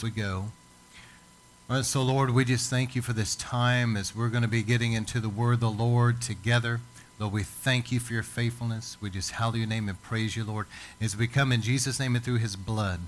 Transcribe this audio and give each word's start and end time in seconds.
we 0.00 0.10
go. 0.10 0.44
All 1.68 1.74
right, 1.74 1.84
so 1.84 2.02
Lord, 2.02 2.30
we 2.30 2.44
just 2.44 2.70
thank 2.70 2.94
you 2.94 3.02
for 3.02 3.12
this 3.12 3.34
time 3.34 3.96
as 3.96 4.14
we're 4.14 4.28
going 4.28 4.44
to 4.44 4.48
be 4.48 4.62
getting 4.62 4.92
into 4.92 5.18
the 5.18 5.28
word 5.28 5.54
of 5.54 5.60
the 5.60 5.70
Lord 5.72 6.22
together. 6.22 6.78
Lord, 7.18 7.32
we 7.32 7.42
thank 7.42 7.90
you 7.90 7.98
for 7.98 8.12
your 8.12 8.22
faithfulness. 8.22 8.96
We 9.00 9.10
just 9.10 9.32
hallow 9.32 9.54
your 9.54 9.66
name 9.66 9.88
and 9.88 10.00
praise 10.00 10.36
you, 10.36 10.44
Lord, 10.44 10.66
as 11.00 11.16
we 11.16 11.26
come 11.26 11.50
in 11.50 11.62
Jesus' 11.62 11.98
name 11.98 12.14
and 12.14 12.24
through 12.24 12.38
his 12.38 12.54
blood. 12.54 13.00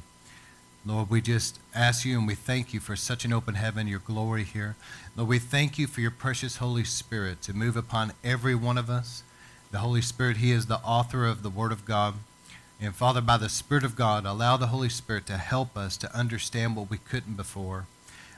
Lord, 0.84 1.10
we 1.10 1.20
just 1.20 1.60
ask 1.76 2.04
you 2.04 2.18
and 2.18 2.26
we 2.26 2.34
thank 2.34 2.74
you 2.74 2.80
for 2.80 2.96
such 2.96 3.24
an 3.24 3.32
open 3.32 3.54
heaven, 3.54 3.86
your 3.86 4.00
glory 4.00 4.42
here. 4.42 4.74
Lord, 5.14 5.28
we 5.28 5.38
thank 5.38 5.78
you 5.78 5.86
for 5.86 6.00
your 6.00 6.10
precious 6.10 6.56
Holy 6.56 6.82
Spirit 6.82 7.40
to 7.42 7.52
move 7.52 7.76
upon 7.76 8.14
every 8.24 8.56
one 8.56 8.78
of 8.78 8.90
us. 8.90 9.22
The 9.70 9.78
Holy 9.78 10.02
Spirit, 10.02 10.38
he 10.38 10.50
is 10.50 10.66
the 10.66 10.78
author 10.78 11.24
of 11.24 11.44
the 11.44 11.50
Word 11.50 11.70
of 11.70 11.84
God. 11.84 12.14
And 12.82 12.94
Father, 12.94 13.20
by 13.20 13.36
the 13.36 13.50
Spirit 13.50 13.84
of 13.84 13.94
God, 13.94 14.24
allow 14.24 14.56
the 14.56 14.68
Holy 14.68 14.88
Spirit 14.88 15.26
to 15.26 15.36
help 15.36 15.76
us 15.76 15.98
to 15.98 16.16
understand 16.16 16.76
what 16.76 16.88
we 16.88 16.96
couldn't 16.96 17.36
before. 17.36 17.84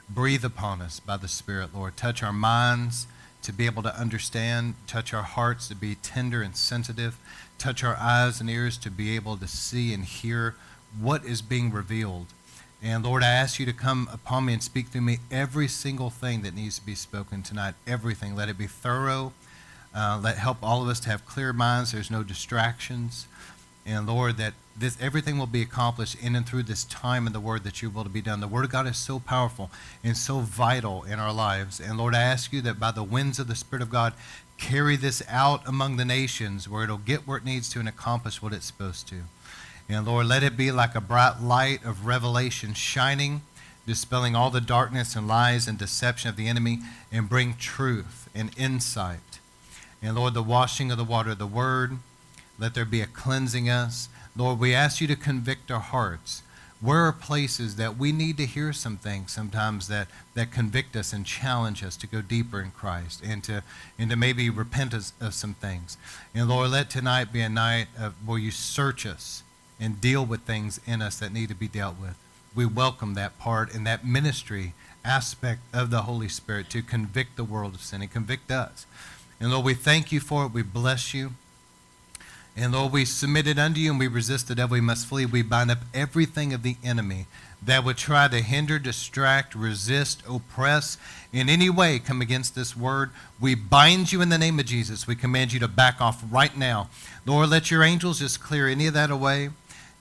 Breathe 0.09 0.43
upon 0.43 0.81
us 0.81 0.99
by 0.99 1.15
the 1.15 1.29
Spirit, 1.29 1.73
Lord. 1.73 1.95
Touch 1.95 2.21
our 2.21 2.33
minds 2.33 3.07
to 3.41 3.53
be 3.53 3.65
able 3.65 3.83
to 3.83 3.97
understand. 3.97 4.75
Touch 4.85 5.13
our 5.13 5.23
hearts 5.23 5.69
to 5.69 5.75
be 5.75 5.95
tender 5.95 6.41
and 6.41 6.57
sensitive. 6.57 7.17
Touch 7.57 7.85
our 7.85 7.95
eyes 7.95 8.41
and 8.41 8.49
ears 8.49 8.77
to 8.79 8.91
be 8.91 9.15
able 9.15 9.37
to 9.37 9.47
see 9.47 9.93
and 9.93 10.03
hear 10.03 10.55
what 10.99 11.23
is 11.23 11.41
being 11.41 11.71
revealed. 11.71 12.27
And 12.81 13.05
Lord, 13.05 13.23
I 13.23 13.29
ask 13.29 13.59
you 13.59 13.65
to 13.65 13.71
come 13.71 14.09
upon 14.11 14.43
me 14.43 14.53
and 14.53 14.61
speak 14.61 14.87
through 14.89 15.01
me 15.01 15.19
every 15.31 15.69
single 15.69 16.09
thing 16.09 16.41
that 16.41 16.53
needs 16.53 16.79
to 16.79 16.85
be 16.85 16.95
spoken 16.95 17.43
tonight. 17.43 17.75
Everything. 17.87 18.35
Let 18.35 18.49
it 18.49 18.57
be 18.57 18.67
thorough. 18.67 19.31
Uh, 19.95 20.19
let 20.21 20.37
help 20.37 20.57
all 20.61 20.81
of 20.81 20.89
us 20.89 20.99
to 21.01 21.09
have 21.09 21.25
clear 21.25 21.53
minds. 21.53 21.93
There's 21.93 22.11
no 22.11 22.23
distractions. 22.23 23.27
And 23.85 24.07
Lord, 24.07 24.37
that 24.37 24.53
this 24.75 24.97
everything 24.99 25.37
will 25.37 25.45
be 25.45 25.61
accomplished 25.61 26.15
in 26.21 26.35
and 26.35 26.45
through 26.45 26.63
this 26.63 26.83
time 26.85 27.27
in 27.27 27.33
the 27.33 27.39
Word 27.39 27.63
that 27.63 27.81
you 27.81 27.89
will 27.89 28.03
to 28.03 28.09
be 28.09 28.21
done. 28.21 28.39
The 28.39 28.47
Word 28.47 28.65
of 28.65 28.71
God 28.71 28.87
is 28.87 28.97
so 28.97 29.19
powerful 29.19 29.69
and 30.03 30.17
so 30.17 30.39
vital 30.39 31.03
in 31.03 31.19
our 31.19 31.33
lives. 31.33 31.79
And 31.79 31.97
Lord, 31.97 32.15
I 32.15 32.21
ask 32.21 32.53
you 32.53 32.61
that 32.61 32.79
by 32.79 32.91
the 32.91 33.03
winds 33.03 33.39
of 33.39 33.47
the 33.47 33.55
Spirit 33.55 33.83
of 33.83 33.89
God, 33.89 34.13
carry 34.57 34.95
this 34.95 35.21
out 35.29 35.67
among 35.67 35.97
the 35.97 36.05
nations 36.05 36.69
where 36.69 36.83
it'll 36.83 36.97
get 36.97 37.27
where 37.27 37.37
it 37.37 37.45
needs 37.45 37.69
to 37.69 37.79
and 37.79 37.89
accomplish 37.89 38.41
what 38.41 38.53
it's 38.53 38.65
supposed 38.65 39.07
to. 39.09 39.23
And 39.89 40.07
Lord, 40.07 40.27
let 40.27 40.43
it 40.43 40.55
be 40.55 40.71
like 40.71 40.95
a 40.95 41.01
bright 41.01 41.41
light 41.41 41.83
of 41.83 42.05
revelation 42.05 42.73
shining, 42.73 43.41
dispelling 43.85 44.35
all 44.35 44.49
the 44.49 44.61
darkness 44.61 45.15
and 45.15 45.27
lies 45.27 45.67
and 45.67 45.77
deception 45.77 46.29
of 46.29 46.37
the 46.37 46.47
enemy, 46.47 46.79
and 47.11 47.27
bring 47.27 47.55
truth 47.55 48.29
and 48.33 48.57
insight. 48.57 49.39
And 50.01 50.15
Lord, 50.15 50.33
the 50.33 50.41
washing 50.41 50.89
of 50.91 50.97
the 50.97 51.03
water, 51.03 51.31
of 51.31 51.37
the 51.37 51.45
Word, 51.45 51.97
let 52.59 52.73
there 52.73 52.85
be 52.85 53.01
a 53.01 53.07
cleansing 53.07 53.69
us. 53.69 54.09
Lord, 54.35 54.59
we 54.59 54.73
ask 54.73 55.01
you 55.01 55.07
to 55.07 55.15
convict 55.15 55.71
our 55.71 55.79
hearts. 55.79 56.43
Where 56.81 57.05
are 57.05 57.13
places 57.13 57.77
that 57.77 57.97
we 57.97 58.11
need 58.11 58.35
to 58.37 58.45
hear 58.45 58.73
some 58.73 58.97
things 58.97 59.31
sometimes 59.31 59.87
that, 59.87 60.09
that 60.33 60.51
convict 60.51 60.97
us 60.97 61.13
and 61.13 61.25
challenge 61.25 61.81
us 61.81 61.95
to 61.95 62.07
go 62.07 62.21
deeper 62.21 62.59
in 62.59 62.71
Christ 62.71 63.21
and 63.25 63.41
to, 63.45 63.63
and 63.97 64.09
to 64.09 64.17
maybe 64.17 64.49
repent 64.49 64.93
us 64.93 65.13
of 65.21 65.33
some 65.33 65.53
things? 65.53 65.97
And 66.35 66.49
Lord, 66.49 66.71
let 66.71 66.89
tonight 66.89 67.31
be 67.31 67.39
a 67.39 67.47
night 67.47 67.87
of, 67.97 68.15
where 68.27 68.37
you 68.37 68.51
search 68.51 69.05
us 69.05 69.43
and 69.79 70.01
deal 70.01 70.25
with 70.25 70.41
things 70.41 70.81
in 70.85 71.01
us 71.01 71.17
that 71.19 71.31
need 71.31 71.47
to 71.49 71.55
be 71.55 71.69
dealt 71.69 71.99
with. 72.01 72.17
We 72.53 72.65
welcome 72.65 73.13
that 73.13 73.39
part 73.39 73.73
and 73.73 73.87
that 73.87 74.05
ministry 74.05 74.73
aspect 75.05 75.61
of 75.73 75.89
the 75.89 76.01
Holy 76.01 76.29
Spirit 76.29 76.69
to 76.71 76.81
convict 76.81 77.37
the 77.37 77.43
world 77.45 77.75
of 77.75 77.81
sin 77.81 78.01
and 78.01 78.11
convict 78.11 78.51
us. 78.51 78.85
And 79.39 79.51
Lord, 79.51 79.65
we 79.65 79.73
thank 79.73 80.11
you 80.11 80.19
for 80.19 80.45
it. 80.45 80.51
We 80.51 80.63
bless 80.63 81.13
you. 81.13 81.31
And 82.55 82.71
Lord, 82.71 82.93
we 82.93 83.05
submitted 83.05 83.57
unto 83.57 83.79
you 83.79 83.91
and 83.91 83.99
we 83.99 84.07
resist 84.07 84.47
the 84.47 84.55
devil, 84.55 84.75
we 84.75 84.81
must 84.81 85.07
flee. 85.07 85.25
We 85.25 85.41
bind 85.41 85.71
up 85.71 85.79
everything 85.93 86.53
of 86.53 86.61
the 86.61 86.77
enemy 86.83 87.25
that 87.65 87.83
would 87.83 87.97
try 87.97 88.27
to 88.27 88.41
hinder, 88.41 88.77
distract, 88.77 89.55
resist, 89.55 90.21
oppress, 90.29 90.97
in 91.31 91.49
any 91.49 91.69
way 91.69 91.97
come 91.97 92.21
against 92.21 92.55
this 92.55 92.75
word. 92.75 93.09
We 93.39 93.55
bind 93.55 94.11
you 94.11 94.21
in 94.21 94.29
the 94.29 94.37
name 94.37 94.59
of 94.59 94.65
Jesus. 94.65 95.07
We 95.07 95.15
command 95.15 95.53
you 95.53 95.59
to 95.61 95.67
back 95.67 96.01
off 96.01 96.23
right 96.29 96.55
now. 96.55 96.89
Lord, 97.25 97.49
let 97.49 97.71
your 97.71 97.83
angels 97.83 98.19
just 98.19 98.41
clear 98.41 98.67
any 98.67 98.87
of 98.87 98.93
that 98.93 99.09
away. 99.09 99.49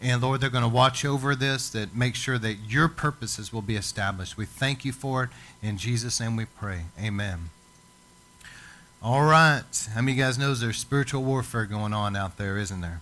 And 0.00 0.20
Lord, 0.20 0.40
they're 0.40 0.50
going 0.50 0.64
to 0.64 0.68
watch 0.68 1.04
over 1.04 1.36
this, 1.36 1.70
that 1.70 1.94
make 1.94 2.16
sure 2.16 2.36
that 2.36 2.56
your 2.68 2.88
purposes 2.88 3.52
will 3.52 3.62
be 3.62 3.76
established. 3.76 4.36
We 4.36 4.46
thank 4.46 4.84
you 4.84 4.92
for 4.92 5.24
it. 5.24 5.30
In 5.62 5.78
Jesus' 5.78 6.18
name 6.18 6.34
we 6.34 6.44
pray. 6.44 6.80
Amen. 7.00 7.50
All 9.04 9.24
right. 9.24 9.64
How 9.94 10.00
many 10.00 10.12
of 10.12 10.18
you 10.18 10.22
guys 10.22 10.38
knows 10.38 10.60
there's 10.60 10.76
spiritual 10.76 11.24
warfare 11.24 11.64
going 11.64 11.92
on 11.92 12.14
out 12.14 12.36
there, 12.36 12.56
isn't 12.56 12.82
there? 12.82 13.00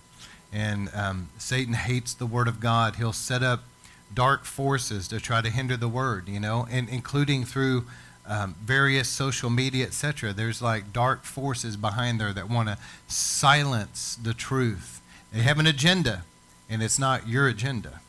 And 0.51 0.89
um, 0.95 1.29
Satan 1.37 1.75
hates 1.75 2.15
the 2.15 2.25
word 2.25 2.47
of 2.47 2.59
God. 2.59 2.95
He'll 2.95 3.13
set 3.13 3.43
up 3.43 3.65
dark 4.11 4.43
forces 4.43 5.07
to 5.09 5.19
try 5.19 5.41
to 5.41 5.51
hinder 5.51 5.77
the 5.77 5.87
word, 5.87 6.27
you 6.27 6.39
know, 6.39 6.67
and 6.71 6.89
including 6.89 7.45
through 7.45 7.85
um, 8.25 8.55
various 8.63 9.09
social 9.09 9.51
media, 9.51 9.85
etc. 9.85 10.33
There's 10.33 10.59
like 10.59 10.91
dark 10.91 11.23
forces 11.23 11.77
behind 11.77 12.19
there 12.19 12.33
that 12.33 12.49
want 12.49 12.69
to 12.69 12.79
silence 13.07 14.17
the 14.19 14.33
truth. 14.33 15.03
They 15.31 15.41
have 15.41 15.59
an 15.59 15.67
agenda, 15.67 16.23
and 16.67 16.81
it's 16.81 16.97
not 16.97 17.27
your 17.27 17.47
agenda. 17.47 18.01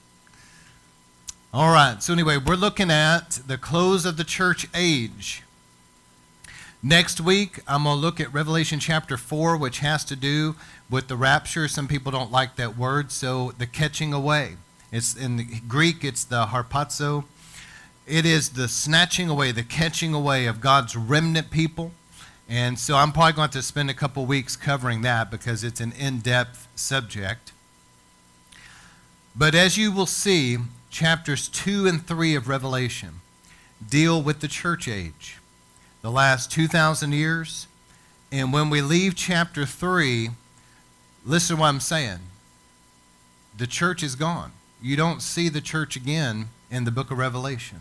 All 1.52 1.74
right. 1.74 2.02
So 2.02 2.14
anyway, 2.14 2.38
we're 2.38 2.54
looking 2.54 2.90
at 2.90 3.40
the 3.46 3.58
close 3.58 4.06
of 4.06 4.16
the 4.16 4.24
church 4.24 4.66
age. 4.74 5.42
Next 6.84 7.20
week, 7.20 7.60
I'm 7.68 7.84
going 7.84 7.94
to 7.94 8.00
look 8.00 8.18
at 8.18 8.34
Revelation 8.34 8.80
chapter 8.80 9.16
4, 9.16 9.56
which 9.56 9.78
has 9.78 10.04
to 10.06 10.16
do 10.16 10.56
with 10.90 11.06
the 11.06 11.14
rapture. 11.14 11.68
Some 11.68 11.86
people 11.86 12.10
don't 12.10 12.32
like 12.32 12.56
that 12.56 12.76
word, 12.76 13.12
so 13.12 13.52
the 13.56 13.68
catching 13.68 14.12
away. 14.12 14.56
It's 14.90 15.14
in 15.14 15.36
the 15.36 15.44
Greek, 15.68 16.02
it's 16.04 16.24
the 16.24 16.46
harpazo. 16.46 17.22
It 18.04 18.26
is 18.26 18.48
the 18.50 18.66
snatching 18.66 19.28
away, 19.28 19.52
the 19.52 19.62
catching 19.62 20.12
away 20.12 20.46
of 20.46 20.60
God's 20.60 20.96
remnant 20.96 21.52
people. 21.52 21.92
And 22.48 22.76
so 22.80 22.96
I'm 22.96 23.12
probably 23.12 23.34
going 23.34 23.50
to 23.50 23.62
spend 23.62 23.88
a 23.88 23.94
couple 23.94 24.26
weeks 24.26 24.56
covering 24.56 25.02
that 25.02 25.30
because 25.30 25.62
it's 25.62 25.80
an 25.80 25.92
in 25.92 26.18
depth 26.18 26.66
subject. 26.74 27.52
But 29.36 29.54
as 29.54 29.78
you 29.78 29.92
will 29.92 30.06
see, 30.06 30.58
chapters 30.90 31.46
2 31.48 31.86
and 31.86 32.04
3 32.04 32.34
of 32.34 32.48
Revelation 32.48 33.20
deal 33.88 34.20
with 34.20 34.40
the 34.40 34.48
church 34.48 34.88
age 34.88 35.38
the 36.02 36.10
last 36.10 36.50
2,000 36.52 37.12
years. 37.12 37.66
And 38.30 38.52
when 38.52 38.70
we 38.70 38.82
leave 38.82 39.14
chapter 39.14 39.64
3, 39.64 40.30
listen 41.24 41.56
to 41.56 41.60
what 41.60 41.68
I'm 41.68 41.80
saying. 41.80 42.18
The 43.56 43.66
church 43.66 44.02
is 44.02 44.14
gone. 44.14 44.52
You 44.82 44.96
don't 44.96 45.22
see 45.22 45.48
the 45.48 45.60
church 45.60 45.96
again 45.96 46.48
in 46.70 46.84
the 46.84 46.90
book 46.90 47.10
of 47.10 47.18
Revelation. 47.18 47.80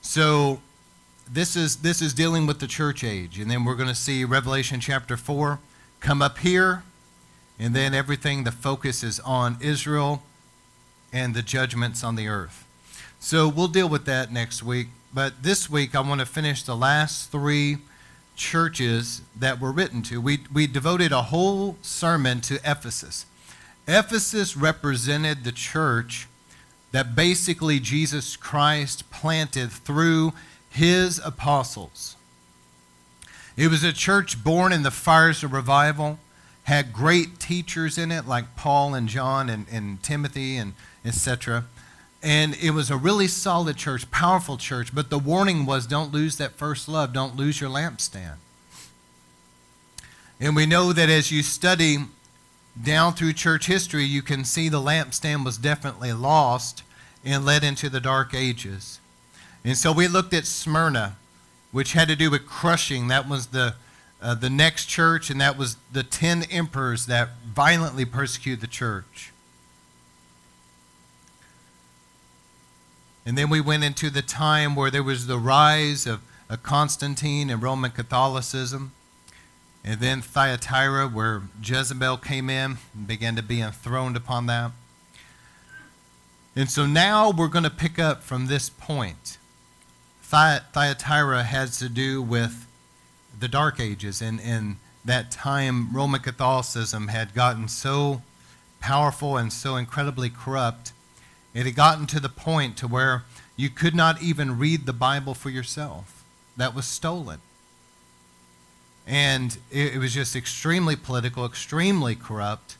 So 0.00 0.60
this 1.30 1.56
is 1.56 1.76
this 1.76 2.02
is 2.02 2.12
dealing 2.12 2.46
with 2.46 2.58
the 2.58 2.66
church 2.66 3.04
age 3.04 3.38
and 3.38 3.50
then 3.50 3.64
we're 3.64 3.76
going 3.76 3.88
to 3.88 3.94
see 3.94 4.24
Revelation 4.24 4.80
chapter 4.80 5.16
4 5.16 5.60
come 6.00 6.20
up 6.22 6.38
here 6.38 6.82
and 7.58 7.74
then 7.74 7.94
everything 7.94 8.44
the 8.44 8.50
focus 8.50 9.04
is 9.04 9.20
on 9.20 9.56
Israel 9.60 10.22
and 11.12 11.34
the 11.34 11.42
judgments 11.42 12.02
on 12.02 12.16
the 12.16 12.26
earth. 12.26 12.66
So 13.20 13.48
we'll 13.48 13.68
deal 13.68 13.88
with 13.88 14.06
that 14.06 14.32
next 14.32 14.62
week. 14.62 14.88
But 15.12 15.42
this 15.42 15.68
week, 15.68 15.94
I 15.94 16.00
want 16.00 16.20
to 16.20 16.26
finish 16.26 16.62
the 16.62 16.76
last 16.76 17.32
three 17.32 17.78
churches 18.36 19.22
that 19.36 19.60
were 19.60 19.72
written 19.72 20.02
to. 20.02 20.20
We, 20.20 20.40
we 20.52 20.66
devoted 20.66 21.10
a 21.10 21.22
whole 21.22 21.76
sermon 21.82 22.40
to 22.42 22.56
Ephesus. 22.64 23.26
Ephesus 23.88 24.56
represented 24.56 25.42
the 25.42 25.52
church 25.52 26.28
that 26.92 27.14
basically 27.14 27.80
Jesus 27.80 28.36
Christ 28.36 29.10
planted 29.10 29.70
through 29.70 30.32
his 30.70 31.20
apostles. 31.24 32.16
It 33.56 33.68
was 33.68 33.82
a 33.82 33.92
church 33.92 34.42
born 34.42 34.72
in 34.72 34.84
the 34.84 34.90
fires 34.90 35.42
of 35.42 35.52
revival, 35.52 36.18
had 36.64 36.92
great 36.92 37.40
teachers 37.40 37.98
in 37.98 38.12
it 38.12 38.26
like 38.26 38.56
Paul 38.56 38.94
and 38.94 39.08
John 39.08 39.48
and, 39.50 39.66
and 39.70 40.02
Timothy 40.02 40.56
and 40.56 40.74
etc. 41.04 41.64
And 42.22 42.54
it 42.56 42.72
was 42.72 42.90
a 42.90 42.96
really 42.96 43.26
solid 43.28 43.76
church, 43.76 44.10
powerful 44.10 44.58
church, 44.58 44.94
but 44.94 45.08
the 45.08 45.18
warning 45.18 45.64
was 45.64 45.86
don't 45.86 46.12
lose 46.12 46.36
that 46.36 46.52
first 46.52 46.88
love, 46.88 47.12
don't 47.12 47.34
lose 47.34 47.60
your 47.60 47.70
lampstand. 47.70 48.36
And 50.38 50.54
we 50.54 50.66
know 50.66 50.92
that 50.92 51.08
as 51.08 51.32
you 51.32 51.42
study 51.42 51.98
down 52.82 53.14
through 53.14 53.32
church 53.34 53.66
history, 53.66 54.04
you 54.04 54.22
can 54.22 54.44
see 54.44 54.68
the 54.68 54.80
lampstand 54.80 55.44
was 55.44 55.58
definitely 55.58 56.12
lost 56.12 56.82
and 57.24 57.44
led 57.44 57.64
into 57.64 57.88
the 57.88 58.00
dark 58.00 58.34
ages. 58.34 59.00
And 59.64 59.76
so 59.76 59.92
we 59.92 60.08
looked 60.08 60.32
at 60.32 60.46
Smyrna, 60.46 61.16
which 61.72 61.92
had 61.92 62.08
to 62.08 62.16
do 62.16 62.30
with 62.30 62.46
crushing. 62.46 63.08
That 63.08 63.28
was 63.28 63.48
the, 63.48 63.74
uh, 64.22 64.34
the 64.34 64.50
next 64.50 64.86
church, 64.86 65.30
and 65.30 65.40
that 65.40 65.58
was 65.58 65.76
the 65.92 66.02
ten 66.02 66.44
emperors 66.44 67.06
that 67.06 67.30
violently 67.46 68.04
persecuted 68.04 68.60
the 68.60 68.66
church. 68.66 69.32
And 73.26 73.36
then 73.36 73.50
we 73.50 73.60
went 73.60 73.84
into 73.84 74.10
the 74.10 74.22
time 74.22 74.74
where 74.74 74.90
there 74.90 75.02
was 75.02 75.26
the 75.26 75.38
rise 75.38 76.06
of, 76.06 76.20
of 76.48 76.62
Constantine 76.62 77.50
and 77.50 77.62
Roman 77.62 77.90
Catholicism. 77.90 78.92
And 79.84 80.00
then 80.00 80.20
Thyatira, 80.20 81.08
where 81.08 81.42
Jezebel 81.62 82.18
came 82.18 82.50
in 82.50 82.78
and 82.94 83.06
began 83.06 83.36
to 83.36 83.42
be 83.42 83.60
enthroned 83.60 84.16
upon 84.16 84.46
that. 84.46 84.72
And 86.56 86.68
so 86.68 86.86
now 86.86 87.30
we're 87.30 87.48
going 87.48 87.64
to 87.64 87.70
pick 87.70 87.98
up 87.98 88.22
from 88.22 88.46
this 88.46 88.68
point. 88.68 89.38
Thyatira 90.22 91.44
has 91.44 91.78
to 91.78 91.88
do 91.88 92.20
with 92.20 92.66
the 93.38 93.48
Dark 93.48 93.80
Ages, 93.80 94.20
and, 94.20 94.40
in 94.40 94.76
that 95.04 95.30
time 95.30 95.94
Roman 95.94 96.20
Catholicism 96.20 97.08
had 97.08 97.34
gotten 97.34 97.68
so 97.68 98.22
powerful 98.80 99.36
and 99.36 99.52
so 99.52 99.76
incredibly 99.76 100.28
corrupt, 100.28 100.92
it 101.54 101.66
had 101.66 101.74
gotten 101.74 102.06
to 102.08 102.20
the 102.20 102.28
point 102.28 102.76
to 102.78 102.86
where 102.88 103.24
you 103.56 103.68
could 103.68 103.94
not 103.94 104.22
even 104.22 104.58
read 104.58 104.86
the 104.86 104.92
Bible 104.92 105.34
for 105.34 105.50
yourself. 105.50 106.24
That 106.56 106.74
was 106.74 106.86
stolen. 106.86 107.40
And 109.06 109.58
it, 109.70 109.94
it 109.94 109.98
was 109.98 110.14
just 110.14 110.36
extremely 110.36 110.96
political, 110.96 111.44
extremely 111.44 112.14
corrupt, 112.14 112.76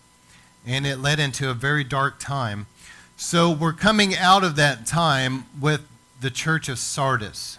and 0.66 0.86
it 0.86 0.98
led 0.98 1.18
into 1.18 1.50
a 1.50 1.54
very 1.54 1.84
dark 1.84 2.18
time. 2.20 2.66
So 3.16 3.50
we're 3.50 3.72
coming 3.72 4.16
out 4.16 4.44
of 4.44 4.56
that 4.56 4.86
time 4.86 5.44
with 5.60 5.86
the 6.20 6.30
church 6.30 6.68
of 6.68 6.78
Sardis. 6.78 7.58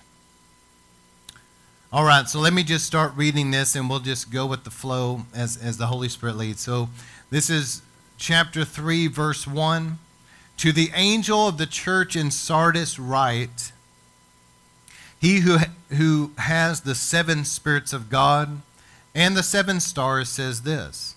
All 1.93 2.05
right, 2.05 2.27
so 2.29 2.39
let 2.39 2.53
me 2.53 2.63
just 2.63 2.85
start 2.85 3.11
reading 3.17 3.51
this 3.51 3.75
and 3.75 3.89
we'll 3.89 3.99
just 3.99 4.31
go 4.31 4.45
with 4.45 4.63
the 4.63 4.71
flow 4.71 5.25
as, 5.35 5.57
as 5.57 5.77
the 5.77 5.87
Holy 5.87 6.07
Spirit 6.07 6.37
leads. 6.37 6.61
So 6.61 6.87
this 7.29 7.49
is 7.49 7.81
chapter 8.17 8.63
3, 8.63 9.07
verse 9.07 9.45
1. 9.45 9.99
To 10.61 10.71
the 10.71 10.91
angel 10.93 11.47
of 11.47 11.57
the 11.57 11.65
church 11.65 12.15
in 12.15 12.29
Sardis, 12.29 12.99
write 12.99 13.71
He 15.19 15.39
who, 15.39 15.57
who 15.89 16.33
has 16.37 16.81
the 16.81 16.93
seven 16.93 17.45
spirits 17.45 17.93
of 17.93 18.11
God 18.11 18.61
and 19.15 19.35
the 19.35 19.41
seven 19.41 19.79
stars 19.79 20.29
says 20.29 20.61
this 20.61 21.15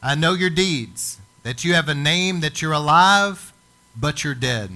I 0.00 0.14
know 0.14 0.34
your 0.34 0.50
deeds, 0.50 1.18
that 1.42 1.64
you 1.64 1.74
have 1.74 1.88
a 1.88 1.96
name, 1.96 2.38
that 2.42 2.62
you're 2.62 2.70
alive, 2.70 3.52
but 3.96 4.22
you're 4.22 4.36
dead. 4.36 4.70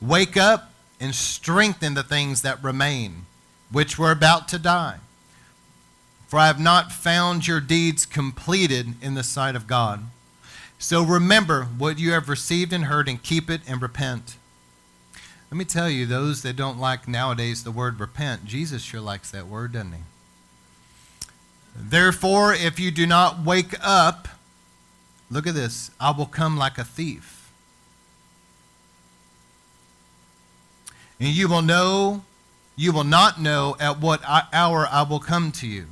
Wake 0.00 0.36
up 0.36 0.72
and 1.00 1.16
strengthen 1.16 1.94
the 1.94 2.04
things 2.04 2.42
that 2.42 2.62
remain, 2.62 3.26
which 3.72 3.98
were 3.98 4.12
about 4.12 4.46
to 4.50 4.60
die. 4.60 5.00
For 6.28 6.38
I 6.38 6.46
have 6.46 6.60
not 6.60 6.92
found 6.92 7.48
your 7.48 7.58
deeds 7.58 8.06
completed 8.06 8.94
in 9.02 9.14
the 9.14 9.24
sight 9.24 9.56
of 9.56 9.66
God. 9.66 10.04
So 10.82 11.04
remember 11.04 11.66
what 11.78 12.00
you 12.00 12.10
have 12.10 12.28
received 12.28 12.72
and 12.72 12.86
heard, 12.86 13.08
and 13.08 13.22
keep 13.22 13.48
it 13.48 13.60
and 13.68 13.80
repent. 13.80 14.36
Let 15.48 15.56
me 15.56 15.64
tell 15.64 15.88
you, 15.88 16.06
those 16.06 16.42
that 16.42 16.56
don't 16.56 16.76
like 16.76 17.06
nowadays 17.06 17.62
the 17.62 17.70
word 17.70 18.00
repent, 18.00 18.46
Jesus 18.46 18.82
sure 18.82 19.00
likes 19.00 19.30
that 19.30 19.46
word, 19.46 19.74
doesn't 19.74 19.92
he? 19.92 20.00
Therefore, 21.76 22.52
if 22.52 22.80
you 22.80 22.90
do 22.90 23.06
not 23.06 23.44
wake 23.44 23.76
up, 23.80 24.26
look 25.30 25.46
at 25.46 25.54
this, 25.54 25.92
I 26.00 26.10
will 26.10 26.26
come 26.26 26.56
like 26.56 26.78
a 26.78 26.84
thief. 26.84 27.52
And 31.20 31.28
you 31.28 31.46
will 31.46 31.62
know, 31.62 32.24
you 32.74 32.90
will 32.92 33.04
not 33.04 33.40
know 33.40 33.76
at 33.78 34.00
what 34.00 34.20
hour 34.52 34.88
I 34.90 35.02
will 35.08 35.20
come 35.20 35.52
to 35.52 35.66
you. 35.68 35.86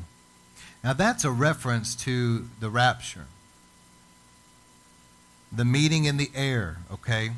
Now 0.82 0.94
that's 0.94 1.24
a 1.24 1.30
reference 1.30 1.94
to 1.94 2.48
the 2.58 2.70
rapture. 2.70 3.26
The 5.52 5.64
meeting 5.64 6.04
in 6.04 6.16
the 6.16 6.30
air, 6.34 6.78
okay? 6.92 7.32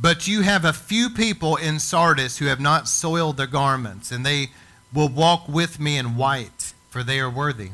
But 0.00 0.28
you 0.28 0.42
have 0.42 0.64
a 0.64 0.72
few 0.72 1.10
people 1.10 1.56
in 1.56 1.78
Sardis 1.78 2.38
who 2.38 2.46
have 2.46 2.60
not 2.60 2.88
soiled 2.88 3.36
their 3.36 3.46
garments, 3.46 4.10
and 4.10 4.24
they 4.24 4.50
will 4.92 5.08
walk 5.08 5.48
with 5.48 5.78
me 5.78 5.96
in 5.96 6.16
white, 6.16 6.72
for 6.88 7.02
they 7.02 7.20
are 7.20 7.30
worthy. 7.30 7.70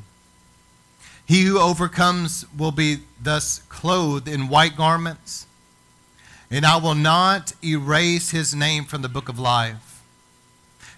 He 1.24 1.42
who 1.42 1.58
overcomes 1.58 2.44
will 2.56 2.72
be 2.72 2.98
thus 3.20 3.60
clothed 3.68 4.28
in 4.28 4.48
white 4.48 4.76
garments 4.76 5.46
and 6.50 6.64
I 6.64 6.76
will 6.76 6.94
not 6.94 7.52
erase 7.64 8.30
his 8.30 8.54
name 8.54 8.84
from 8.84 9.02
the 9.02 9.08
book 9.08 9.28
of 9.28 9.38
life. 9.38 10.02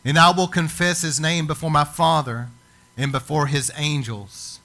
And 0.05 0.19
I 0.19 0.31
will 0.31 0.49
confess 0.49 1.03
his 1.03 1.19
name 1.19 1.47
before 1.47 1.71
my 1.71 1.85
Father 1.85 2.49
and 2.97 3.11
before 3.11 3.47
his 3.47 3.73
angels. 3.77 4.58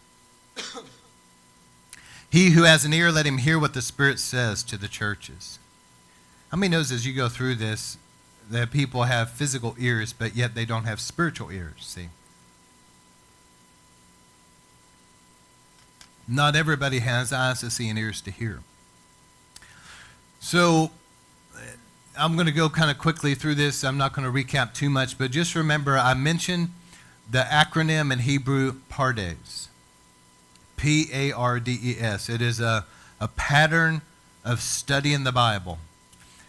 He 2.33 2.49
who 2.49 2.63
has 2.63 2.83
an 2.83 2.91
ear, 2.93 3.11
let 3.11 3.27
him 3.27 3.37
hear 3.37 3.59
what 3.59 3.75
the 3.75 3.81
Spirit 3.83 4.17
says 4.17 4.63
to 4.63 4.75
the 4.75 4.87
churches. 4.87 5.59
How 6.49 6.57
many 6.57 6.71
knows 6.71 6.91
as 6.91 7.05
you 7.05 7.13
go 7.13 7.29
through 7.29 7.53
this 7.53 7.95
that 8.49 8.71
people 8.71 9.03
have 9.03 9.29
physical 9.29 9.75
ears, 9.77 10.13
but 10.13 10.35
yet 10.35 10.55
they 10.55 10.65
don't 10.65 10.85
have 10.85 10.99
spiritual 10.99 11.51
ears? 11.51 11.75
See? 11.81 12.09
Not 16.27 16.55
everybody 16.55 16.99
has 16.99 17.31
eyes 17.31 17.59
to 17.59 17.69
see 17.69 17.87
and 17.87 17.99
ears 17.99 18.19
to 18.21 18.31
hear. 18.31 18.61
So 20.39 20.89
I'm 22.17 22.33
going 22.33 22.47
to 22.47 22.51
go 22.51 22.67
kind 22.67 22.89
of 22.89 22.97
quickly 22.97 23.35
through 23.35 23.55
this. 23.55 23.83
I'm 23.83 23.99
not 23.99 24.13
going 24.13 24.25
to 24.25 24.43
recap 24.43 24.73
too 24.73 24.89
much, 24.89 25.19
but 25.19 25.29
just 25.29 25.53
remember 25.53 25.99
I 25.99 26.15
mentioned 26.15 26.69
the 27.29 27.41
acronym 27.41 28.11
in 28.11 28.17
Hebrew 28.17 28.77
Pardes. 28.89 29.67
P 30.83 31.07
A 31.13 31.31
R 31.31 31.61
D 31.61 31.79
E 31.81 31.95
S. 31.97 32.27
It 32.27 32.41
is 32.41 32.59
a, 32.59 32.85
a 33.17 33.29
pattern 33.29 34.01
of 34.43 34.59
studying 34.59 35.23
the 35.23 35.31
Bible. 35.31 35.79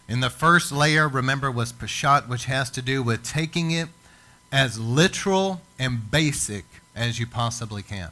In 0.09 0.19
the 0.19 0.29
first 0.29 0.73
layer, 0.73 1.07
remember, 1.07 1.49
was 1.49 1.71
Peshat, 1.71 2.27
which 2.27 2.43
has 2.43 2.69
to 2.71 2.81
do 2.81 3.01
with 3.01 3.23
taking 3.23 3.71
it 3.71 3.87
as 4.51 4.77
literal 4.77 5.61
and 5.79 6.11
basic 6.11 6.65
as 6.93 7.17
you 7.17 7.25
possibly 7.25 7.81
can. 7.81 8.09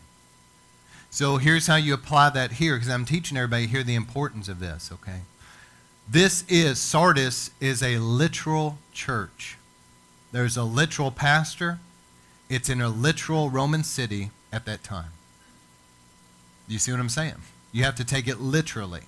So 1.12 1.38
here's 1.38 1.68
how 1.68 1.76
you 1.76 1.94
apply 1.94 2.30
that 2.30 2.54
here, 2.54 2.76
because 2.76 2.90
I'm 2.90 3.04
teaching 3.04 3.38
everybody 3.38 3.68
here 3.68 3.84
the 3.84 3.96
importance 3.96 4.48
of 4.48 4.62
this, 4.62 4.92
okay? 4.94 5.24
This 6.10 6.46
is, 6.48 6.80
Sardis 6.80 7.52
is 7.60 7.84
a 7.84 7.98
literal 7.98 8.78
church. 8.94 9.58
There's 10.32 10.56
a 10.56 10.64
literal 10.64 11.12
pastor. 11.12 11.80
It's 12.50 12.70
in 12.70 12.80
a 12.80 12.88
literal 12.88 13.50
Roman 13.50 13.84
city 13.84 14.32
at 14.54 14.66
that 14.66 14.86
time. 14.86 15.12
You 16.68 16.80
see 16.80 16.92
what 16.92 17.00
I'm 17.00 17.10
saying? 17.10 17.36
You 17.72 17.84
have 17.84 17.96
to 17.96 18.06
take 18.06 18.28
it 18.28 18.40
literally. 18.40 19.02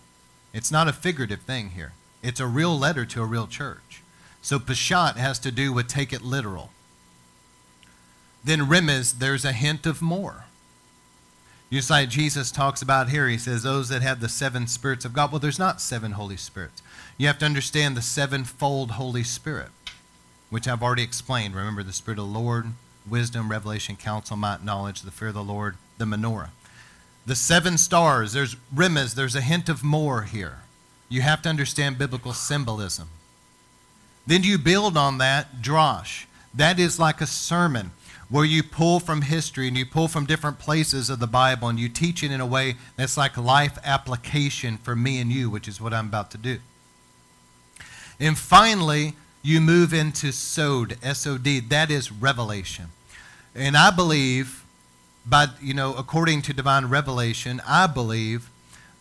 It's 0.54 0.72
not 0.72 0.88
a 0.88 0.94
figurative 0.94 1.42
thing 1.42 1.72
here. 1.72 1.94
It's 2.24 2.40
a 2.40 2.48
real 2.48 2.78
letter 2.78 3.06
to 3.06 3.22
a 3.22 3.26
real 3.26 3.48
church. 3.48 4.02
So 4.42 4.60
Peshat 4.60 5.16
has 5.16 5.40
to 5.40 5.52
do 5.52 5.74
with 5.74 5.88
take 5.88 6.14
it 6.14 6.22
literal. 6.22 6.72
Then 8.44 8.62
Remez, 8.62 9.20
there's 9.20 9.46
a 9.46 9.52
hint 9.52 9.86
of 9.86 10.02
more. 10.02 10.46
Just 11.72 11.90
like 11.90 12.10
Jesus 12.10 12.52
talks 12.52 12.82
about 12.82 13.10
here, 13.10 13.28
he 13.28 13.38
says, 13.38 13.64
those 13.64 13.90
that 13.90 14.02
have 14.02 14.22
the 14.22 14.30
seven 14.30 14.68
spirits 14.68 15.04
of 15.04 15.14
God. 15.14 15.32
Well, 15.32 15.40
there's 15.40 15.60
not 15.60 15.82
seven 15.82 16.12
Holy 16.12 16.38
Spirits. 16.38 16.82
You 17.18 17.28
have 17.28 17.40
to 17.40 17.46
understand 17.46 17.98
the 17.98 18.02
sevenfold 18.02 18.92
Holy 18.92 19.24
Spirit, 19.24 19.70
which 20.50 20.68
I've 20.68 20.84
already 20.84 21.04
explained. 21.04 21.56
Remember 21.56 21.84
the 21.84 21.92
Spirit 21.92 22.20
of 22.20 22.28
the 22.28 22.40
Lord, 22.40 22.68
wisdom, 23.10 23.50
revelation, 23.50 23.96
counsel, 23.96 24.38
might, 24.38 24.64
knowledge, 24.64 25.02
the 25.02 25.12
fear 25.12 25.30
of 25.30 25.34
the 25.34 25.44
Lord, 25.44 25.76
the 25.98 26.06
menorah. 26.06 26.50
The 27.26 27.36
seven 27.36 27.78
stars, 27.78 28.34
there's 28.34 28.56
Remez, 28.74 29.16
there's 29.16 29.36
a 29.36 29.42
hint 29.42 29.68
of 29.70 29.84
more 29.84 30.24
here. 30.24 30.60
You 31.10 31.22
have 31.22 31.42
to 31.44 31.50
understand 31.50 31.98
biblical 31.98 32.34
symbolism. 32.34 33.10
Then 34.28 34.44
you 34.44 34.58
build 34.58 34.98
on 34.98 35.18
that 35.20 35.62
drash. 35.62 36.26
That 36.54 36.80
is 36.80 37.00
like 37.00 37.22
a 37.22 37.28
sermon 37.28 37.92
where 38.30 38.46
you 38.46 38.64
pull 38.64 39.00
from 39.00 39.22
history 39.22 39.68
and 39.68 39.78
you 39.78 39.86
pull 39.86 40.08
from 40.08 40.26
different 40.26 40.58
places 40.58 41.10
of 41.10 41.20
the 41.20 41.28
Bible 41.28 41.68
and 41.68 41.80
you 41.80 41.90
teach 41.90 42.24
it 42.24 42.32
in 42.32 42.42
a 42.42 42.46
way 42.46 42.76
that's 42.96 43.18
like 43.18 43.38
life 43.38 43.78
application 43.84 44.78
for 44.78 44.96
me 44.96 45.20
and 45.20 45.32
you, 45.32 45.50
which 45.50 45.68
is 45.68 45.80
what 45.80 45.94
I'm 45.94 46.08
about 46.08 46.32
to 46.32 46.38
do. 46.38 46.60
And 48.20 48.38
finally, 48.38 49.14
you 49.44 49.62
move 49.62 49.94
into 49.94 50.32
Sod, 50.32 50.98
S 51.04 51.28
O 51.28 51.38
D, 51.38 51.60
that 51.60 51.92
is 51.92 52.12
revelation. 52.12 52.86
And 53.54 53.78
I 53.78 53.92
believe, 53.92 54.65
by, 55.26 55.48
you 55.62 55.74
know, 55.74 55.94
according 55.96 56.42
to 56.44 56.54
divine 56.54 56.86
revelation, 56.86 57.62
I 57.68 57.88
believe 57.88 58.50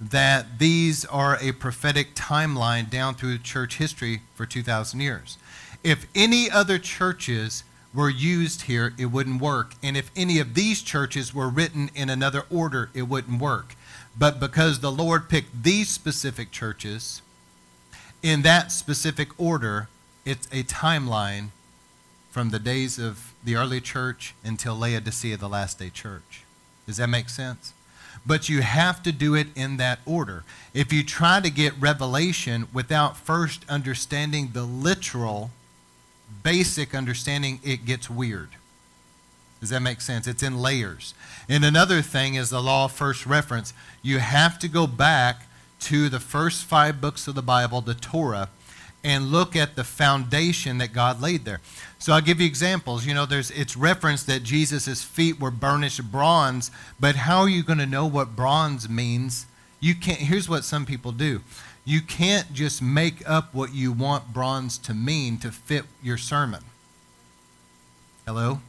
that 0.00 0.58
these 0.58 1.04
are 1.06 1.38
a 1.40 1.52
prophetic 1.52 2.14
timeline 2.14 2.90
down 2.90 3.14
through 3.14 3.38
church 3.38 3.76
history 3.76 4.22
for 4.34 4.46
2,000 4.46 5.00
years. 5.00 5.38
If 5.82 6.06
any 6.14 6.50
other 6.50 6.78
churches 6.78 7.64
were 7.92 8.10
used 8.10 8.62
here, 8.62 8.92
it 8.98 9.06
wouldn't 9.06 9.40
work. 9.40 9.74
And 9.82 9.96
if 9.96 10.10
any 10.16 10.38
of 10.38 10.54
these 10.54 10.82
churches 10.82 11.34
were 11.34 11.48
written 11.48 11.90
in 11.94 12.10
another 12.10 12.44
order, 12.50 12.90
it 12.94 13.02
wouldn't 13.02 13.40
work. 13.40 13.76
But 14.18 14.40
because 14.40 14.80
the 14.80 14.92
Lord 14.92 15.28
picked 15.28 15.62
these 15.62 15.88
specific 15.88 16.50
churches 16.50 17.22
in 18.22 18.42
that 18.42 18.72
specific 18.72 19.28
order, 19.38 19.88
it's 20.24 20.46
a 20.46 20.62
timeline 20.62 21.48
from 22.30 22.50
the 22.50 22.58
days 22.58 22.98
of 22.98 23.33
the 23.44 23.56
early 23.56 23.80
church 23.80 24.34
until 24.42 24.74
Laodicea, 24.74 25.36
the 25.36 25.48
last 25.48 25.78
day 25.78 25.90
church. 25.90 26.44
Does 26.86 26.96
that 26.96 27.08
make 27.08 27.28
sense? 27.28 27.72
But 28.26 28.48
you 28.48 28.62
have 28.62 29.02
to 29.02 29.12
do 29.12 29.34
it 29.34 29.48
in 29.54 29.76
that 29.76 29.98
order. 30.06 30.44
If 30.72 30.92
you 30.92 31.02
try 31.04 31.40
to 31.40 31.50
get 31.50 31.74
revelation 31.78 32.68
without 32.72 33.16
first 33.16 33.64
understanding 33.68 34.50
the 34.52 34.62
literal 34.62 35.50
basic 36.42 36.94
understanding, 36.94 37.60
it 37.62 37.84
gets 37.84 38.08
weird. 38.08 38.50
Does 39.60 39.70
that 39.70 39.80
make 39.80 40.00
sense? 40.00 40.26
It's 40.26 40.42
in 40.42 40.58
layers. 40.58 41.14
And 41.48 41.64
another 41.64 42.02
thing 42.02 42.34
is 42.34 42.50
the 42.50 42.62
law 42.62 42.86
of 42.86 42.92
first 42.92 43.26
reference. 43.26 43.72
You 44.02 44.18
have 44.18 44.58
to 44.60 44.68
go 44.68 44.86
back 44.86 45.46
to 45.80 46.08
the 46.08 46.20
first 46.20 46.64
five 46.64 47.00
books 47.00 47.28
of 47.28 47.34
the 47.34 47.42
Bible, 47.42 47.80
the 47.80 47.94
Torah, 47.94 48.48
and 49.04 49.30
look 49.30 49.54
at 49.54 49.76
the 49.76 49.84
foundation 49.84 50.78
that 50.78 50.92
God 50.92 51.20
laid 51.20 51.44
there. 51.44 51.60
So 51.98 52.12
I'll 52.12 52.22
give 52.22 52.40
you 52.40 52.46
examples. 52.46 53.06
You 53.06 53.14
know, 53.14 53.26
there's 53.26 53.50
it's 53.50 53.76
referenced 53.76 54.26
that 54.26 54.42
Jesus' 54.42 55.04
feet 55.04 55.38
were 55.38 55.50
burnished 55.50 56.10
bronze, 56.10 56.70
but 56.98 57.14
how 57.14 57.40
are 57.40 57.48
you 57.48 57.62
going 57.62 57.78
to 57.78 57.86
know 57.86 58.06
what 58.06 58.34
bronze 58.34 58.88
means? 58.88 59.46
You 59.80 59.94
can't 59.94 60.18
here's 60.18 60.48
what 60.48 60.64
some 60.64 60.86
people 60.86 61.12
do. 61.12 61.42
You 61.84 62.00
can't 62.00 62.50
just 62.54 62.80
make 62.80 63.28
up 63.28 63.54
what 63.54 63.74
you 63.74 63.92
want 63.92 64.32
bronze 64.32 64.78
to 64.78 64.94
mean 64.94 65.38
to 65.38 65.52
fit 65.52 65.84
your 66.02 66.16
sermon. 66.16 66.64
Hello? 68.26 68.60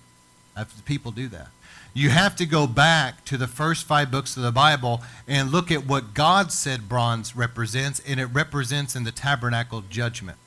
People 0.86 1.12
do 1.12 1.28
that. 1.30 1.48
You 1.94 2.10
have 2.10 2.36
to 2.38 2.46
go 2.46 2.68
back 2.68 3.24
to 3.26 3.38
the 3.38 3.48
first 3.48 3.86
five 3.86 4.12
books 4.12 4.36
of 4.36 4.44
the 4.44 4.52
Bible 4.52 5.02
and 5.28 5.52
look 5.52 5.72
at 5.72 5.86
what 5.86 6.14
God 6.14 6.52
said 6.52 6.90
bronze 6.90 7.36
represents, 7.36 8.02
and 8.06 8.20
it 8.20 8.26
represents 8.26 8.96
in 8.96 9.06
the 9.06 9.14
tabernacle 9.14 9.82
judgment. 9.90 10.38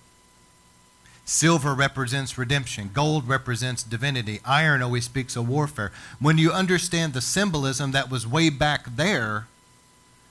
Silver 1.24 1.74
represents 1.74 2.38
redemption. 2.38 2.90
Gold 2.92 3.28
represents 3.28 3.82
divinity. 3.82 4.40
Iron 4.44 4.82
always 4.82 5.04
speaks 5.04 5.36
of 5.36 5.48
warfare. 5.48 5.92
When 6.20 6.38
you 6.38 6.52
understand 6.52 7.12
the 7.12 7.20
symbolism 7.20 7.92
that 7.92 8.10
was 8.10 8.26
way 8.26 8.48
back 8.50 8.96
there, 8.96 9.46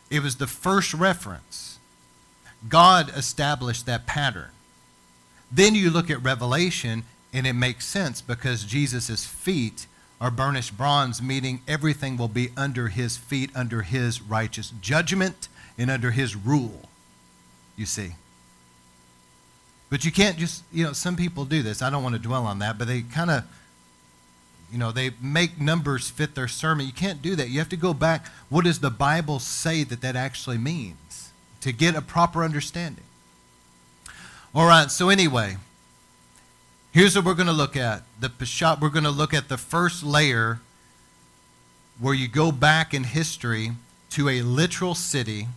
it 0.09 0.21
was 0.21 0.37
the 0.37 0.47
first 0.47 0.93
reference. 0.93 1.77
God 2.67 3.11
established 3.15 3.85
that 3.85 4.07
pattern. 4.07 4.49
Then 5.51 5.75
you 5.75 5.89
look 5.89 6.09
at 6.09 6.21
Revelation, 6.23 7.03
and 7.37 7.45
it 7.45 7.53
makes 7.53 7.85
sense 7.85 8.19
because 8.19 8.63
Jesus' 8.63 9.23
feet 9.23 9.85
are 10.19 10.31
burnished 10.31 10.75
bronze, 10.75 11.21
meaning 11.21 11.61
everything 11.67 12.17
will 12.17 12.27
be 12.27 12.49
under 12.57 12.87
his 12.87 13.15
feet, 13.15 13.51
under 13.55 13.83
his 13.83 14.23
righteous 14.23 14.73
judgment, 14.81 15.47
and 15.77 15.91
under 15.91 16.09
his 16.09 16.35
rule. 16.35 16.89
You 17.75 17.85
see. 17.85 18.13
But 19.91 20.03
you 20.03 20.11
can't 20.11 20.39
just, 20.39 20.63
you 20.73 20.83
know, 20.83 20.93
some 20.93 21.15
people 21.15 21.45
do 21.45 21.61
this. 21.61 21.83
I 21.83 21.91
don't 21.91 22.01
want 22.01 22.15
to 22.15 22.19
dwell 22.19 22.47
on 22.47 22.57
that, 22.57 22.79
but 22.79 22.87
they 22.87 23.01
kind 23.01 23.29
of, 23.29 23.43
you 24.71 24.79
know, 24.79 24.91
they 24.91 25.11
make 25.21 25.61
numbers 25.61 26.09
fit 26.09 26.33
their 26.33 26.47
sermon. 26.47 26.87
You 26.87 26.91
can't 26.91 27.21
do 27.21 27.35
that. 27.35 27.49
You 27.49 27.59
have 27.59 27.69
to 27.69 27.77
go 27.77 27.93
back. 27.93 28.25
What 28.49 28.65
does 28.65 28.79
the 28.79 28.89
Bible 28.89 29.37
say 29.37 29.83
that 29.83 30.01
that 30.01 30.15
actually 30.15 30.57
means 30.57 31.29
to 31.61 31.71
get 31.71 31.93
a 31.93 32.01
proper 32.01 32.43
understanding? 32.43 33.03
All 34.55 34.65
right, 34.65 34.89
so 34.89 35.09
anyway, 35.09 35.57
Here's 36.97 37.15
what 37.15 37.25
we're 37.25 37.35
going 37.35 37.45
to 37.45 37.53
look 37.53 37.77
at. 37.77 38.01
The 38.19 38.27
Peshat, 38.27 38.81
we're 38.81 38.89
going 38.89 39.03
to 39.03 39.11
look 39.11 39.31
at 39.31 39.49
the 39.49 39.57
first 39.59 40.01
layer 40.01 40.61
where 41.99 42.15
you 42.15 42.27
go 42.27 42.51
back 42.51 42.91
in 42.91 43.03
history 43.03 43.73
to 44.09 44.29
a 44.29 44.41
literal 44.41 44.95
city, 44.95 45.47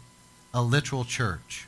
a 0.52 0.60
literal 0.60 1.02
church. 1.02 1.66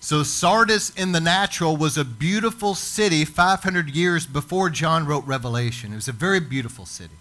So 0.00 0.24
Sardis 0.24 0.90
in 0.90 1.12
the 1.12 1.20
natural 1.20 1.76
was 1.76 1.96
a 1.96 2.04
beautiful 2.04 2.74
city 2.74 3.24
500 3.24 3.90
years 3.90 4.26
before 4.26 4.70
John 4.70 5.06
wrote 5.06 5.24
Revelation. 5.24 5.92
It 5.92 5.94
was 5.94 6.08
a 6.08 6.12
very 6.12 6.40
beautiful 6.40 6.84
city. 6.84 7.14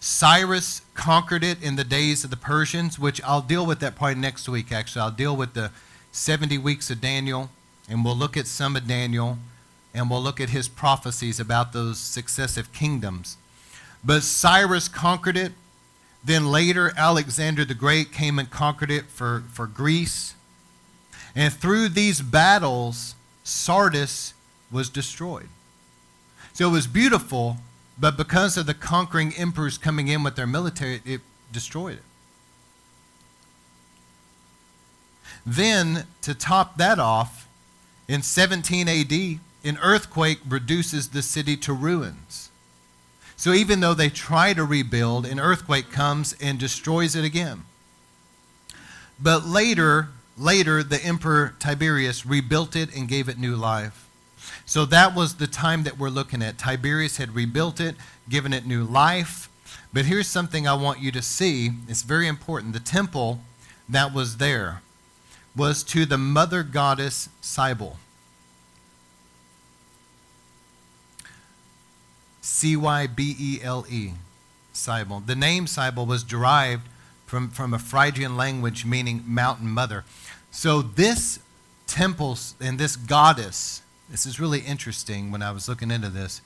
Cyrus 0.00 0.82
conquered 0.94 1.44
it 1.44 1.62
in 1.62 1.76
the 1.76 1.84
days 1.84 2.24
of 2.24 2.30
the 2.30 2.36
Persians, 2.36 2.98
which 2.98 3.22
I'll 3.22 3.40
deal 3.40 3.64
with 3.64 3.78
that 3.78 3.94
probably 3.94 4.16
next 4.16 4.48
week, 4.48 4.72
actually. 4.72 5.02
I'll 5.02 5.12
deal 5.12 5.36
with 5.36 5.54
the 5.54 5.70
70 6.10 6.58
weeks 6.58 6.90
of 6.90 7.00
Daniel 7.00 7.50
and 7.90 8.04
we'll 8.04 8.16
look 8.16 8.36
at 8.36 8.46
some 8.46 8.76
of 8.76 8.86
Daniel, 8.86 9.36
and 9.92 10.08
we'll 10.08 10.22
look 10.22 10.40
at 10.40 10.50
his 10.50 10.68
prophecies 10.68 11.40
about 11.40 11.72
those 11.72 11.98
successive 11.98 12.72
kingdoms. 12.72 13.36
But 14.04 14.22
Cyrus 14.22 14.86
conquered 14.86 15.36
it. 15.36 15.52
Then 16.22 16.46
later, 16.46 16.92
Alexander 16.96 17.64
the 17.64 17.74
Great 17.74 18.12
came 18.12 18.38
and 18.38 18.48
conquered 18.48 18.92
it 18.92 19.06
for, 19.06 19.42
for 19.52 19.66
Greece. 19.66 20.34
And 21.34 21.52
through 21.52 21.88
these 21.88 22.22
battles, 22.22 23.16
Sardis 23.42 24.34
was 24.70 24.88
destroyed. 24.88 25.48
So 26.52 26.68
it 26.68 26.72
was 26.72 26.86
beautiful, 26.86 27.56
but 27.98 28.16
because 28.16 28.56
of 28.56 28.66
the 28.66 28.74
conquering 28.74 29.34
emperors 29.36 29.78
coming 29.78 30.06
in 30.06 30.22
with 30.22 30.36
their 30.36 30.46
military, 30.46 31.02
it 31.04 31.22
destroyed 31.52 31.98
it. 31.98 32.04
Then, 35.44 36.04
to 36.22 36.34
top 36.34 36.76
that 36.76 36.98
off, 36.98 37.48
in 38.10 38.22
17 38.22 38.88
AD, 38.88 39.12
an 39.62 39.78
earthquake 39.80 40.40
reduces 40.48 41.10
the 41.10 41.22
city 41.22 41.56
to 41.58 41.72
ruins. 41.72 42.50
So 43.36 43.52
even 43.52 43.78
though 43.78 43.94
they 43.94 44.08
try 44.08 44.52
to 44.52 44.64
rebuild, 44.64 45.24
an 45.24 45.38
earthquake 45.38 45.92
comes 45.92 46.34
and 46.42 46.58
destroys 46.58 47.14
it 47.14 47.24
again. 47.24 47.62
But 49.22 49.46
later, 49.46 50.08
later 50.36 50.82
the 50.82 51.00
emperor 51.04 51.54
Tiberius 51.60 52.26
rebuilt 52.26 52.74
it 52.74 52.92
and 52.96 53.06
gave 53.06 53.28
it 53.28 53.38
new 53.38 53.54
life. 53.54 54.08
So 54.66 54.84
that 54.86 55.14
was 55.14 55.36
the 55.36 55.46
time 55.46 55.84
that 55.84 55.96
we're 55.96 56.08
looking 56.08 56.42
at. 56.42 56.58
Tiberius 56.58 57.18
had 57.18 57.36
rebuilt 57.36 57.78
it, 57.78 57.94
given 58.28 58.52
it 58.52 58.66
new 58.66 58.82
life. 58.82 59.48
But 59.92 60.06
here's 60.06 60.26
something 60.26 60.66
I 60.66 60.74
want 60.74 60.98
you 60.98 61.12
to 61.12 61.22
see. 61.22 61.70
It's 61.86 62.02
very 62.02 62.26
important. 62.26 62.72
The 62.72 62.80
temple 62.80 63.38
that 63.88 64.12
was 64.12 64.38
there 64.38 64.82
was 65.56 65.82
to 65.84 66.06
the 66.06 66.18
mother 66.18 66.62
goddess 66.62 67.28
Cybele. 67.40 67.96
C 72.40 72.76
Y 72.76 73.06
B 73.06 73.36
E 73.38 73.60
L 73.62 73.84
E, 73.88 74.12
Cybele. 74.72 75.22
The 75.24 75.36
name 75.36 75.66
Cybele 75.66 76.06
was 76.06 76.22
derived 76.22 76.86
from, 77.26 77.50
from 77.50 77.72
a 77.72 77.78
Phrygian 77.78 78.36
language 78.36 78.84
meaning 78.84 79.22
mountain 79.26 79.68
mother. 79.68 80.04
So 80.50 80.82
this 80.82 81.38
temple 81.86 82.38
and 82.60 82.78
this 82.78 82.96
goddess, 82.96 83.82
this 84.10 84.26
is 84.26 84.40
really 84.40 84.60
interesting 84.60 85.30
when 85.30 85.42
I 85.42 85.52
was 85.52 85.68
looking 85.68 85.90
into 85.90 86.08
this. 86.08 86.40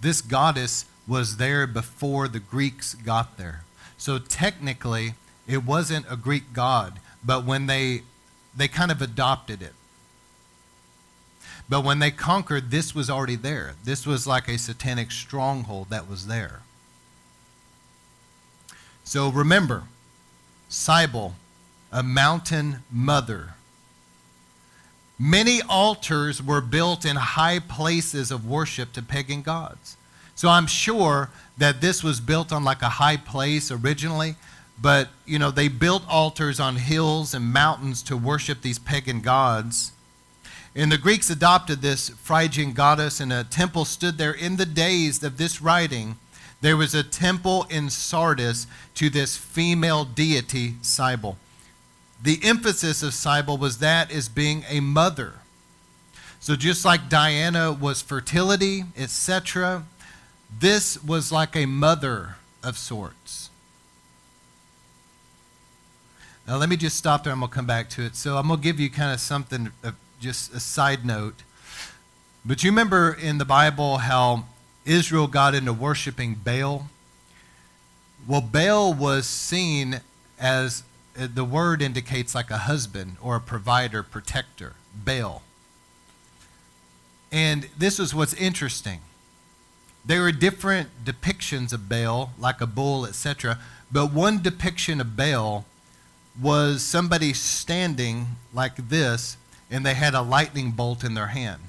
This 0.00 0.20
goddess 0.20 0.86
was 1.06 1.36
there 1.36 1.66
before 1.66 2.28
the 2.28 2.40
Greeks 2.40 2.94
got 2.94 3.36
there. 3.36 3.64
So 3.98 4.18
technically, 4.18 5.14
it 5.46 5.64
wasn't 5.64 6.06
a 6.10 6.16
Greek 6.16 6.52
god, 6.52 7.00
but 7.24 7.44
when 7.44 7.66
they 7.66 8.02
they 8.56 8.68
kind 8.68 8.90
of 8.90 9.00
adopted 9.00 9.62
it. 9.62 9.74
But 11.68 11.84
when 11.84 12.00
they 12.00 12.10
conquered, 12.10 12.70
this 12.70 12.94
was 12.94 13.08
already 13.08 13.36
there. 13.36 13.74
This 13.84 14.04
was 14.04 14.26
like 14.26 14.48
a 14.48 14.58
satanic 14.58 15.12
stronghold 15.12 15.90
that 15.90 16.08
was 16.08 16.26
there. 16.26 16.62
So 19.04 19.28
remember, 19.28 19.84
Cybele, 20.68 21.34
a 21.92 22.02
mountain 22.02 22.82
mother. 22.90 23.54
Many 25.18 25.60
altars 25.68 26.42
were 26.42 26.60
built 26.60 27.04
in 27.04 27.16
high 27.16 27.58
places 27.58 28.30
of 28.30 28.48
worship 28.48 28.92
to 28.94 29.02
pagan 29.02 29.42
gods. 29.42 29.96
So 30.34 30.48
I'm 30.48 30.66
sure 30.66 31.30
that 31.58 31.80
this 31.80 32.02
was 32.02 32.20
built 32.20 32.52
on 32.52 32.64
like 32.64 32.82
a 32.82 32.88
high 32.88 33.18
place 33.18 33.70
originally, 33.70 34.36
but, 34.80 35.08
you 35.26 35.38
know, 35.38 35.50
they 35.50 35.68
built 35.68 36.02
altars 36.08 36.58
on 36.58 36.76
hills 36.76 37.34
and 37.34 37.52
mountains 37.52 38.02
to 38.04 38.16
worship 38.16 38.62
these 38.62 38.78
pagan 38.78 39.20
gods. 39.20 39.92
And 40.74 40.90
the 40.90 40.98
Greeks 40.98 41.28
adopted 41.28 41.82
this 41.82 42.10
Phrygian 42.10 42.72
goddess, 42.72 43.20
and 43.20 43.32
a 43.32 43.44
temple 43.44 43.84
stood 43.84 44.18
there 44.18 44.32
in 44.32 44.56
the 44.56 44.66
days 44.66 45.22
of 45.22 45.36
this 45.36 45.60
writing. 45.60 46.16
There 46.60 46.76
was 46.76 46.94
a 46.94 47.02
temple 47.02 47.66
in 47.68 47.90
Sardis 47.90 48.66
to 48.94 49.10
this 49.10 49.36
female 49.36 50.04
deity, 50.04 50.74
Cybele. 50.82 51.36
The 52.22 52.40
emphasis 52.42 53.02
of 53.02 53.14
Cybele 53.14 53.58
was 53.58 53.78
that 53.78 54.10
as 54.12 54.28
being 54.28 54.64
a 54.68 54.80
mother. 54.80 55.34
So 56.38 56.56
just 56.56 56.84
like 56.84 57.08
Diana 57.08 57.72
was 57.72 58.00
fertility, 58.00 58.84
etc., 58.96 59.84
this 60.58 61.02
was 61.02 61.30
like 61.30 61.54
a 61.54 61.66
mother 61.66 62.36
of 62.62 62.78
sorts. 62.78 63.49
Now, 66.50 66.56
let 66.56 66.68
me 66.68 66.76
just 66.76 66.96
stop 66.96 67.22
there 67.22 67.32
and 67.32 67.40
we'll 67.40 67.46
come 67.46 67.66
back 67.66 67.88
to 67.90 68.02
it. 68.02 68.16
So, 68.16 68.36
I'm 68.36 68.48
going 68.48 68.58
to 68.58 68.64
give 68.64 68.80
you 68.80 68.90
kind 68.90 69.14
of 69.14 69.20
something, 69.20 69.70
uh, 69.84 69.92
just 70.18 70.52
a 70.52 70.58
side 70.58 71.06
note. 71.06 71.44
But 72.44 72.64
you 72.64 72.72
remember 72.72 73.12
in 73.12 73.38
the 73.38 73.44
Bible 73.44 73.98
how 73.98 74.46
Israel 74.84 75.28
got 75.28 75.54
into 75.54 75.72
worshiping 75.72 76.34
Baal? 76.34 76.88
Well, 78.26 78.40
Baal 78.40 78.92
was 78.92 79.28
seen 79.28 80.00
as 80.40 80.82
uh, 81.16 81.28
the 81.32 81.44
word 81.44 81.82
indicates 81.82 82.34
like 82.34 82.50
a 82.50 82.58
husband 82.58 83.18
or 83.22 83.36
a 83.36 83.40
provider, 83.40 84.02
protector, 84.02 84.74
Baal. 84.92 85.42
And 87.30 87.68
this 87.78 88.00
is 88.00 88.12
what's 88.12 88.34
interesting. 88.34 89.02
There 90.04 90.24
are 90.24 90.32
different 90.32 91.04
depictions 91.04 91.72
of 91.72 91.88
Baal, 91.88 92.32
like 92.40 92.60
a 92.60 92.66
bull, 92.66 93.06
etc. 93.06 93.60
But 93.92 94.12
one 94.12 94.42
depiction 94.42 95.00
of 95.00 95.16
Baal 95.16 95.64
was 96.40 96.82
somebody 96.82 97.32
standing 97.32 98.26
like 98.52 98.88
this, 98.88 99.36
and 99.70 99.84
they 99.84 99.94
had 99.94 100.14
a 100.14 100.22
lightning 100.22 100.70
bolt 100.70 101.04
in 101.04 101.14
their 101.14 101.28
hand. 101.28 101.60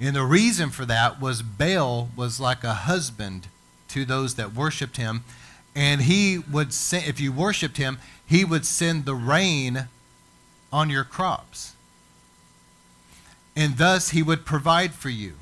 And 0.00 0.16
the 0.16 0.24
reason 0.24 0.70
for 0.70 0.84
that 0.86 1.20
was 1.20 1.42
Baal 1.42 2.08
was 2.16 2.40
like 2.40 2.64
a 2.64 2.74
husband 2.74 3.46
to 3.88 4.04
those 4.04 4.34
that 4.34 4.54
worshiped 4.54 4.96
him, 4.96 5.24
And 5.74 6.02
he 6.02 6.38
would 6.38 6.72
send, 6.72 7.06
if 7.06 7.20
you 7.20 7.32
worshiped 7.32 7.76
him, 7.76 7.98
he 8.26 8.44
would 8.44 8.66
send 8.66 9.04
the 9.04 9.14
rain 9.14 9.88
on 10.72 10.90
your 10.90 11.04
crops. 11.04 11.74
And 13.54 13.76
thus 13.76 14.10
he 14.10 14.22
would 14.22 14.44
provide 14.44 14.92
for 14.92 15.08
you. 15.08 15.34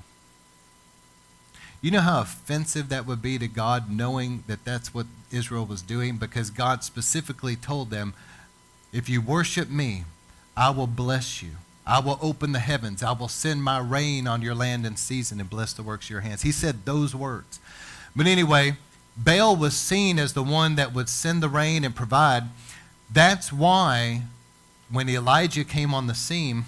You 1.80 1.90
know 1.90 2.00
how 2.00 2.20
offensive 2.20 2.90
that 2.90 3.06
would 3.06 3.22
be 3.22 3.38
to 3.38 3.48
God 3.48 3.90
knowing 3.90 4.44
that 4.46 4.64
that's 4.64 4.92
what 4.92 5.06
Israel 5.30 5.64
was 5.64 5.80
doing? 5.80 6.16
Because 6.16 6.50
God 6.50 6.84
specifically 6.84 7.56
told 7.56 7.90
them, 7.90 8.12
if 8.92 9.08
you 9.08 9.20
worship 9.20 9.70
me, 9.70 10.04
I 10.56 10.70
will 10.70 10.86
bless 10.86 11.42
you. 11.42 11.50
I 11.86 12.00
will 12.00 12.18
open 12.22 12.52
the 12.52 12.58
heavens. 12.58 13.02
I 13.02 13.12
will 13.12 13.28
send 13.28 13.64
my 13.64 13.78
rain 13.78 14.26
on 14.26 14.42
your 14.42 14.54
land 14.54 14.86
in 14.86 14.96
season 14.96 15.40
and 15.40 15.50
bless 15.50 15.72
the 15.72 15.82
works 15.82 16.06
of 16.06 16.10
your 16.10 16.20
hands. 16.20 16.42
He 16.42 16.52
said 16.52 16.84
those 16.84 17.14
words. 17.14 17.58
But 18.14 18.26
anyway, 18.26 18.76
Baal 19.16 19.56
was 19.56 19.74
seen 19.76 20.18
as 20.18 20.32
the 20.32 20.42
one 20.42 20.76
that 20.76 20.94
would 20.94 21.08
send 21.08 21.42
the 21.42 21.48
rain 21.48 21.84
and 21.84 21.94
provide. 21.94 22.44
That's 23.12 23.52
why 23.52 24.22
when 24.90 25.08
Elijah 25.08 25.64
came 25.64 25.94
on 25.94 26.06
the 26.06 26.14
scene, 26.14 26.64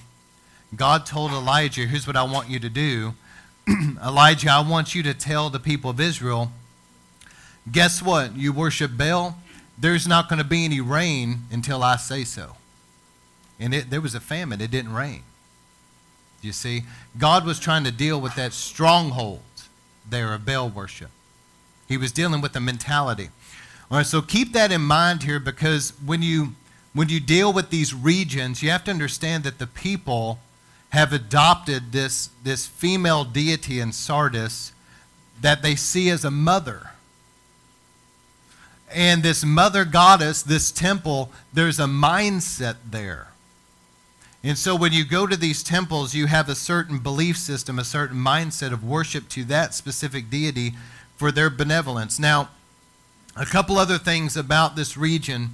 God 0.75 1.07
told 1.07 1.33
Elijah, 1.33 1.83
Here's 1.83 2.07
what 2.07 2.17
I 2.17 2.23
want 2.23 2.49
you 2.49 2.59
to 2.59 2.69
do. 2.69 3.14
Elijah, 4.05 4.50
I 4.50 4.69
want 4.69 4.95
you 4.95 5.02
to 5.05 5.14
tell 5.14 5.50
the 5.50 5.61
people 5.61 5.91
of 5.91 6.00
Israel, 6.00 6.50
guess 7.71 8.02
what? 8.02 8.37
You 8.37 8.52
worship 8.52 8.97
Baal, 8.97 9.37
there's 9.83 10.07
not 10.07 10.29
going 10.29 10.39
to 10.39 10.45
be 10.45 10.65
any 10.65 10.81
rain 10.81 11.41
until 11.51 11.83
I 11.83 11.97
say 11.97 12.25
so. 12.25 12.57
And 13.61 13.75
it, 13.75 13.91
there 13.91 14.01
was 14.01 14.15
a 14.15 14.21
famine, 14.21 14.61
it 14.61 14.71
didn't 14.71 14.95
rain. 14.95 15.25
You 16.41 16.53
see, 16.53 16.85
God 17.19 17.45
was 17.45 17.59
trying 17.59 17.85
to 17.85 17.93
deal 17.93 18.21
with 18.21 18.35
that 18.37 18.53
stronghold 18.53 19.41
there 20.09 20.33
of 20.33 20.45
Baal 20.45 20.69
worship. 20.69 21.11
He 21.87 21.97
was 21.97 22.11
dealing 22.11 22.41
with 22.41 22.53
the 22.53 22.61
mentality. 22.61 23.29
All 23.91 23.99
right, 23.99 24.07
so 24.07 24.23
keep 24.23 24.53
that 24.55 24.73
in 24.73 24.81
mind 24.81 25.25
here 25.25 25.39
because 25.39 25.93
when 26.05 26.23
you 26.23 26.55
when 26.95 27.09
you 27.09 27.21
deal 27.21 27.53
with 27.53 27.71
these 27.71 27.95
regions, 27.95 28.62
you 28.62 28.71
have 28.71 28.85
to 28.85 28.91
understand 28.91 29.45
that 29.45 29.59
the 29.59 29.67
people 29.67 30.39
have 30.91 31.12
adopted 31.12 31.93
this, 31.93 32.29
this 32.45 32.67
female 32.67 33.25
deity 33.25 33.81
in 33.81 33.93
Sardis 33.93 34.73
that 35.41 35.62
they 35.62 35.75
see 35.75 36.11
as 36.11 36.23
a 36.23 36.31
mother. 36.31 36.91
And 38.94 39.22
this 39.22 39.44
mother 39.44 39.84
goddess, 39.84 40.42
this 40.42 40.70
temple, 40.70 41.30
there's 41.52 41.78
a 41.78 41.84
mindset 41.84 42.76
there. 42.88 43.28
And 44.44 44.58
so 44.58 44.75
when 44.75 44.92
you 44.92 45.04
go 45.04 45.26
to 45.26 45.37
these 45.37 45.62
temples, 45.62 46.14
you 46.14 46.26
have 46.26 46.49
a 46.49 46.54
certain 46.54 46.99
belief 46.99 47.37
system, 47.38 47.78
a 47.78 47.84
certain 47.84 48.18
mindset 48.18 48.72
of 48.72 48.84
worship 48.84 49.28
to 49.30 49.44
that 49.44 49.72
specific 49.72 50.30
deity 50.30 50.72
for 51.16 51.30
their 51.30 51.49
benevolence. 51.49 52.18
Now, 52.18 52.49
a 53.37 53.46
couple 53.46 53.78
other 53.78 53.99
things 53.99 54.37
about 54.37 54.75
this 54.75 54.96
region. 54.96 55.50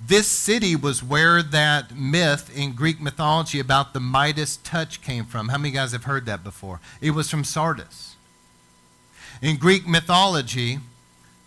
This 0.00 0.28
city 0.28 0.76
was 0.76 1.02
where 1.02 1.42
that 1.42 1.94
myth 1.94 2.56
in 2.56 2.72
Greek 2.72 3.00
mythology 3.00 3.58
about 3.58 3.92
the 3.92 4.00
Midas 4.00 4.56
touch 4.58 5.02
came 5.02 5.24
from. 5.24 5.48
How 5.48 5.58
many 5.58 5.72
guys 5.74 5.92
have 5.92 6.04
heard 6.04 6.26
that 6.26 6.44
before? 6.44 6.80
It 7.00 7.10
was 7.10 7.28
from 7.28 7.44
Sardis. 7.44 8.14
In 9.42 9.56
Greek 9.56 9.86
mythology, 9.86 10.78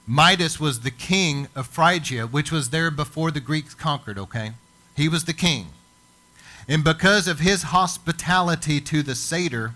Midas 0.06 0.60
was 0.60 0.82
the 0.82 0.92
king 0.92 1.48
of 1.56 1.68
Phrygia, 1.68 2.28
which 2.28 2.52
was 2.52 2.70
there 2.70 2.92
before 2.92 3.32
the 3.32 3.40
Greeks 3.40 3.74
conquered, 3.74 4.18
okay? 4.18 4.52
He 4.96 5.08
was 5.08 5.26
the 5.26 5.34
king. 5.34 5.68
And 6.68 6.84
because 6.84 7.28
of 7.28 7.40
his 7.40 7.64
hospitality 7.64 8.82
to 8.82 9.02
the 9.04 9.16
satyr, 9.16 9.76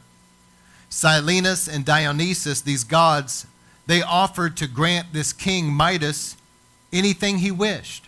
Silenus 0.90 1.68
and 1.68 1.86
Dionysus, 1.86 2.62
these 2.62 2.84
gods, 2.84 3.46
they 3.88 4.02
offered 4.02 4.58
to 4.58 4.68
grant 4.68 5.14
this 5.14 5.34
king 5.34 5.72
Midas 5.72 6.38
anything 6.92 7.40
he 7.40 7.52
wished. 7.52 8.06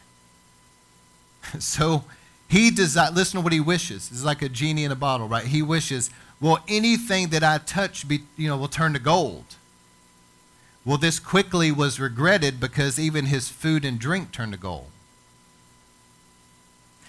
So 1.59 2.03
he 2.47 2.69
desired, 2.69 3.15
listen 3.15 3.39
to 3.39 3.43
what 3.43 3.53
he 3.53 3.59
wishes. 3.59 4.09
It's 4.11 4.23
like 4.23 4.41
a 4.41 4.49
genie 4.49 4.83
in 4.83 4.91
a 4.91 4.95
bottle, 4.95 5.27
right? 5.27 5.45
He 5.45 5.61
wishes, 5.61 6.11
well, 6.41 6.59
anything 6.67 7.29
that 7.29 7.43
I 7.43 7.59
touch 7.59 8.07
be, 8.07 8.21
you 8.37 8.47
know, 8.47 8.57
will 8.57 8.67
turn 8.67 8.93
to 8.93 8.99
gold. 8.99 9.45
Well, 10.85 10.97
this 10.97 11.19
quickly 11.19 11.71
was 11.71 11.99
regretted 11.99 12.59
because 12.59 12.97
even 12.99 13.25
his 13.25 13.49
food 13.49 13.85
and 13.85 13.99
drink 13.99 14.31
turned 14.31 14.53
to 14.53 14.57
gold. 14.57 14.87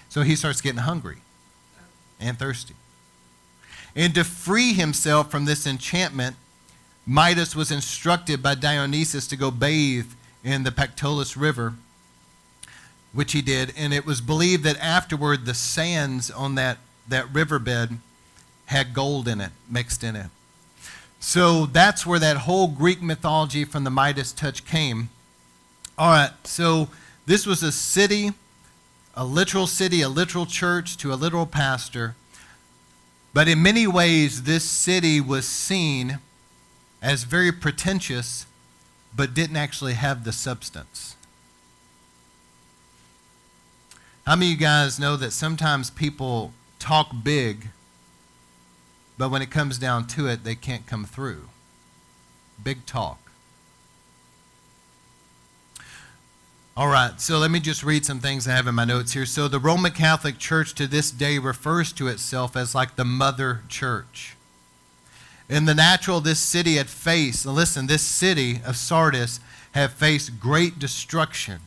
So 0.08 0.22
he 0.22 0.34
starts 0.34 0.60
getting 0.60 0.80
hungry 0.80 1.18
and 2.18 2.38
thirsty. 2.38 2.74
And 3.94 4.14
to 4.14 4.24
free 4.24 4.72
himself 4.72 5.30
from 5.30 5.44
this 5.44 5.66
enchantment, 5.66 6.36
Midas 7.06 7.56
was 7.56 7.70
instructed 7.70 8.42
by 8.42 8.54
Dionysus 8.54 9.26
to 9.28 9.36
go 9.36 9.50
bathe 9.50 10.12
in 10.44 10.64
the 10.64 10.70
Pactolus 10.70 11.36
River, 11.36 11.74
which 13.12 13.32
he 13.32 13.42
did. 13.42 13.72
And 13.76 13.92
it 13.94 14.04
was 14.04 14.20
believed 14.20 14.64
that 14.64 14.78
afterward 14.78 15.44
the 15.44 15.54
sands 15.54 16.30
on 16.30 16.54
that, 16.56 16.78
that 17.08 17.32
riverbed 17.32 17.98
had 18.66 18.94
gold 18.94 19.26
in 19.26 19.40
it, 19.40 19.50
mixed 19.68 20.04
in 20.04 20.16
it. 20.16 20.26
So 21.20 21.66
that's 21.66 22.04
where 22.04 22.18
that 22.18 22.38
whole 22.38 22.66
Greek 22.66 23.00
mythology 23.00 23.64
from 23.64 23.84
the 23.84 23.90
Midas 23.90 24.32
touch 24.32 24.64
came. 24.64 25.10
All 25.96 26.10
right, 26.10 26.32
so 26.44 26.88
this 27.26 27.46
was 27.46 27.62
a 27.62 27.70
city, 27.70 28.32
a 29.14 29.24
literal 29.24 29.66
city, 29.66 30.00
a 30.00 30.08
literal 30.08 30.46
church 30.46 30.96
to 30.96 31.12
a 31.12 31.14
literal 31.14 31.46
pastor 31.46 32.16
but 33.32 33.48
in 33.48 33.62
many 33.62 33.86
ways, 33.86 34.42
this 34.42 34.64
city 34.64 35.20
was 35.20 35.46
seen 35.46 36.18
as 37.00 37.22
very 37.24 37.52
pretentious, 37.52 38.46
but 39.14 39.34
didn't 39.34 39.56
actually 39.56 39.94
have 39.94 40.24
the 40.24 40.32
substance. 40.32 41.16
How 44.26 44.36
many 44.36 44.52
of 44.52 44.60
you 44.60 44.66
guys 44.66 44.98
know 44.98 45.16
that 45.16 45.32
sometimes 45.32 45.90
people 45.90 46.52
talk 46.78 47.10
big, 47.22 47.68
but 49.20 49.30
when 49.30 49.42
it 49.42 49.50
comes 49.50 49.76
down 49.76 50.06
to 50.06 50.26
it, 50.26 50.44
they 50.44 50.54
can't 50.54 50.86
come 50.86 51.04
through? 51.04 51.50
Big 52.64 52.86
talk. 52.86 53.18
All 56.74 56.88
right, 56.88 57.20
so 57.20 57.36
let 57.36 57.50
me 57.50 57.60
just 57.60 57.84
read 57.84 58.06
some 58.06 58.20
things 58.20 58.48
I 58.48 58.52
have 58.52 58.66
in 58.66 58.74
my 58.74 58.86
notes 58.86 59.12
here. 59.12 59.26
So, 59.26 59.46
the 59.46 59.58
Roman 59.58 59.92
Catholic 59.92 60.38
Church 60.38 60.74
to 60.76 60.86
this 60.86 61.10
day 61.10 61.36
refers 61.38 61.92
to 61.92 62.08
itself 62.08 62.56
as 62.56 62.74
like 62.74 62.96
the 62.96 63.04
mother 63.04 63.60
church. 63.68 64.36
In 65.50 65.66
the 65.66 65.74
natural, 65.74 66.22
this 66.22 66.40
city 66.40 66.76
had 66.76 66.88
faced, 66.88 67.44
listen, 67.44 67.88
this 67.88 68.00
city 68.00 68.62
of 68.64 68.78
Sardis 68.78 69.38
had 69.72 69.90
faced 69.90 70.40
great 70.40 70.78
destruction 70.78 71.60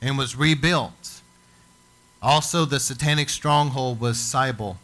and 0.00 0.16
was 0.16 0.36
rebuilt. 0.36 1.20
Also, 2.22 2.64
the 2.64 2.80
satanic 2.80 3.28
stronghold 3.28 4.00
was 4.00 4.18
Cybele. 4.18 4.78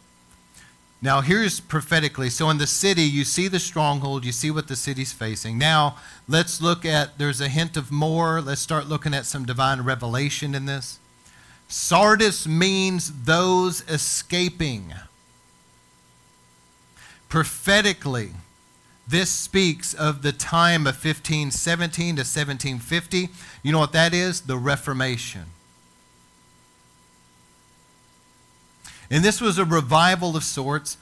Now, 1.01 1.21
here's 1.21 1.61
prophetically. 1.61 2.29
So, 2.29 2.49
in 2.49 2.57
the 2.57 2.67
city, 2.67 3.03
you 3.03 3.23
see 3.23 3.47
the 3.47 3.59
stronghold, 3.59 4.25
you 4.25 4.33
see 4.33 4.51
what 4.51 4.67
the 4.67 4.75
city's 4.75 5.13
facing. 5.13 5.57
Now, 5.57 5.97
let's 6.27 6.61
look 6.61 6.83
at, 6.85 7.17
there's 7.17 7.39
a 7.39 7.47
hint 7.47 7.77
of 7.77 7.89
more. 7.89 8.41
Let's 8.41 8.59
start 8.59 8.87
looking 8.87 9.13
at 9.13 9.25
some 9.25 9.45
divine 9.45 9.81
revelation 9.81 10.53
in 10.53 10.65
this. 10.65 10.99
Sardis 11.69 12.47
means 12.47 13.23
those 13.23 13.81
escaping. 13.87 14.93
Prophetically, 17.29 18.31
this 19.07 19.29
speaks 19.29 19.93
of 19.93 20.21
the 20.21 20.33
time 20.33 20.81
of 20.81 20.95
1517 20.95 22.15
to 22.15 22.21
1750. 22.21 23.29
You 23.63 23.71
know 23.71 23.79
what 23.79 23.93
that 23.93 24.13
is? 24.13 24.41
The 24.41 24.57
Reformation. 24.57 25.45
And 29.09 29.23
this 29.23 29.41
was 29.41 29.57
a 29.57 29.65
revival 29.65 30.35
of 30.35 30.43
sorts. 30.43 30.97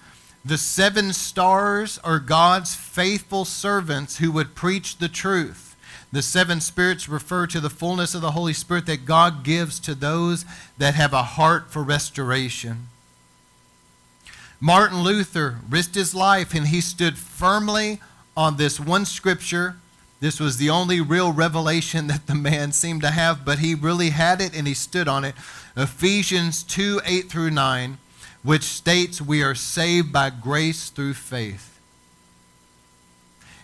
The 0.45 0.57
seven 0.57 1.11
stars 1.13 1.99
are 2.03 2.19
God's 2.19 2.73
faithful 2.73 3.43
servants 3.43 4.17
who 4.17 4.31
would 4.31 4.55
preach 4.55 4.97
the 4.97 5.09
truth. 5.09 5.75
The 6.11 6.21
seven 6.21 6.61
spirits 6.61 7.09
refer 7.09 7.47
to 7.47 7.59
the 7.59 7.69
fullness 7.69 8.15
of 8.15 8.21
the 8.21 8.31
Holy 8.31 8.53
Spirit 8.53 8.85
that 8.85 9.05
God 9.05 9.43
gives 9.43 9.79
to 9.81 9.93
those 9.93 10.45
that 10.77 10.95
have 10.95 11.11
a 11.11 11.23
heart 11.23 11.69
for 11.69 11.83
restoration. 11.83 12.87
Martin 14.59 15.03
Luther 15.03 15.59
risked 15.69 15.95
his 15.95 16.15
life 16.15 16.53
and 16.53 16.67
he 16.67 16.81
stood 16.81 17.17
firmly 17.17 17.99
on 18.35 18.57
this 18.57 18.79
one 18.79 19.05
scripture. 19.05 19.75
This 20.19 20.39
was 20.39 20.57
the 20.57 20.69
only 20.69 21.01
real 21.01 21.31
revelation 21.31 22.07
that 22.07 22.27
the 22.27 22.35
man 22.35 22.71
seemed 22.71 23.01
to 23.01 23.11
have, 23.11 23.43
but 23.43 23.59
he 23.59 23.75
really 23.75 24.11
had 24.11 24.39
it 24.39 24.57
and 24.57 24.65
he 24.65 24.73
stood 24.73 25.07
on 25.07 25.25
it. 25.25 25.35
Ephesians 25.77 26.63
2 26.63 27.01
8 27.05 27.29
through 27.29 27.51
9, 27.51 27.99
which 28.41 28.63
states 28.63 29.21
we 29.21 29.43
are 29.43 29.53
saved 29.53 30.11
by 30.11 30.31
grace 30.31 30.89
through 30.89 31.13
faith. 31.13 31.79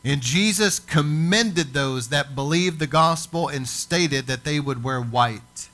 And 0.06 0.21
Jesus 0.21 0.80
commended 0.80 1.73
those 1.73 2.10
that 2.10 2.36
believed 2.36 2.78
the 2.78 2.88
gospel 2.88 3.47
and 3.47 3.67
stated 3.67 4.28
that 4.28 4.43
they 4.43 4.60
would 4.60 4.84
wear 4.84 5.02
white. 5.02 5.69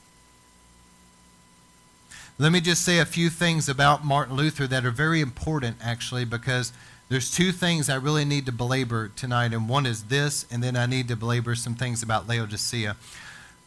let 2.37 2.53
me 2.53 2.61
just 2.61 2.85
say 2.85 2.99
a 2.99 3.05
few 3.05 3.29
things 3.29 3.67
about 3.67 4.05
Martin 4.05 4.37
Luther 4.37 4.65
that 4.67 4.85
are 4.85 4.91
very 4.91 5.19
important, 5.19 5.75
actually, 5.83 6.23
because 6.23 6.71
there's 7.09 7.29
two 7.29 7.51
things 7.51 7.89
I 7.89 7.95
really 7.95 8.23
need 8.23 8.45
to 8.45 8.53
belabor 8.53 9.09
tonight, 9.09 9.51
and 9.51 9.67
one 9.67 9.85
is 9.85 10.03
this, 10.03 10.45
and 10.49 10.63
then 10.63 10.77
I 10.77 10.85
need 10.85 11.09
to 11.09 11.17
belabor 11.17 11.55
some 11.55 11.75
things 11.75 12.01
about 12.01 12.29
Laodicea. 12.29 12.95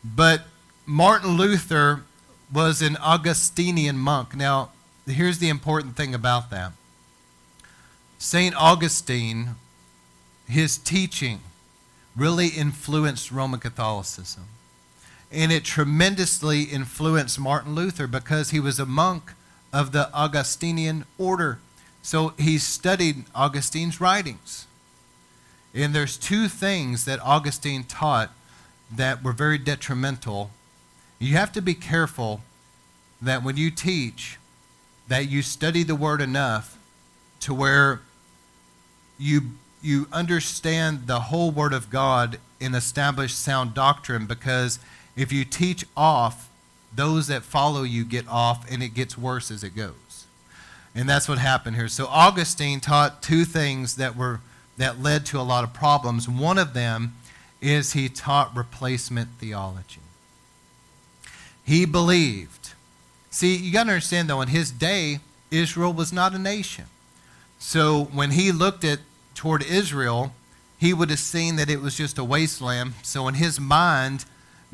But 0.03 0.45
Martin 0.87 1.37
Luther 1.37 2.05
was 2.53 2.83
an 2.83 2.97
Augustinian 2.99 3.99
monk. 3.99 4.37
Now, 4.37 4.71
here's 5.07 5.39
the 5.39 5.49
important 5.49 5.97
thing 5.97 6.15
about 6.15 6.51
that 6.51 6.73
St. 8.19 8.55
Augustine, 8.55 9.57
his 10.47 10.79
teaching 10.79 11.41
really 12.17 12.49
influenced 12.49 13.33
Roman 13.33 13.59
Catholicism. 13.59 14.45
And 15.31 15.51
it 15.51 15.65
tremendously 15.65 16.65
influenced 16.65 17.41
Martin 17.41 17.75
Luther 17.75 18.07
because 18.07 18.51
he 18.51 18.61
was 18.61 18.79
a 18.79 18.87
monk 18.87 19.33
of 19.73 19.93
the 19.93 20.13
Augustinian 20.13 21.07
order. 21.17 21.59
So 22.03 22.35
he 22.39 22.59
studied 22.59 23.25
Augustine's 23.35 24.01
writings. 24.01 24.67
And 25.75 25.95
there's 25.95 26.19
two 26.19 26.49
things 26.49 27.07
that 27.07 27.19
Augustine 27.21 27.85
taught 27.85 28.31
that 28.95 29.23
were 29.25 29.33
very 29.33 29.57
detrimental. 29.57 30.51
You 31.23 31.37
have 31.37 31.53
to 31.53 31.63
be 31.63 31.75
careful 31.75 32.41
that 33.21 33.45
when 33.45 33.57
you 33.57 33.71
teach, 33.71 34.39
that 35.07 35.29
you 35.29 35.41
study 35.41 35.85
the 35.85 35.95
word 35.95 36.21
enough 36.21 36.77
to 37.41 37.55
where 37.55 38.01
you 39.19 39.53
you 39.81 40.09
understand 40.13 41.07
the 41.07 41.21
whole 41.21 41.51
word 41.53 41.73
of 41.73 41.91
God 41.91 42.39
and 42.61 42.75
establish 42.75 43.35
sound 43.35 43.73
doctrine 43.75 44.27
because 44.27 44.81
if 45.17 45.33
you 45.33 45.45
teach 45.45 45.85
off, 45.97 46.49
those 46.95 47.29
that 47.29 47.43
follow 47.43 47.83
you 47.85 48.05
get 48.05 48.27
off 48.29 48.69
and 48.71 48.83
it 48.83 48.91
gets 48.91 49.17
worse 49.17 49.51
as 49.51 49.63
it 49.63 49.77
goes. 49.77 50.27
And 50.95 51.09
that's 51.09 51.29
what 51.29 51.39
happened 51.39 51.77
here. 51.77 51.89
So 51.89 52.07
Augustine 52.07 52.81
taught 52.81 53.23
two 53.23 53.45
things 53.45 53.95
that 53.95 54.17
were 54.17 54.41
that 54.77 55.01
led 55.01 55.25
to 55.27 55.39
a 55.39 55.43
lot 55.43 55.63
of 55.63 55.73
problems. 55.73 56.29
One 56.29 56.59
of 56.59 56.75
them 56.75 57.15
is 57.61 57.93
he 57.93 58.09
taught 58.09 58.57
replacement 58.57 59.29
theology. 59.39 60.01
He 61.65 61.85
believed. 61.85 62.75
See, 63.31 63.57
you 63.57 63.73
got 63.73 63.85
to 63.85 63.91
understand 63.91 64.29
though, 64.29 64.41
in 64.41 64.49
his 64.49 64.71
day, 64.71 65.21
Israel 65.51 65.93
was 65.93 66.13
not 66.13 66.35
a 66.35 66.39
nation. 66.39 66.87
So 67.59 68.05
when 68.05 68.33
he 68.33 68.53
looked 68.53 68.85
at 68.85 69.01
toward 69.35 69.63
Israel, 69.63 70.35
he 70.79 70.93
would 70.93 71.11
have 71.11 71.19
seen 71.19 71.57
that 71.57 71.71
it 71.71 71.81
was 71.81 71.97
just 71.97 72.19
a 72.19 72.25
wasteland. 72.25 72.95
So 73.03 73.29
in 73.29 73.35
his 73.35 73.61
mind, 73.61 74.25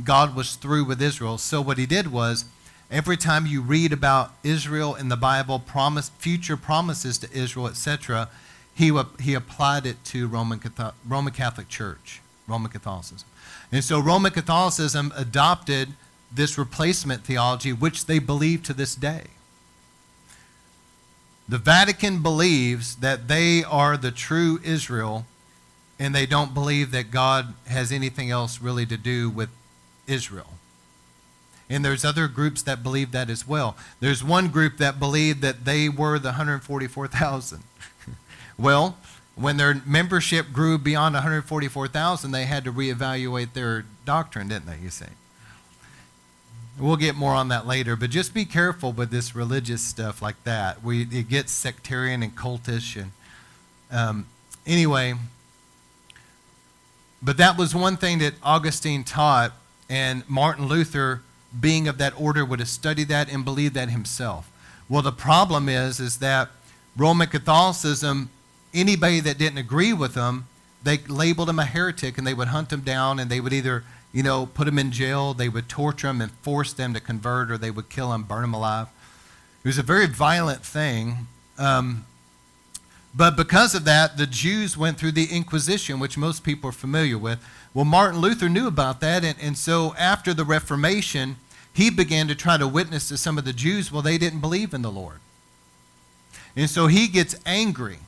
God 0.03 0.35
was 0.35 0.55
through 0.55 0.85
with 0.85 1.03
Israel. 1.03 1.39
So 1.39 1.61
what 1.61 1.77
he 1.77 1.87
did 1.87 2.11
was 2.11 2.47
Every 2.91 3.19
time 3.19 3.45
you 3.45 3.61
read 3.61 3.93
about 3.93 4.33
Israel 4.43 4.95
in 4.95 5.11
the 5.11 5.17
Bible, 5.17 5.59
promise, 5.59 6.09
future 6.19 6.57
promises 6.57 7.19
to 7.19 7.31
Israel, 7.33 7.67
etc., 7.67 8.31
he, 8.75 8.99
he 9.21 9.35
applied 9.35 9.85
it 9.85 10.03
to 10.05 10.27
Roman, 10.27 10.61
Roman 11.07 11.33
Catholic 11.35 11.69
Church, 11.69 12.23
Roman 12.47 12.71
Catholicism. 12.71 13.29
And 13.71 13.85
so 13.85 14.01
Roman 14.01 14.33
Catholicism 14.33 15.13
adopted 15.17 15.91
this 16.33 16.59
replacement 16.59 17.25
theology, 17.25 17.73
which 17.73 18.07
they 18.07 18.19
believe 18.19 18.63
to 18.65 18.75
this 18.75 18.95
day. 18.95 19.25
The 21.49 21.59
Vatican 21.59 22.23
believes 22.23 22.97
that 22.97 23.27
they 23.27 23.65
are 23.65 23.97
the 23.97 24.11
true 24.11 24.61
Israel, 24.63 25.25
and 25.99 26.15
they 26.15 26.27
don't 26.27 26.53
believe 26.53 26.91
that 26.91 27.11
God 27.11 27.55
has 27.67 27.91
anything 27.91 28.31
else 28.31 28.61
really 28.61 28.85
to 28.87 28.99
do 28.99 29.31
with 29.31 29.49
Israel. 30.07 30.55
And 31.71 31.85
there's 31.85 32.05
other 32.05 32.29
groups 32.29 32.63
that 32.63 32.83
believe 32.83 33.13
that 33.13 33.31
as 33.31 33.47
well. 33.47 33.77
There's 34.01 34.23
one 34.25 34.49
group 34.49 34.79
that 34.79 34.99
believed 34.99 35.43
that 35.43 35.65
they 35.65 35.89
were 35.89 36.19
the 36.19 36.29
144,000. 36.29 37.63
well, 38.59 38.99
when 39.35 39.57
their 39.57 39.81
membership 39.87 40.53
grew 40.53 40.79
beyond 40.79 41.15
144,000, 41.15 42.31
they 42.31 42.45
had 42.45 42.65
to 42.65 42.73
reevaluate 42.73 43.53
their 43.53 43.85
doctrine, 44.05 44.49
didn't 44.49 44.67
they, 44.67 44.79
you 44.83 44.91
say? 44.91 45.09
We'll 46.79 46.97
get 46.97 47.17
more 47.17 47.35
on 47.35 47.49
that 47.49 47.67
later, 47.67 47.97
but 47.97 48.11
just 48.11 48.33
be 48.33 48.45
careful 48.45 48.93
with 48.93 49.11
this 49.11 49.35
religious 49.35 49.83
stuff 49.83 50.23
like 50.23 50.43
that. 50.45 50.83
We, 50.83 51.03
it 51.03 51.29
gets 51.29 51.51
sectarian 51.51 52.23
and 52.23 52.37
cultish. 52.37 53.01
And 53.01 53.11
um, 53.91 54.27
anyway, 54.67 55.15
but 57.21 57.37
that 57.39 57.59
was 57.59 57.75
one 57.75 57.97
thing 57.97 58.19
that 58.21 58.35
Augustine 58.43 59.03
taught, 59.03 59.53
and 59.91 60.29
Martin 60.29 60.67
Luther 60.67 61.23
being 61.59 61.89
of 61.89 61.99
that 61.99 62.19
order 62.21 62.45
would 62.45 62.61
have 62.61 62.69
studied 62.69 63.09
that 63.09 63.33
and 63.33 63.45
believed 63.45 63.75
that 63.75 63.91
himself. 63.91 64.51
Well, 64.89 65.03
the 65.03 65.13
problem 65.13 65.69
is, 65.69 65.99
is 65.99 66.19
that 66.19 66.51
Roman 66.97 67.29
Catholicism, 67.29 68.31
anybody 68.73 69.21
that 69.21 69.39
didn't 69.39 69.59
agree 69.59 69.93
with 69.93 70.15
them, 70.15 70.47
they 70.83 70.99
labeled 70.99 71.49
him 71.49 71.59
a 71.59 71.65
heretic 71.65 72.19
and 72.19 72.27
they 72.27 72.35
would 72.35 72.49
hunt 72.49 72.73
him 72.73 72.83
down 72.83 73.19
and 73.19 73.31
they 73.31 73.41
would 73.41 73.53
either, 73.53 73.85
you 74.13 74.23
know, 74.23 74.47
put 74.47 74.65
them 74.65 74.79
in 74.79 74.91
jail, 74.91 75.35
they 75.35 75.49
would 75.49 75.69
torture 75.69 76.07
them 76.07 76.21
and 76.21 76.31
force 76.43 76.73
them 76.73 76.95
to 76.95 77.01
convert, 77.01 77.51
or 77.51 77.59
they 77.59 77.71
would 77.71 77.89
kill 77.89 78.11
them, 78.11 78.23
burn 78.23 78.43
them 78.43 78.55
alive. 78.55 78.89
It 79.63 79.69
was 79.69 79.79
a 79.79 79.83
very 79.83 80.07
violent 80.07 80.63
thing. 80.63 81.27
Um, 81.59 82.07
but 83.15 83.37
because 83.37 83.75
of 83.75 83.85
that, 83.85 84.17
the 84.17 84.27
Jews 84.27 84.77
went 84.77 84.99
through 84.99 85.13
the 85.13 85.27
Inquisition, 85.27 85.99
which 85.99 86.17
most 86.17 86.45
people 86.45 86.71
are 86.71 86.73
familiar 86.73 87.19
with. 87.19 87.39
Well, 87.75 87.85
Martin 87.85 88.21
Luther 88.21 88.49
knew 88.49 88.67
about 88.67 89.01
that, 89.01 89.25
and, 89.25 89.37
and 89.41 89.59
so 89.59 89.95
after 89.99 90.33
the 90.33 90.45
Reformation, 90.45 91.37
he 91.73 91.91
began 91.91 92.29
to 92.29 92.35
try 92.35 92.57
to 92.57 92.67
witness 92.67 93.09
to 93.09 93.17
some 93.17 93.39
of 93.39 93.45
the 93.45 93.53
Jews. 93.53 93.93
Well, 93.93 94.03
they 94.03 94.19
didn't 94.19 94.41
believe 94.41 94.73
in 94.73 94.83
the 94.83 94.91
Lord. 94.91 95.21
And 96.57 96.69
so 96.69 96.87
he 96.87 97.09
gets 97.09 97.37
angry 97.47 97.99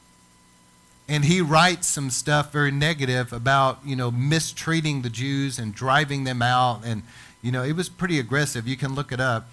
and 1.11 1.25
he 1.25 1.41
writes 1.41 1.89
some 1.89 2.09
stuff 2.09 2.53
very 2.53 2.71
negative 2.71 3.33
about, 3.33 3.81
you 3.85 3.97
know, 3.97 4.13
mistreating 4.13 5.03
the 5.03 5.11
Jews 5.11 5.59
and 5.59 5.75
driving 5.75 6.23
them 6.23 6.41
out. 6.41 6.83
And, 6.85 7.03
you 7.43 7.51
know, 7.51 7.65
it 7.65 7.73
was 7.73 7.89
pretty 7.89 8.21
aggressive. 8.21 8.69
You 8.69 8.77
can 8.77 8.95
look 8.95 9.11
it 9.11 9.19
up. 9.19 9.51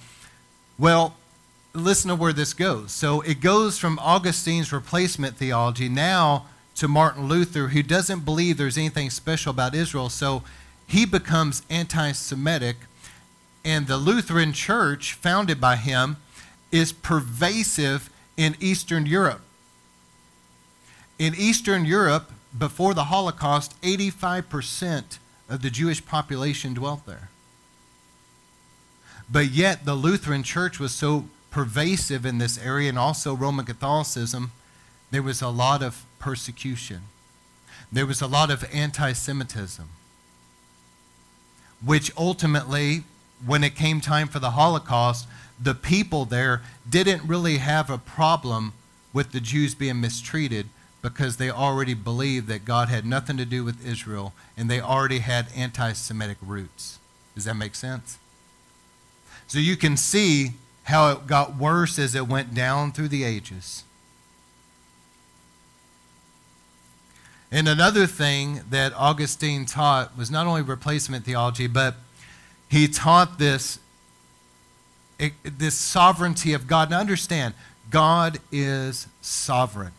Well, 0.77 1.15
listen 1.73 2.09
to 2.09 2.15
where 2.15 2.31
this 2.31 2.53
goes. 2.53 2.91
So 2.91 3.21
it 3.21 3.41
goes 3.41 3.79
from 3.79 3.97
Augustine's 3.97 4.71
replacement 4.71 5.37
theology 5.37 5.89
now 5.89 6.45
to 6.75 6.87
Martin 6.87 7.27
Luther, 7.27 7.69
who 7.69 7.81
doesn't 7.81 8.23
believe 8.23 8.57
there's 8.57 8.77
anything 8.77 9.09
special 9.09 9.49
about 9.49 9.73
Israel. 9.73 10.09
So 10.09 10.43
he 10.85 11.07
becomes 11.07 11.63
anti 11.71 12.11
Semitic. 12.11 12.75
And 13.65 13.87
the 13.87 13.97
Lutheran 13.97 14.53
church, 14.53 15.13
founded 15.13 15.59
by 15.59 15.77
him, 15.77 16.17
is 16.71 16.91
pervasive 16.91 18.11
in 18.37 18.55
Eastern 18.59 19.07
Europe. 19.07 19.41
In 21.19 21.34
Eastern 21.36 21.86
Europe, 21.86 22.32
before 22.58 22.93
the 22.93 23.06
Holocaust, 23.06 23.80
85% 23.82 25.17
of 25.49 25.62
the 25.62 25.69
Jewish 25.69 26.06
population 26.06 26.73
dwelt 26.73 27.06
there. 27.06 27.30
But 29.30 29.51
yet, 29.51 29.86
the 29.86 29.95
Lutheran 29.95 30.43
church 30.43 30.80
was 30.80 30.93
so 30.93 31.25
pervasive 31.49 32.25
in 32.25 32.38
this 32.38 32.58
area, 32.58 32.89
and 32.89 32.99
also 32.99 33.36
Roman 33.36 33.65
Catholicism, 33.65 34.51
there 35.12 35.23
was 35.23 35.41
a 35.41 35.49
lot 35.49 35.82
of 35.82 36.06
persecution. 36.19 37.03
There 37.91 38.06
was 38.06 38.21
a 38.21 38.27
lot 38.27 38.51
of 38.51 38.65
anti 38.73 39.13
Semitism, 39.13 39.88
which 41.84 42.12
ultimately, 42.17 43.03
when 43.45 43.63
it 43.63 43.75
came 43.75 44.01
time 44.01 44.27
for 44.27 44.39
the 44.39 44.51
Holocaust, 44.51 45.27
the 45.60 45.73
people 45.73 46.25
there 46.25 46.62
didn't 46.88 47.27
really 47.27 47.58
have 47.58 47.89
a 47.89 47.97
problem 47.97 48.73
with 49.13 49.32
the 49.32 49.39
Jews 49.39 49.73
being 49.73 49.99
mistreated 49.99 50.69
because 51.01 51.38
they 51.38 51.49
already 51.49 51.93
believed 51.93 52.47
that 52.47 52.65
God 52.65 52.89
had 52.89 53.05
nothing 53.05 53.38
to 53.38 53.45
do 53.45 53.63
with 53.63 53.86
Israel 53.86 54.33
and 54.57 54.69
they 54.69 54.81
already 54.81 55.19
had 55.19 55.47
anti 55.55 55.93
Semitic 55.93 56.38
roots. 56.41 56.99
Does 57.36 57.45
that 57.45 57.55
make 57.55 57.75
sense? 57.75 58.17
So 59.47 59.60
you 59.60 59.77
can 59.77 59.95
see 59.95 60.53
how 60.83 61.12
it 61.12 61.27
got 61.27 61.55
worse 61.57 61.99
as 61.99 62.15
it 62.15 62.27
went 62.27 62.53
down 62.53 62.91
through 62.91 63.10
the 63.10 63.23
ages. 63.23 63.83
And 67.51 67.67
another 67.67 68.07
thing 68.07 68.62
that 68.69 68.93
Augustine 68.93 69.65
taught 69.65 70.17
was 70.17 70.29
not 70.29 70.47
only 70.47 70.62
replacement 70.62 71.23
theology, 71.23 71.67
but 71.67 71.95
he 72.69 72.88
taught 72.88 73.39
this, 73.39 73.79
this 75.43 75.75
sovereignty 75.75 76.53
of 76.53 76.67
God. 76.67 76.89
Now 76.89 76.99
understand, 76.99 77.53
God 77.89 78.39
is 78.51 79.07
sovereign. 79.21 79.93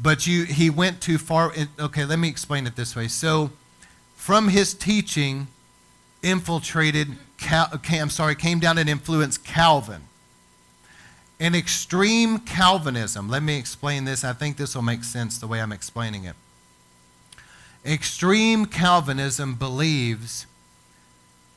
But 0.00 0.26
you, 0.26 0.44
he 0.44 0.70
went 0.70 1.00
too 1.00 1.18
far. 1.18 1.52
Okay, 1.78 2.04
let 2.04 2.18
me 2.18 2.28
explain 2.28 2.66
it 2.66 2.76
this 2.76 2.94
way. 2.94 3.08
So, 3.08 3.50
from 4.14 4.48
his 4.48 4.74
teaching, 4.74 5.48
infiltrated, 6.22 7.08
I'm 7.50 8.10
sorry, 8.10 8.34
came 8.34 8.58
down 8.60 8.78
and 8.78 8.88
influenced 8.88 9.44
Calvin. 9.44 10.02
An 11.38 11.54
extreme 11.54 12.38
Calvinism, 12.38 13.28
let 13.28 13.42
me 13.42 13.58
explain 13.58 14.04
this. 14.04 14.24
I 14.24 14.32
think 14.32 14.56
this 14.56 14.74
will 14.74 14.82
make 14.82 15.04
sense 15.04 15.38
the 15.38 15.46
way 15.46 15.60
I'm 15.60 15.72
explaining 15.72 16.24
it. 16.24 16.34
Extreme 17.84 18.66
Calvinism 18.66 19.54
believes 19.54 20.46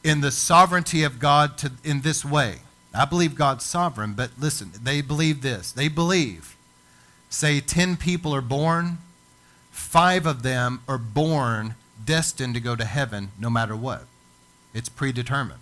in 0.03 0.21
the 0.21 0.31
sovereignty 0.31 1.03
of 1.03 1.19
God 1.19 1.57
to, 1.59 1.71
in 1.83 2.01
this 2.01 2.23
way. 2.23 2.59
I 2.93 3.05
believe 3.05 3.35
God's 3.35 3.65
sovereign, 3.65 4.13
but 4.13 4.31
listen, 4.39 4.71
they 4.81 5.01
believe 5.01 5.41
this. 5.41 5.71
They 5.71 5.87
believe, 5.87 6.55
say 7.29 7.61
10 7.61 7.97
people 7.97 8.33
are 8.33 8.41
born, 8.41 8.97
five 9.71 10.25
of 10.25 10.43
them 10.43 10.81
are 10.87 10.97
born 10.97 11.75
destined 12.03 12.55
to 12.55 12.59
go 12.59 12.75
to 12.75 12.85
heaven 12.85 13.31
no 13.39 13.49
matter 13.49 13.75
what. 13.75 14.05
It's 14.73 14.89
predetermined. 14.89 15.59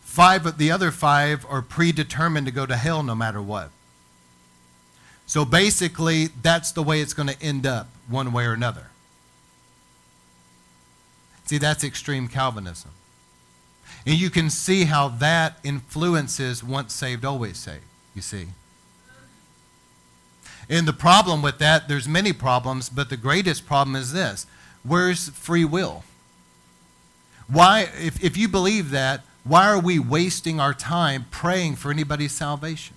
Five 0.00 0.46
of 0.46 0.58
the 0.58 0.70
other 0.70 0.90
five 0.90 1.44
are 1.48 1.62
predetermined 1.62 2.46
to 2.46 2.52
go 2.52 2.66
to 2.66 2.76
hell 2.76 3.02
no 3.02 3.14
matter 3.14 3.42
what. 3.42 3.70
So 5.26 5.44
basically, 5.44 6.26
that's 6.26 6.72
the 6.72 6.82
way 6.82 7.00
it's 7.00 7.14
going 7.14 7.28
to 7.28 7.42
end 7.42 7.66
up, 7.66 7.88
one 8.08 8.32
way 8.32 8.44
or 8.44 8.52
another. 8.52 8.88
See, 11.46 11.58
that's 11.58 11.82
extreme 11.82 12.28
Calvinism. 12.28 12.90
And 14.06 14.16
you 14.16 14.30
can 14.30 14.50
see 14.50 14.84
how 14.84 15.08
that 15.08 15.58
influences 15.64 16.62
once 16.62 16.92
saved, 16.92 17.24
always 17.24 17.56
saved, 17.56 17.84
you 18.14 18.22
see. 18.22 18.48
And 20.68 20.88
the 20.88 20.92
problem 20.92 21.42
with 21.42 21.58
that, 21.58 21.88
there's 21.88 22.08
many 22.08 22.32
problems, 22.32 22.88
but 22.88 23.10
the 23.10 23.16
greatest 23.16 23.66
problem 23.66 23.96
is 23.96 24.12
this 24.12 24.46
where's 24.82 25.28
free 25.30 25.64
will? 25.64 26.04
Why, 27.46 27.88
if, 28.00 28.22
if 28.22 28.36
you 28.36 28.48
believe 28.48 28.90
that, 28.90 29.22
why 29.44 29.68
are 29.68 29.80
we 29.80 29.98
wasting 29.98 30.58
our 30.58 30.72
time 30.72 31.26
praying 31.30 31.76
for 31.76 31.90
anybody's 31.90 32.32
salvation? 32.32 32.96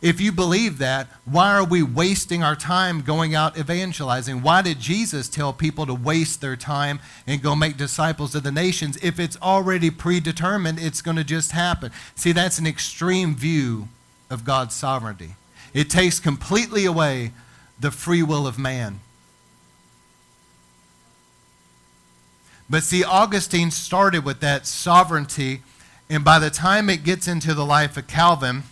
If 0.00 0.18
you 0.18 0.32
believe 0.32 0.78
that, 0.78 1.08
why 1.26 1.52
are 1.52 1.64
we 1.64 1.82
wasting 1.82 2.42
our 2.42 2.56
time 2.56 3.02
going 3.02 3.34
out 3.34 3.58
evangelizing? 3.58 4.40
Why 4.40 4.62
did 4.62 4.80
Jesus 4.80 5.28
tell 5.28 5.52
people 5.52 5.84
to 5.84 5.92
waste 5.92 6.40
their 6.40 6.56
time 6.56 7.00
and 7.26 7.42
go 7.42 7.54
make 7.54 7.76
disciples 7.76 8.34
of 8.34 8.42
the 8.42 8.50
nations 8.50 8.96
if 9.02 9.20
it's 9.20 9.36
already 9.42 9.90
predetermined 9.90 10.78
it's 10.80 11.02
going 11.02 11.18
to 11.18 11.24
just 11.24 11.52
happen? 11.52 11.92
See, 12.14 12.32
that's 12.32 12.58
an 12.58 12.66
extreme 12.66 13.36
view 13.36 13.88
of 14.30 14.44
God's 14.44 14.74
sovereignty. 14.74 15.34
It 15.72 15.90
takes 15.90 16.18
completely 16.18 16.84
away 16.84 17.32
the 17.78 17.90
free 17.90 18.22
will 18.22 18.46
of 18.46 18.58
man. 18.58 19.00
But 22.68 22.84
see, 22.84 23.02
Augustine 23.02 23.70
started 23.70 24.24
with 24.24 24.40
that 24.40 24.66
sovereignty, 24.66 25.62
and 26.08 26.24
by 26.24 26.38
the 26.38 26.50
time 26.50 26.88
it 26.88 27.02
gets 27.02 27.26
into 27.26 27.52
the 27.52 27.64
life 27.64 27.96
of 27.96 28.06
Calvin, 28.06 28.62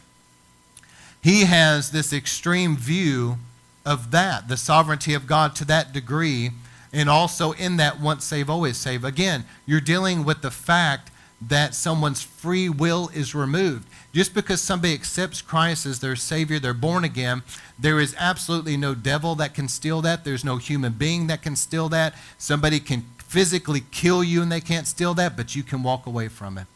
he 1.20 1.44
has 1.46 1.90
this 1.90 2.12
extreme 2.12 2.76
view 2.76 3.38
of 3.84 4.12
that, 4.12 4.48
the 4.48 4.56
sovereignty 4.56 5.14
of 5.14 5.26
God 5.26 5.56
to 5.56 5.64
that 5.64 5.92
degree, 5.92 6.50
and 6.92 7.08
also 7.10 7.52
in 7.52 7.76
that 7.78 8.00
once 8.00 8.24
save, 8.24 8.48
always 8.48 8.76
save. 8.76 9.02
Again, 9.04 9.44
you're 9.66 9.80
dealing 9.80 10.24
with 10.24 10.42
the 10.42 10.50
fact 10.50 11.10
that 11.40 11.74
someone's 11.74 12.22
free 12.22 12.68
will 12.68 13.10
is 13.12 13.34
removed. 13.34 13.88
Just 14.18 14.34
because 14.34 14.60
somebody 14.60 14.94
accepts 14.94 15.40
Christ 15.40 15.86
as 15.86 16.00
their 16.00 16.16
Savior, 16.16 16.58
they're 16.58 16.74
born 16.74 17.04
again, 17.04 17.44
there 17.78 18.00
is 18.00 18.16
absolutely 18.18 18.76
no 18.76 18.92
devil 18.92 19.36
that 19.36 19.54
can 19.54 19.68
steal 19.68 20.02
that. 20.02 20.24
There's 20.24 20.44
no 20.44 20.56
human 20.56 20.94
being 20.94 21.28
that 21.28 21.40
can 21.40 21.54
steal 21.54 21.88
that. 21.90 22.16
Somebody 22.36 22.80
can 22.80 23.02
physically 23.18 23.84
kill 23.92 24.24
you 24.24 24.42
and 24.42 24.50
they 24.50 24.60
can't 24.60 24.88
steal 24.88 25.14
that, 25.14 25.36
but 25.36 25.54
you 25.54 25.62
can 25.62 25.84
walk 25.84 26.04
away 26.04 26.26
from 26.26 26.58
it. 26.58 26.66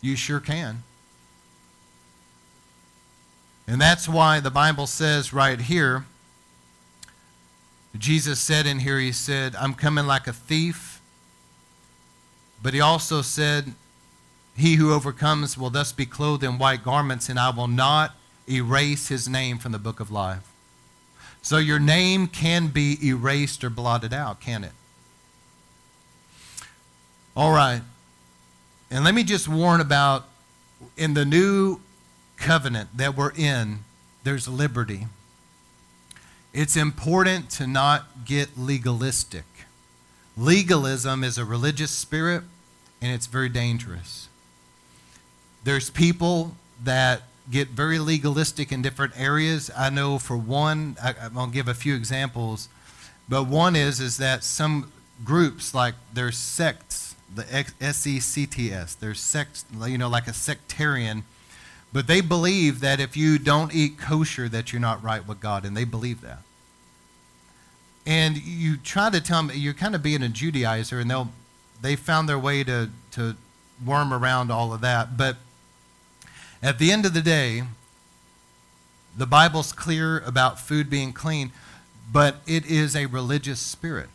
You 0.00 0.16
sure 0.16 0.40
can. 0.40 0.82
And 3.68 3.78
that's 3.78 4.08
why 4.08 4.40
the 4.40 4.50
Bible 4.50 4.86
says 4.86 5.34
right 5.34 5.60
here, 5.60 6.06
Jesus 7.98 8.40
said 8.40 8.64
in 8.64 8.78
here, 8.78 8.98
He 8.98 9.12
said, 9.12 9.54
I'm 9.56 9.74
coming 9.74 10.06
like 10.06 10.26
a 10.26 10.32
thief. 10.32 11.02
But 12.62 12.72
He 12.72 12.80
also 12.80 13.20
said, 13.20 13.74
He 14.56 14.74
who 14.76 14.92
overcomes 14.92 15.56
will 15.56 15.70
thus 15.70 15.92
be 15.92 16.06
clothed 16.06 16.44
in 16.44 16.58
white 16.58 16.84
garments, 16.84 17.28
and 17.28 17.38
I 17.38 17.50
will 17.50 17.68
not 17.68 18.14
erase 18.48 19.08
his 19.08 19.28
name 19.28 19.58
from 19.58 19.72
the 19.72 19.78
book 19.78 20.00
of 20.00 20.10
life. 20.10 20.48
So 21.40 21.58
your 21.58 21.80
name 21.80 22.28
can 22.28 22.68
be 22.68 22.98
erased 23.02 23.64
or 23.64 23.70
blotted 23.70 24.12
out, 24.12 24.40
can 24.40 24.62
it? 24.62 24.72
All 27.36 27.52
right. 27.52 27.82
And 28.90 29.04
let 29.04 29.14
me 29.14 29.24
just 29.24 29.48
warn 29.48 29.80
about 29.80 30.26
in 30.96 31.14
the 31.14 31.24
new 31.24 31.80
covenant 32.36 32.96
that 32.96 33.16
we're 33.16 33.32
in, 33.32 33.80
there's 34.22 34.46
liberty. 34.46 35.06
It's 36.52 36.76
important 36.76 37.48
to 37.50 37.66
not 37.66 38.24
get 38.26 38.58
legalistic. 38.58 39.44
Legalism 40.36 41.24
is 41.24 41.38
a 41.38 41.44
religious 41.44 41.90
spirit, 41.90 42.42
and 43.00 43.12
it's 43.12 43.26
very 43.26 43.48
dangerous. 43.48 44.28
There's 45.64 45.90
people 45.90 46.56
that 46.82 47.22
get 47.50 47.68
very 47.68 47.98
legalistic 47.98 48.72
in 48.72 48.82
different 48.82 49.18
areas. 49.18 49.70
I 49.76 49.90
know 49.90 50.18
for 50.18 50.36
one, 50.36 50.96
I, 51.02 51.14
am 51.20 51.34
gonna 51.34 51.52
give 51.52 51.68
a 51.68 51.74
few 51.74 51.94
examples, 51.94 52.68
but 53.28 53.46
one 53.46 53.76
is 53.76 54.00
is 54.00 54.16
that 54.18 54.44
some 54.44 54.92
groups 55.24 55.74
like 55.74 55.94
there's 56.12 56.36
sects, 56.36 57.14
the 57.34 57.44
S 57.80 58.06
E 58.06 58.20
C 58.20 58.46
T 58.46 58.72
S, 58.72 58.94
there's 58.94 59.20
sects, 59.20 59.64
you 59.86 59.98
know, 59.98 60.08
like 60.08 60.26
a 60.26 60.32
sectarian 60.32 61.24
but 61.92 62.06
they 62.06 62.20
believe 62.20 62.80
that 62.80 63.00
if 63.00 63.16
you 63.16 63.38
don't 63.38 63.74
eat 63.74 63.98
kosher, 63.98 64.48
that 64.48 64.72
you're 64.72 64.80
not 64.80 65.02
right 65.02 65.26
with 65.26 65.40
God, 65.40 65.64
and 65.64 65.76
they 65.76 65.84
believe 65.84 66.22
that. 66.22 66.38
And 68.06 68.38
you 68.38 68.76
try 68.78 69.10
to 69.10 69.20
tell 69.20 69.42
them 69.42 69.52
you're 69.54 69.74
kind 69.74 69.94
of 69.94 70.02
being 70.02 70.22
a 70.22 70.28
Judaizer, 70.28 71.00
and 71.00 71.10
they'll 71.10 71.28
they 71.80 71.96
found 71.96 72.28
their 72.28 72.38
way 72.38 72.64
to 72.64 72.90
to 73.12 73.36
worm 73.84 74.12
around 74.12 74.50
all 74.50 74.72
of 74.72 74.80
that. 74.80 75.16
But 75.16 75.36
at 76.62 76.78
the 76.78 76.92
end 76.92 77.04
of 77.04 77.14
the 77.14 77.22
day, 77.22 77.64
the 79.16 79.26
Bible's 79.26 79.72
clear 79.72 80.20
about 80.20 80.60
food 80.60 80.88
being 80.88 81.12
clean, 81.12 81.52
but 82.10 82.36
it 82.46 82.64
is 82.66 82.94
a 82.96 83.06
religious 83.06 83.60
spirit. 83.60 84.08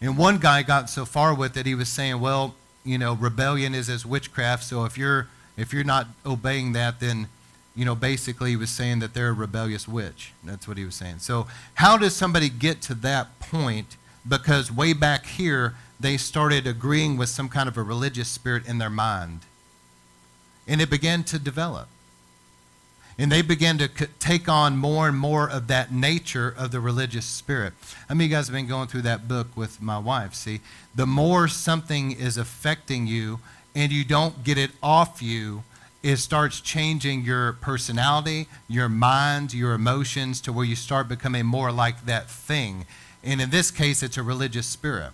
And 0.00 0.16
one 0.16 0.38
guy 0.38 0.62
got 0.62 0.90
so 0.90 1.04
far 1.04 1.34
with 1.34 1.56
it, 1.56 1.66
he 1.66 1.74
was 1.74 1.88
saying, 1.88 2.20
well, 2.20 2.54
you 2.84 2.98
know, 2.98 3.14
rebellion 3.14 3.74
is 3.74 3.88
as 3.88 4.04
witchcraft, 4.04 4.64
so 4.64 4.84
if 4.84 4.98
you're 4.98 5.28
if 5.56 5.72
you're 5.72 5.84
not 5.84 6.08
obeying 6.26 6.72
that, 6.72 7.00
then, 7.00 7.28
you 7.76 7.84
know, 7.84 7.94
basically 7.94 8.50
he 8.50 8.56
was 8.56 8.70
saying 8.70 8.98
that 8.98 9.14
they're 9.14 9.28
a 9.28 9.32
rebellious 9.32 9.86
witch. 9.86 10.32
That's 10.42 10.66
what 10.66 10.76
he 10.76 10.84
was 10.84 10.96
saying. 10.96 11.20
So, 11.20 11.46
how 11.74 11.96
does 11.96 12.14
somebody 12.14 12.48
get 12.48 12.82
to 12.82 12.94
that 12.96 13.38
point? 13.38 13.96
Because 14.26 14.72
way 14.72 14.92
back 14.92 15.26
here, 15.26 15.74
they 16.00 16.16
started 16.16 16.66
agreeing 16.66 17.16
with 17.16 17.28
some 17.28 17.48
kind 17.48 17.68
of 17.68 17.76
a 17.76 17.82
religious 17.82 18.28
spirit 18.28 18.66
in 18.66 18.78
their 18.78 18.90
mind. 18.90 19.40
And 20.66 20.80
it 20.80 20.90
began 20.90 21.24
to 21.24 21.38
develop. 21.38 21.88
And 23.16 23.30
they 23.30 23.42
began 23.42 23.78
to 23.78 23.88
take 24.18 24.48
on 24.48 24.76
more 24.76 25.06
and 25.06 25.16
more 25.16 25.48
of 25.48 25.68
that 25.68 25.92
nature 25.92 26.52
of 26.56 26.72
the 26.72 26.80
religious 26.80 27.24
spirit. 27.24 27.72
Many 28.08 28.24
of 28.24 28.30
you 28.30 28.36
guys 28.36 28.48
have 28.48 28.54
been 28.54 28.66
going 28.66 28.88
through 28.88 29.02
that 29.02 29.28
book 29.28 29.56
with 29.56 29.80
my 29.80 29.98
wife? 29.98 30.34
See, 30.34 30.60
the 30.94 31.06
more 31.06 31.46
something 31.46 32.10
is 32.10 32.36
affecting 32.36 33.06
you, 33.06 33.38
and 33.74 33.92
you 33.92 34.04
don't 34.04 34.42
get 34.42 34.58
it 34.58 34.72
off 34.82 35.22
you, 35.22 35.62
it 36.02 36.16
starts 36.16 36.60
changing 36.60 37.22
your 37.22 37.52
personality, 37.54 38.46
your 38.68 38.88
mind, 38.88 39.54
your 39.54 39.74
emotions 39.74 40.40
to 40.42 40.52
where 40.52 40.64
you 40.64 40.76
start 40.76 41.08
becoming 41.08 41.46
more 41.46 41.72
like 41.72 42.06
that 42.06 42.28
thing. 42.28 42.84
And 43.22 43.40
in 43.40 43.50
this 43.50 43.70
case, 43.70 44.02
it's 44.02 44.18
a 44.18 44.22
religious 44.22 44.66
spirit. 44.66 45.12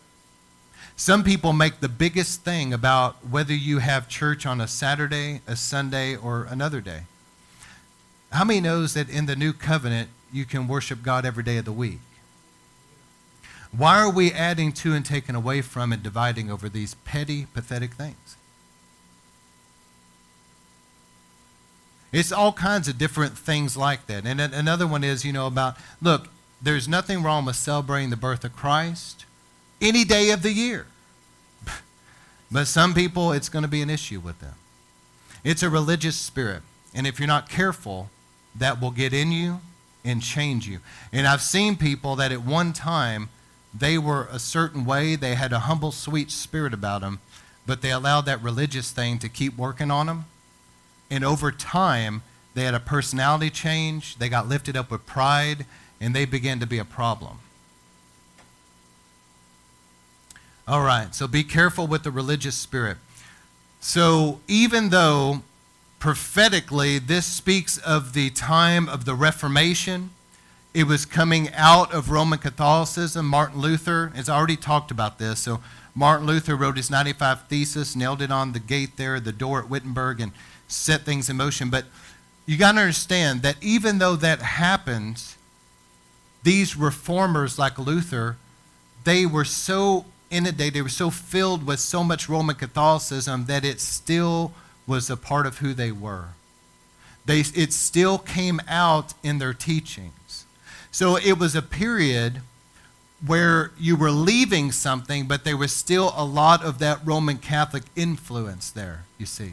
Some 1.01 1.25
people 1.25 1.55
make 1.55 1.81
the 1.81 1.89
biggest 1.89 2.43
thing 2.43 2.75
about 2.75 3.27
whether 3.27 3.55
you 3.55 3.79
have 3.79 4.07
church 4.07 4.45
on 4.45 4.61
a 4.61 4.69
Saturday, 4.69 5.41
a 5.47 5.57
Sunday, 5.57 6.15
or 6.15 6.45
another 6.45 6.83
day. 6.83 7.05
How 8.31 8.45
many 8.45 8.61
knows 8.61 8.93
that 8.93 9.09
in 9.09 9.25
the 9.25 9.35
new 9.35 9.55
covenant 9.55 10.11
you 10.31 10.45
can 10.45 10.69
worship 10.69 11.03
God 11.03 11.25
every 11.25 11.43
day 11.43 11.57
of 11.57 11.65
the 11.65 11.73
week? 11.73 12.01
Why 13.75 13.99
are 13.99 14.11
we 14.11 14.31
adding 14.31 14.73
to 14.73 14.93
and 14.93 15.03
taking 15.03 15.35
away 15.35 15.63
from 15.63 15.91
and 15.91 16.03
dividing 16.03 16.51
over 16.51 16.69
these 16.69 16.93
petty, 16.93 17.47
pathetic 17.55 17.95
things? 17.95 18.37
It's 22.13 22.31
all 22.31 22.53
kinds 22.53 22.89
of 22.89 22.99
different 22.99 23.39
things 23.39 23.75
like 23.75 24.07
that. 24.09 24.27
And 24.27 24.39
another 24.39 24.87
one 24.87 25.03
is, 25.03 25.25
you 25.25 25.33
know, 25.33 25.47
about 25.47 25.79
look, 26.03 26.29
there's 26.61 26.87
nothing 26.87 27.23
wrong 27.23 27.47
with 27.47 27.57
celebrating 27.57 28.11
the 28.11 28.17
birth 28.17 28.45
of 28.45 28.55
Christ 28.55 29.25
any 29.81 30.05
day 30.05 30.29
of 30.29 30.43
the 30.43 30.53
year. 30.53 30.87
But 32.51 32.67
some 32.67 32.95
people, 32.95 33.33
it's 33.33 33.49
going 33.49 33.63
to 33.63 33.69
be 33.69 33.83
an 33.83 33.91
issue 33.91 34.21
with 34.21 34.41
them. 34.41 34.55
It's 35.45 35.63
a 35.63 35.71
religious 35.71 36.17
spirit. 36.17 36.63
And 36.95 37.07
if 37.07 37.19
you're 37.19 37.29
not 37.29 37.49
careful, 37.49 38.11
that 38.55 38.81
will 38.81 38.91
get 38.91 39.13
in 39.13 39.33
you 39.33 39.61
and 40.05 40.23
change 40.23 40.67
you. 40.67 40.81
And 41.13 41.27
I've 41.27 41.43
seen 41.43 41.77
people 41.77 42.17
that 42.17 42.33
at 42.33 42.43
one 42.43 42.73
time, 42.73 43.29
they 43.73 43.97
were 43.99 44.29
a 44.33 44.39
certain 44.39 44.85
way, 44.85 45.15
they 45.15 45.37
had 45.37 45.53
a 45.53 45.61
humble, 45.61 45.93
sweet 45.93 46.31
spirit 46.31 46.75
about 46.75 47.03
them, 47.03 47.21
but 47.67 47.83
they 47.83 47.93
allowed 47.93 48.23
that 48.23 48.43
religious 48.43 48.91
thing 48.91 49.19
to 49.21 49.29
keep 49.29 49.57
working 49.57 49.91
on 49.91 50.07
them 50.07 50.25
and 51.11 51.25
over 51.25 51.51
time, 51.51 52.23
they 52.55 52.63
had 52.63 52.75
a 52.75 52.81
personality 52.81 53.51
change, 53.51 54.17
they 54.19 54.29
got 54.29 54.49
lifted 54.49 54.77
up 54.77 54.91
with 54.91 55.05
pride, 55.07 55.67
and 56.01 56.15
they 56.15 56.25
began 56.25 56.61
to 56.61 56.67
be 56.67 56.79
a 56.79 56.85
problem. 56.85 57.41
All 60.69 60.83
right, 60.83 61.15
so 61.15 61.27
be 61.27 61.43
careful 61.43 61.87
with 61.87 62.05
the 62.05 62.11
religious 62.11 62.55
spirit. 62.55 62.99
So 63.81 64.41
even 64.47 64.91
though 64.91 65.43
prophetically 65.99 66.99
this 66.99 67.27
speaks 67.27 67.79
of 67.79 68.13
the 68.13 68.31
time 68.31 68.89
of 68.89 69.05
the 69.05 69.15
Reformation, 69.15 70.11
it 70.73 70.85
was 70.85 71.05
coming 71.05 71.49
out 71.55 71.93
of 71.93 72.11
Roman 72.11 72.39
Catholicism. 72.39 73.27
Martin 73.27 73.61
Luther 73.61 74.13
has 74.15 74.29
already 74.29 74.57
talked 74.57 74.91
about 74.91 75.19
this. 75.19 75.41
So 75.41 75.61
Martin 75.95 76.27
Luther 76.27 76.55
wrote 76.55 76.77
his 76.77 76.91
95 76.91 77.49
Thesis, 77.49 77.97
nailed 77.97 78.23
it 78.23 78.31
on 78.31 78.53
the 78.53 78.61
gate 78.61 78.97
there, 78.97 79.19
the 79.19 79.33
door 79.33 79.61
at 79.61 79.69
Wittenberg, 79.69 80.21
and 80.21 80.33
set 80.69 81.03
things 81.03 81.29
in 81.29 81.37
motion. 81.37 81.71
But 81.71 81.87
you 82.47 82.57
got 82.57 82.73
to 82.73 82.81
understand 82.81 83.43
that 83.43 83.57
even 83.61 83.99
though 83.99 84.17
that 84.17 84.41
happens, 84.41 85.37
these 86.43 86.77
reformers 86.77 87.59
like 87.59 87.79
Luther, 87.79 88.37
they 89.05 89.27
were 89.27 89.45
so 89.45 90.05
inundated, 90.31 90.75
they 90.75 90.83
were 90.83 90.89
so 90.89 91.11
filled 91.11 91.67
with 91.67 91.81
so 91.81 92.03
much 92.03 92.29
Roman 92.29 92.57
Catholicism 92.57 93.47
that 93.47 93.65
it 93.65 93.81
still 93.81 94.53
was 94.87 95.11
a 95.11 95.17
part 95.17 95.47
of 95.47 95.59
who 95.59 95.75
they 95.75 95.93
were. 95.93 96.29
They, 97.27 97.41
it 97.41 97.73
still 97.73 98.19
came 98.19 98.61
out 98.67 99.15
in 99.23 99.39
their 99.39 99.53
teachings. 99.53 100.47
So 100.91 101.17
it 101.17 101.39
was 101.39 101.55
a 101.55 101.63
period 101.63 102.41
where 103.25 103.73
you 103.79 103.97
were 103.97 104.11
leaving 104.11 104.73
something, 104.73 105.29
but 105.29 105.45
there 105.45 105.57
was 105.57 105.73
still 105.73 106.13
a 106.17 106.25
lot 106.25 106.65
of 106.65 106.79
that 106.79 107.01
Roman 107.05 107.37
Catholic 107.37 107.85
influence 107.95 108.71
there, 108.71 109.05
you 109.19 109.27
see. 109.27 109.53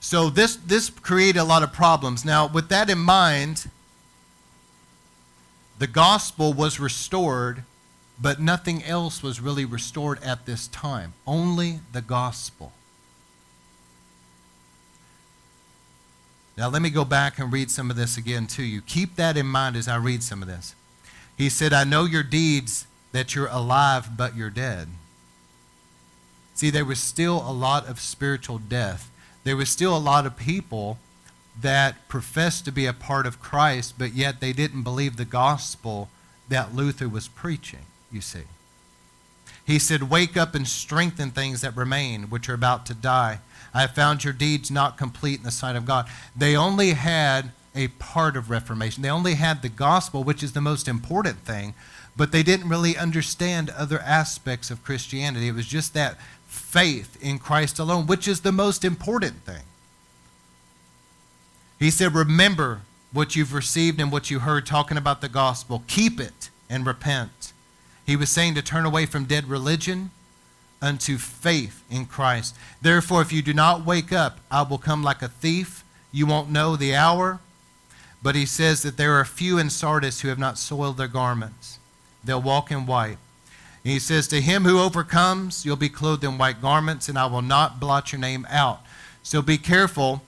So 0.00 0.30
this, 0.30 0.56
this 0.56 0.90
created 0.90 1.40
a 1.40 1.44
lot 1.44 1.62
of 1.62 1.72
problems. 1.72 2.24
Now, 2.24 2.46
with 2.46 2.68
that 2.68 2.88
in 2.88 2.98
mind, 2.98 3.68
the 5.78 5.86
gospel 5.86 6.52
was 6.52 6.80
restored, 6.80 7.62
but 8.20 8.40
nothing 8.40 8.82
else 8.84 9.22
was 9.22 9.40
really 9.40 9.64
restored 9.64 10.22
at 10.22 10.44
this 10.46 10.66
time. 10.68 11.12
Only 11.26 11.80
the 11.92 12.02
gospel. 12.02 12.72
Now, 16.56 16.68
let 16.68 16.82
me 16.82 16.90
go 16.90 17.04
back 17.04 17.38
and 17.38 17.52
read 17.52 17.70
some 17.70 17.88
of 17.88 17.96
this 17.96 18.16
again 18.16 18.48
to 18.48 18.64
you. 18.64 18.82
Keep 18.82 19.14
that 19.14 19.36
in 19.36 19.46
mind 19.46 19.76
as 19.76 19.86
I 19.86 19.96
read 19.96 20.24
some 20.24 20.42
of 20.42 20.48
this. 20.48 20.74
He 21.36 21.48
said, 21.48 21.72
I 21.72 21.84
know 21.84 22.04
your 22.04 22.24
deeds, 22.24 22.88
that 23.12 23.36
you're 23.36 23.46
alive, 23.46 24.16
but 24.16 24.34
you're 24.34 24.50
dead. 24.50 24.88
See, 26.54 26.70
there 26.70 26.84
was 26.84 26.98
still 26.98 27.36
a 27.48 27.52
lot 27.52 27.86
of 27.86 28.00
spiritual 28.00 28.58
death. 28.58 29.08
There 29.44 29.56
was 29.56 29.68
still 29.68 29.96
a 29.96 29.98
lot 29.98 30.26
of 30.26 30.36
people 30.36 30.98
that 31.60 32.08
professed 32.08 32.64
to 32.64 32.72
be 32.72 32.86
a 32.86 32.92
part 32.92 33.26
of 33.26 33.40
Christ, 33.40 33.94
but 33.98 34.14
yet 34.14 34.40
they 34.40 34.52
didn't 34.52 34.82
believe 34.82 35.16
the 35.16 35.24
gospel 35.24 36.08
that 36.48 36.74
Luther 36.74 37.08
was 37.08 37.28
preaching, 37.28 37.86
you 38.10 38.20
see. 38.20 38.44
He 39.64 39.78
said, 39.78 40.04
Wake 40.04 40.36
up 40.36 40.54
and 40.54 40.66
strengthen 40.66 41.30
things 41.30 41.60
that 41.60 41.76
remain, 41.76 42.24
which 42.24 42.48
are 42.48 42.54
about 42.54 42.86
to 42.86 42.94
die. 42.94 43.40
I 43.74 43.82
have 43.82 43.94
found 43.94 44.24
your 44.24 44.32
deeds 44.32 44.70
not 44.70 44.96
complete 44.96 45.38
in 45.38 45.44
the 45.44 45.50
sight 45.50 45.76
of 45.76 45.84
God. 45.84 46.08
They 46.34 46.56
only 46.56 46.92
had 46.92 47.50
a 47.74 47.88
part 47.88 48.36
of 48.36 48.50
Reformation. 48.50 49.02
They 49.02 49.10
only 49.10 49.34
had 49.34 49.60
the 49.60 49.68
gospel, 49.68 50.24
which 50.24 50.42
is 50.42 50.52
the 50.52 50.60
most 50.60 50.88
important 50.88 51.40
thing, 51.40 51.74
but 52.16 52.32
they 52.32 52.42
didn't 52.42 52.68
really 52.68 52.96
understand 52.96 53.70
other 53.70 53.98
aspects 54.00 54.70
of 54.70 54.82
Christianity. 54.82 55.48
It 55.48 55.54
was 55.54 55.66
just 55.66 55.94
that 55.94 56.18
faith 56.46 57.16
in 57.22 57.38
Christ 57.38 57.78
alone, 57.78 58.06
which 58.06 58.26
is 58.26 58.40
the 58.40 58.52
most 58.52 58.84
important 58.84 59.44
thing. 59.44 59.62
He 61.78 61.90
said, 61.90 62.14
Remember 62.14 62.82
what 63.12 63.36
you've 63.36 63.54
received 63.54 64.00
and 64.00 64.12
what 64.12 64.30
you 64.30 64.40
heard 64.40 64.66
talking 64.66 64.96
about 64.96 65.20
the 65.20 65.28
gospel. 65.28 65.82
Keep 65.86 66.20
it 66.20 66.50
and 66.68 66.86
repent. 66.86 67.52
He 68.06 68.16
was 68.16 68.30
saying 68.30 68.54
to 68.54 68.62
turn 68.62 68.84
away 68.84 69.06
from 69.06 69.24
dead 69.24 69.48
religion 69.48 70.10
unto 70.80 71.18
faith 71.18 71.82
in 71.90 72.06
Christ. 72.06 72.54
Therefore, 72.80 73.22
if 73.22 73.32
you 73.32 73.42
do 73.42 73.52
not 73.52 73.84
wake 73.84 74.12
up, 74.12 74.38
I 74.50 74.62
will 74.62 74.78
come 74.78 75.02
like 75.02 75.22
a 75.22 75.28
thief. 75.28 75.84
You 76.12 76.26
won't 76.26 76.50
know 76.50 76.76
the 76.76 76.94
hour. 76.94 77.40
But 78.22 78.34
he 78.34 78.46
says 78.46 78.82
that 78.82 78.96
there 78.96 79.14
are 79.14 79.24
few 79.24 79.58
in 79.58 79.70
Sardis 79.70 80.20
who 80.20 80.28
have 80.28 80.38
not 80.38 80.58
soiled 80.58 80.96
their 80.96 81.08
garments. 81.08 81.78
They'll 82.24 82.42
walk 82.42 82.70
in 82.70 82.86
white. 82.86 83.18
And 83.84 83.92
he 83.92 83.98
says, 83.98 84.26
To 84.28 84.40
him 84.40 84.64
who 84.64 84.80
overcomes, 84.80 85.64
you'll 85.64 85.76
be 85.76 85.88
clothed 85.88 86.24
in 86.24 86.36
white 86.36 86.60
garments, 86.60 87.08
and 87.08 87.18
I 87.18 87.26
will 87.26 87.42
not 87.42 87.78
blot 87.78 88.12
your 88.12 88.20
name 88.20 88.46
out. 88.50 88.80
So 89.22 89.40
be 89.40 89.58
careful 89.58 90.22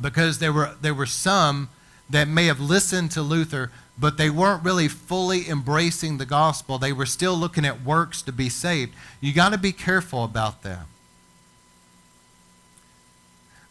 because 0.00 0.38
there 0.38 0.52
were, 0.52 0.74
there 0.80 0.94
were 0.94 1.06
some 1.06 1.68
that 2.10 2.28
may 2.28 2.46
have 2.46 2.60
listened 2.60 3.10
to 3.12 3.22
Luther, 3.22 3.70
but 3.98 4.16
they 4.18 4.28
weren't 4.28 4.64
really 4.64 4.88
fully 4.88 5.48
embracing 5.48 6.18
the 6.18 6.26
gospel. 6.26 6.78
They 6.78 6.92
were 6.92 7.06
still 7.06 7.34
looking 7.36 7.64
at 7.64 7.82
works 7.82 8.22
to 8.22 8.32
be 8.32 8.48
saved. 8.48 8.94
You 9.20 9.32
got 9.32 9.52
to 9.52 9.58
be 9.58 9.72
careful 9.72 10.24
about 10.24 10.62
that. 10.62 10.86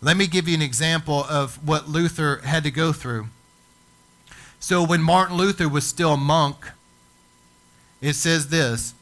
Let 0.02 0.18
me 0.18 0.28
give 0.28 0.48
you 0.48 0.56
an 0.56 0.62
example 0.62 1.24
of 1.30 1.66
what 1.66 1.88
Luther 1.88 2.42
had 2.44 2.64
to 2.64 2.72
go 2.72 2.92
through. 2.92 3.28
So, 4.60 4.86
when 4.86 5.02
Martin 5.02 5.38
Luther 5.38 5.68
was 5.68 5.86
still 5.86 6.14
a 6.14 6.18
monk, 6.18 6.72
it 8.02 8.14
says 8.14 8.50
this 8.50 8.94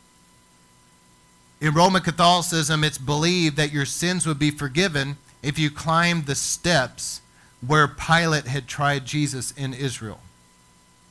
In 1.59 1.73
Roman 1.73 2.01
Catholicism, 2.01 2.83
it's 2.83 2.99
believed 2.99 3.57
that 3.57 3.71
your 3.71 3.85
sins 3.85 4.27
would 4.27 4.39
be 4.39 4.51
forgiven 4.51 5.17
if 5.43 5.57
you 5.57 5.69
climbed 5.69 6.25
the 6.25 6.35
steps 6.35 7.21
where 7.65 7.87
Pilate 7.87 8.47
had 8.47 8.67
tried 8.67 9.05
Jesus 9.05 9.51
in 9.51 9.73
Israel. 9.73 10.19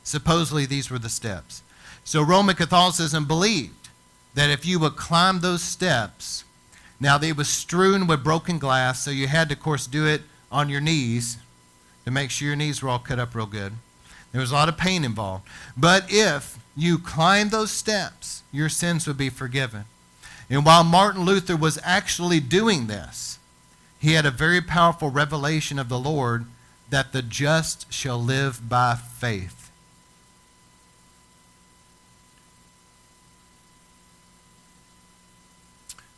Supposedly, 0.03 0.67
these 0.67 0.91
were 0.91 0.99
the 0.99 1.09
steps. 1.09 1.63
So, 2.05 2.23
Roman 2.23 2.57
Catholicism 2.57 3.27
believed 3.27 3.89
that 4.35 4.51
if 4.51 4.67
you 4.67 4.79
would 4.79 4.97
climb 4.97 5.41
those 5.41 5.63
steps, 5.63 6.45
now 6.99 7.19
they 7.19 7.33
was 7.33 7.49
strewn 7.49 8.07
with 8.07 8.25
broken 8.25 8.59
glass, 8.59 9.05
so 9.05 9.11
you 9.11 9.29
had 9.29 9.49
to, 9.49 9.55
of 9.55 9.61
course, 9.61 9.87
do 9.87 10.07
it 10.07 10.23
on 10.51 10.69
your 10.69 10.81
knees 10.81 11.39
to 12.05 12.11
make 12.11 12.31
sure 12.31 12.49
your 12.49 12.57
knees 12.57 12.83
were 12.83 12.89
all 12.89 12.99
cut 12.99 13.19
up 13.19 13.35
real 13.35 13.47
good. 13.47 13.73
There 14.33 14.41
was 14.41 14.51
a 14.51 14.55
lot 14.55 14.69
of 14.69 14.77
pain 14.77 15.05
involved. 15.05 15.47
But 15.77 16.07
if 16.09 16.59
you 16.77 16.99
climbed 16.99 17.51
those 17.51 17.71
steps, 17.71 18.43
your 18.53 18.69
sins 18.69 19.07
would 19.07 19.19
be 19.19 19.31
forgiven. 19.31 19.85
And 20.49 20.65
while 20.65 20.85
Martin 20.85 21.25
Luther 21.25 21.57
was 21.57 21.79
actually 21.83 22.41
doing 22.41 22.87
this, 22.87 23.39
he 24.01 24.15
had 24.15 24.27
a 24.27 24.31
very 24.31 24.61
powerful 24.61 25.11
revelation 25.11 25.79
of 25.79 25.89
the 25.89 25.99
Lord 25.99 26.47
that 26.89 27.13
the 27.13 27.23
just 27.23 27.93
shall 27.93 28.21
live 28.21 28.69
by 28.69 28.97
faith. 28.97 29.71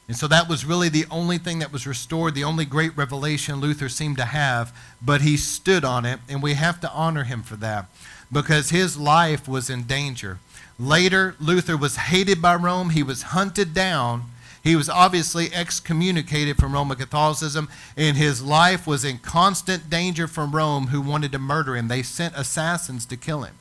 And 0.09 0.17
so 0.17 0.29
that 0.29 0.49
was 0.49 0.65
really 0.65 0.89
the 0.89 1.07
only 1.11 1.39
thing 1.39 1.61
that 1.61 1.73
was 1.73 1.87
restored, 1.87 2.35
the 2.35 2.45
only 2.45 2.65
great 2.65 2.97
revelation 2.97 3.61
Luther 3.61 3.89
seemed 3.89 4.19
to 4.19 4.27
have, 4.27 4.77
but 5.01 5.23
he 5.23 5.37
stood 5.37 5.85
on 5.85 6.05
it, 6.05 6.21
and 6.29 6.43
we 6.43 6.55
have 6.55 6.81
to 6.83 6.93
honor 6.93 7.25
him 7.25 7.43
for 7.43 7.57
that 7.57 7.87
because 8.31 8.71
his 8.71 8.99
life 8.99 9.49
was 9.49 9.71
in 9.71 9.85
danger. 9.85 10.39
Later, 10.79 11.35
Luther 11.41 11.77
was 11.77 11.97
hated 11.97 12.43
by 12.43 12.55
Rome, 12.57 12.91
he 12.91 13.03
was 13.03 13.23
hunted 13.23 13.75
down. 13.75 14.25
He 14.63 14.77
was 14.77 14.89
obviously 14.89 15.53
excommunicated 15.53 16.57
from 16.57 16.73
Roman 16.73 16.97
Catholicism, 16.97 17.69
and 17.97 18.17
his 18.17 18.43
life 18.43 18.87
was 18.87 19.05
in 19.05 19.19
constant 19.19 19.91
danger 19.91 20.29
from 20.29 20.55
Rome, 20.55 20.89
who 20.89 21.01
wanted 21.01 21.33
to 21.33 21.39
murder 21.39 21.77
him. 21.77 21.89
They 21.89 22.03
sent 22.03 22.37
assassins 22.37 23.05
to 23.07 23.17
kill 23.17 23.43
him. 23.43 23.55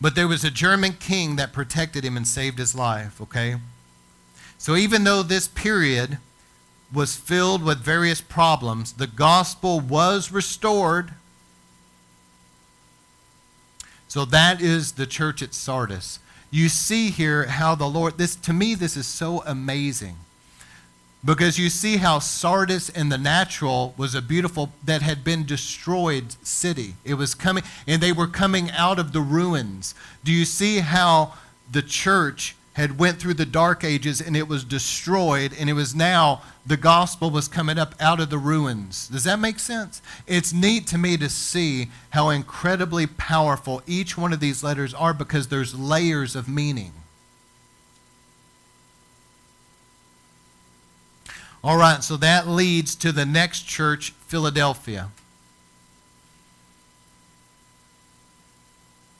But 0.00 0.16
there 0.16 0.28
was 0.28 0.44
a 0.44 0.50
German 0.50 0.94
king 0.94 1.36
that 1.36 1.52
protected 1.52 2.04
him 2.04 2.16
and 2.16 2.26
saved 2.26 2.58
his 2.58 2.74
life, 2.74 3.20
okay? 3.20 3.56
So 4.58 4.74
even 4.74 5.04
though 5.04 5.22
this 5.22 5.46
period 5.46 6.18
was 6.92 7.16
filled 7.16 7.62
with 7.62 7.78
various 7.78 8.20
problems, 8.20 8.94
the 8.94 9.06
gospel 9.06 9.78
was 9.78 10.32
restored. 10.32 11.12
So 14.08 14.24
that 14.24 14.60
is 14.60 14.92
the 14.92 15.06
church 15.06 15.42
at 15.42 15.54
Sardis. 15.54 16.18
You 16.54 16.68
see 16.68 17.10
here 17.10 17.46
how 17.46 17.74
the 17.74 17.88
Lord, 17.88 18.16
this 18.16 18.36
to 18.36 18.52
me, 18.52 18.76
this 18.76 18.96
is 18.96 19.08
so 19.08 19.42
amazing. 19.44 20.14
Because 21.24 21.58
you 21.58 21.68
see 21.68 21.96
how 21.96 22.20
Sardis 22.20 22.88
in 22.88 23.08
the 23.08 23.18
natural 23.18 23.92
was 23.96 24.14
a 24.14 24.22
beautiful, 24.22 24.70
that 24.84 25.02
had 25.02 25.24
been 25.24 25.44
destroyed 25.46 26.36
city. 26.46 26.94
It 27.04 27.14
was 27.14 27.34
coming, 27.34 27.64
and 27.88 28.00
they 28.00 28.12
were 28.12 28.28
coming 28.28 28.70
out 28.70 29.00
of 29.00 29.12
the 29.12 29.20
ruins. 29.20 29.96
Do 30.22 30.30
you 30.30 30.44
see 30.44 30.78
how 30.78 31.32
the 31.72 31.82
church 31.82 32.54
had 32.74 32.98
went 32.98 33.18
through 33.18 33.34
the 33.34 33.46
dark 33.46 33.84
ages 33.84 34.20
and 34.20 34.36
it 34.36 34.48
was 34.48 34.64
destroyed 34.64 35.52
and 35.58 35.70
it 35.70 35.74
was 35.74 35.94
now 35.94 36.42
the 36.66 36.76
gospel 36.76 37.30
was 37.30 37.48
coming 37.48 37.78
up 37.78 37.94
out 38.00 38.20
of 38.20 38.30
the 38.30 38.38
ruins. 38.38 39.08
Does 39.08 39.24
that 39.24 39.38
make 39.38 39.58
sense? 39.58 40.02
It's 40.26 40.52
neat 40.52 40.86
to 40.88 40.98
me 40.98 41.16
to 41.16 41.28
see 41.28 41.90
how 42.10 42.30
incredibly 42.30 43.06
powerful 43.06 43.82
each 43.86 44.18
one 44.18 44.32
of 44.32 44.40
these 44.40 44.62
letters 44.62 44.92
are 44.92 45.14
because 45.14 45.48
there's 45.48 45.78
layers 45.78 46.34
of 46.34 46.48
meaning. 46.48 46.92
All 51.62 51.76
right 51.76 52.02
so 52.02 52.16
that 52.16 52.48
leads 52.48 52.94
to 52.96 53.12
the 53.12 53.24
next 53.24 53.62
church 53.62 54.10
philadelphia 54.26 55.10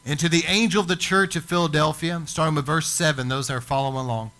And 0.06 0.18
to 0.20 0.28
the 0.28 0.44
angel 0.46 0.80
of 0.80 0.88
the 0.88 0.96
church 0.96 1.34
of 1.36 1.44
Philadelphia, 1.44 2.22
starting 2.26 2.54
with 2.54 2.66
verse 2.66 2.88
7, 2.88 3.28
those 3.28 3.48
that 3.48 3.54
are 3.54 3.60
following 3.60 4.04
along, 4.04 4.30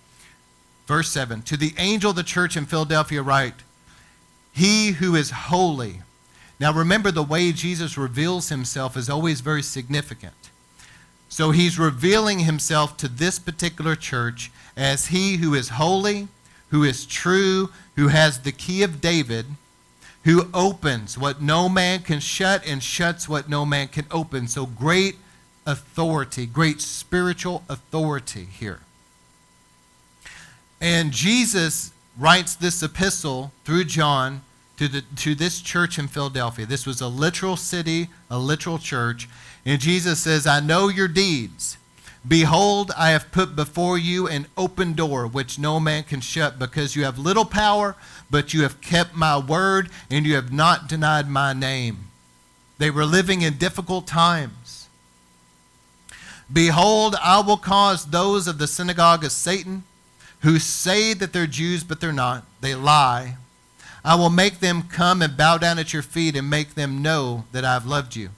Verse 0.86 1.10
7 1.10 1.42
To 1.42 1.56
the 1.56 1.74
angel 1.78 2.10
of 2.10 2.16
the 2.16 2.22
church 2.22 2.56
in 2.56 2.66
Philadelphia, 2.66 3.22
write, 3.22 3.54
He 4.52 4.92
who 4.92 5.14
is 5.14 5.30
holy. 5.30 6.00
Now 6.60 6.72
remember, 6.72 7.10
the 7.10 7.22
way 7.22 7.52
Jesus 7.52 7.98
reveals 7.98 8.48
himself 8.48 8.96
is 8.96 9.10
always 9.10 9.40
very 9.40 9.62
significant. 9.62 10.34
So 11.28 11.50
he's 11.50 11.78
revealing 11.78 12.40
himself 12.40 12.96
to 12.98 13.08
this 13.08 13.38
particular 13.38 13.96
church 13.96 14.52
as 14.76 15.06
he 15.06 15.38
who 15.38 15.54
is 15.54 15.70
holy, 15.70 16.28
who 16.68 16.84
is 16.84 17.06
true, 17.06 17.70
who 17.96 18.08
has 18.08 18.40
the 18.40 18.52
key 18.52 18.82
of 18.84 19.00
David, 19.00 19.46
who 20.24 20.48
opens 20.54 21.18
what 21.18 21.42
no 21.42 21.68
man 21.68 22.00
can 22.00 22.20
shut 22.20 22.64
and 22.64 22.82
shuts 22.82 23.28
what 23.28 23.48
no 23.48 23.66
man 23.66 23.88
can 23.88 24.06
open. 24.12 24.46
So 24.46 24.64
great 24.64 25.16
authority, 25.66 26.46
great 26.46 26.80
spiritual 26.80 27.62
authority 27.68 28.44
here. 28.44 28.80
And 30.80 31.12
Jesus 31.12 31.92
writes 32.18 32.54
this 32.54 32.82
epistle 32.82 33.52
through 33.64 33.84
John 33.84 34.42
to, 34.76 34.88
the, 34.88 35.02
to 35.16 35.34
this 35.34 35.60
church 35.60 35.98
in 35.98 36.08
Philadelphia. 36.08 36.66
This 36.66 36.86
was 36.86 37.00
a 37.00 37.08
literal 37.08 37.56
city, 37.56 38.08
a 38.30 38.38
literal 38.38 38.78
church. 38.78 39.28
And 39.64 39.80
Jesus 39.80 40.20
says, 40.20 40.46
I 40.46 40.60
know 40.60 40.88
your 40.88 41.08
deeds. 41.08 41.78
Behold, 42.26 42.90
I 42.96 43.10
have 43.10 43.30
put 43.32 43.54
before 43.54 43.98
you 43.98 44.26
an 44.26 44.46
open 44.56 44.94
door 44.94 45.26
which 45.26 45.58
no 45.58 45.78
man 45.78 46.04
can 46.04 46.20
shut, 46.20 46.58
because 46.58 46.96
you 46.96 47.04
have 47.04 47.18
little 47.18 47.44
power, 47.44 47.96
but 48.30 48.54
you 48.54 48.62
have 48.62 48.80
kept 48.80 49.14
my 49.14 49.38
word, 49.38 49.90
and 50.10 50.24
you 50.24 50.34
have 50.34 50.52
not 50.52 50.88
denied 50.88 51.28
my 51.28 51.52
name. 51.52 52.08
They 52.78 52.90
were 52.90 53.04
living 53.04 53.42
in 53.42 53.58
difficult 53.58 54.06
times. 54.06 54.52
Behold, 56.52 57.16
I 57.22 57.40
will 57.40 57.56
cause 57.56 58.06
those 58.06 58.46
of 58.46 58.58
the 58.58 58.66
synagogue 58.66 59.24
of 59.24 59.32
Satan 59.32 59.84
who 60.40 60.58
say 60.58 61.14
that 61.14 61.32
they're 61.32 61.46
Jews, 61.46 61.82
but 61.82 62.00
they're 62.00 62.12
not. 62.12 62.44
They 62.60 62.74
lie. 62.74 63.36
I 64.04 64.16
will 64.16 64.30
make 64.30 64.60
them 64.60 64.82
come 64.82 65.22
and 65.22 65.36
bow 65.36 65.56
down 65.56 65.78
at 65.78 65.94
your 65.94 66.02
feet 66.02 66.36
and 66.36 66.50
make 66.50 66.74
them 66.74 67.00
know 67.00 67.44
that 67.52 67.64
I've 67.64 67.86
loved 67.86 68.14
you. 68.14 68.28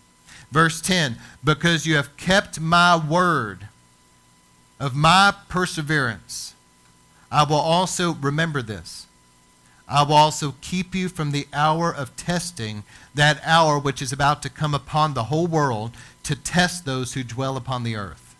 Verse 0.52 0.80
10 0.80 1.16
Because 1.42 1.86
you 1.86 1.96
have 1.96 2.16
kept 2.16 2.61
my 2.61 2.96
word 2.96 3.68
of 4.78 4.94
my 4.94 5.34
perseverance, 5.48 6.54
I 7.32 7.42
will 7.42 7.57
also 7.57 8.12
remember 8.14 8.62
this. 8.62 9.07
I 9.88 10.02
will 10.02 10.14
also 10.14 10.54
keep 10.61 10.94
you 10.94 11.09
from 11.09 11.30
the 11.30 11.46
hour 11.52 11.94
of 11.94 12.16
testing, 12.16 12.84
that 13.14 13.40
hour 13.44 13.78
which 13.78 14.02
is 14.02 14.12
about 14.12 14.42
to 14.42 14.50
come 14.50 14.74
upon 14.74 15.14
the 15.14 15.24
whole 15.24 15.46
world 15.46 15.92
to 16.26 16.34
test 16.34 16.84
those 16.84 17.14
who 17.14 17.22
dwell 17.22 17.56
upon 17.56 17.84
the 17.84 17.94
earth. 17.94 18.34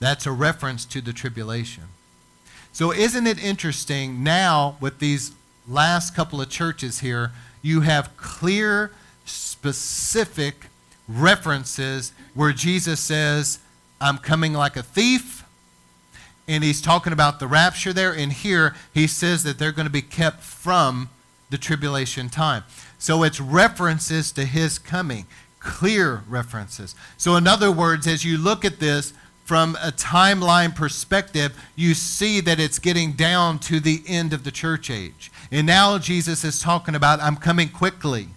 That's 0.00 0.24
a 0.24 0.32
reference 0.32 0.86
to 0.86 1.02
the 1.02 1.12
tribulation. 1.12 1.84
So, 2.72 2.92
isn't 2.92 3.26
it 3.26 3.44
interesting 3.44 4.24
now 4.24 4.78
with 4.80 5.00
these 5.00 5.32
last 5.68 6.16
couple 6.16 6.40
of 6.40 6.48
churches 6.48 7.00
here, 7.00 7.32
you 7.60 7.82
have 7.82 8.16
clear, 8.16 8.92
specific 9.26 10.68
references 11.06 12.12
where 12.32 12.52
Jesus 12.52 13.00
says, 13.00 13.58
I'm 14.00 14.16
coming 14.16 14.54
like 14.54 14.78
a 14.78 14.82
thief. 14.82 15.44
And 16.48 16.64
he's 16.64 16.80
talking 16.80 17.12
about 17.12 17.38
the 17.38 17.46
rapture 17.46 17.92
there. 17.92 18.12
And 18.12 18.32
here 18.32 18.74
he 18.94 19.06
says 19.06 19.44
that 19.44 19.58
they're 19.58 19.72
going 19.72 19.86
to 19.86 19.92
be 19.92 20.02
kept 20.02 20.40
from 20.40 21.10
the 21.50 21.58
tribulation 21.58 22.30
time. 22.30 22.64
So 23.02 23.24
it's 23.24 23.40
references 23.40 24.30
to 24.30 24.44
his 24.44 24.78
coming, 24.78 25.26
clear 25.58 26.22
references. 26.28 26.94
So, 27.16 27.34
in 27.34 27.48
other 27.48 27.72
words, 27.72 28.06
as 28.06 28.24
you 28.24 28.38
look 28.38 28.64
at 28.64 28.78
this, 28.78 29.12
from 29.42 29.76
a 29.82 29.90
timeline 29.90 30.72
perspective, 30.72 31.60
you 31.74 31.94
see 31.94 32.40
that 32.42 32.60
it's 32.60 32.78
getting 32.78 33.14
down 33.14 33.58
to 33.58 33.80
the 33.80 34.04
end 34.06 34.32
of 34.32 34.44
the 34.44 34.52
church 34.52 34.88
age. 34.88 35.32
And 35.50 35.66
now 35.66 35.98
Jesus 35.98 36.44
is 36.44 36.60
talking 36.60 36.94
about, 36.94 37.20
I'm 37.20 37.34
coming 37.34 37.70
quickly. 37.70 38.28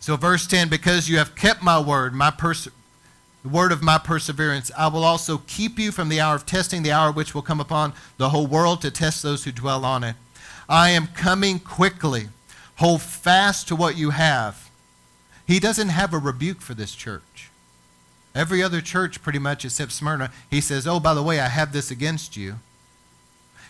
So, 0.00 0.16
verse 0.16 0.48
10 0.48 0.68
because 0.68 1.08
you 1.08 1.16
have 1.18 1.36
kept 1.36 1.62
my 1.62 1.78
word, 1.78 2.12
my 2.12 2.32
pers- 2.32 2.66
the 3.44 3.48
word 3.48 3.70
of 3.70 3.84
my 3.84 3.98
perseverance, 3.98 4.72
I 4.76 4.88
will 4.88 5.04
also 5.04 5.42
keep 5.46 5.78
you 5.78 5.92
from 5.92 6.08
the 6.08 6.20
hour 6.20 6.34
of 6.34 6.44
testing, 6.44 6.82
the 6.82 6.90
hour 6.90 7.12
which 7.12 7.36
will 7.36 7.42
come 7.42 7.60
upon 7.60 7.92
the 8.16 8.30
whole 8.30 8.48
world 8.48 8.82
to 8.82 8.90
test 8.90 9.22
those 9.22 9.44
who 9.44 9.52
dwell 9.52 9.84
on 9.84 10.02
it. 10.02 10.16
I 10.68 10.90
am 10.90 11.08
coming 11.08 11.58
quickly. 11.58 12.28
Hold 12.76 13.02
fast 13.02 13.68
to 13.68 13.76
what 13.76 13.96
you 13.96 14.10
have 14.10 14.64
he 15.46 15.60
doesn't 15.60 15.90
have 15.90 16.14
a 16.14 16.18
rebuke 16.18 16.60
for 16.60 16.74
this 16.74 16.94
church. 16.94 17.50
Every 18.34 18.62
other 18.62 18.80
church, 18.80 19.22
pretty 19.22 19.38
much, 19.38 19.64
except 19.64 19.92
Smyrna, 19.92 20.30
he 20.50 20.60
says, 20.60 20.86
Oh, 20.86 20.98
by 20.98 21.14
the 21.14 21.22
way, 21.22 21.38
I 21.38 21.48
have 21.48 21.72
this 21.72 21.90
against 21.90 22.36
you. 22.36 22.56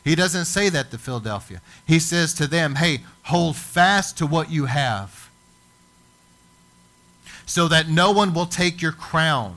He 0.03 0.15
doesn't 0.15 0.45
say 0.45 0.69
that 0.69 0.91
to 0.91 0.99
Philadelphia. 0.99 1.61
He 1.87 1.99
says 1.99 2.33
to 2.35 2.47
them, 2.47 2.77
Hey, 2.77 3.01
hold 3.25 3.57
fast 3.57 4.17
to 4.19 4.27
what 4.27 4.51
you 4.51 4.67
have, 4.67 5.29
so 7.45 7.69
that 7.69 7.89
no 7.89 8.11
one 8.11 8.33
will 8.33 8.47
take 8.47 8.81
your 8.81 8.93
crown. 8.93 9.57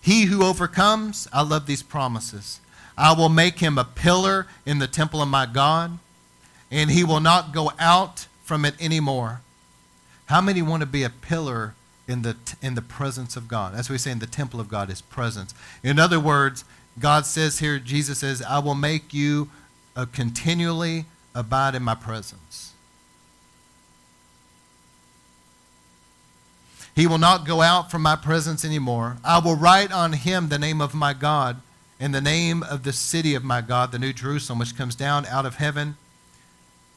He 0.00 0.24
who 0.24 0.44
overcomes, 0.44 1.28
I 1.32 1.42
love 1.42 1.66
these 1.66 1.82
promises. 1.82 2.60
I 2.96 3.14
will 3.14 3.30
make 3.30 3.60
him 3.60 3.78
a 3.78 3.84
pillar 3.84 4.46
in 4.66 4.78
the 4.78 4.86
temple 4.86 5.22
of 5.22 5.28
my 5.28 5.46
God, 5.46 5.98
and 6.74 6.90
he 6.90 7.04
will 7.04 7.20
not 7.20 7.52
go 7.52 7.70
out 7.78 8.26
from 8.42 8.64
it 8.64 8.74
anymore. 8.80 9.40
How 10.26 10.40
many 10.40 10.60
want 10.60 10.80
to 10.80 10.86
be 10.86 11.04
a 11.04 11.08
pillar 11.08 11.74
in 12.08 12.22
the, 12.22 12.36
in 12.60 12.74
the 12.74 12.82
presence 12.82 13.36
of 13.36 13.46
God? 13.46 13.76
As 13.76 13.88
we 13.88 13.96
say 13.96 14.10
in 14.10 14.18
the 14.18 14.26
temple 14.26 14.58
of 14.58 14.68
God, 14.68 14.90
is 14.90 15.00
presence. 15.00 15.54
In 15.84 16.00
other 16.00 16.18
words, 16.18 16.64
God 16.98 17.26
says 17.26 17.60
here, 17.60 17.78
Jesus 17.78 18.18
says, 18.18 18.42
I 18.42 18.58
will 18.58 18.74
make 18.74 19.14
you 19.14 19.50
uh, 19.94 20.06
continually 20.12 21.04
abide 21.32 21.76
in 21.76 21.82
my 21.84 21.94
presence. 21.94 22.72
He 26.96 27.06
will 27.06 27.18
not 27.18 27.46
go 27.46 27.60
out 27.60 27.88
from 27.88 28.02
my 28.02 28.16
presence 28.16 28.64
anymore. 28.64 29.18
I 29.24 29.38
will 29.38 29.56
write 29.56 29.92
on 29.92 30.12
him 30.12 30.48
the 30.48 30.58
name 30.58 30.80
of 30.80 30.92
my 30.92 31.12
God 31.12 31.60
and 32.00 32.12
the 32.12 32.20
name 32.20 32.64
of 32.64 32.82
the 32.82 32.92
city 32.92 33.36
of 33.36 33.44
my 33.44 33.60
God, 33.60 33.92
the 33.92 33.98
New 34.00 34.12
Jerusalem, 34.12 34.58
which 34.58 34.76
comes 34.76 34.96
down 34.96 35.24
out 35.26 35.46
of 35.46 35.56
heaven 35.56 35.96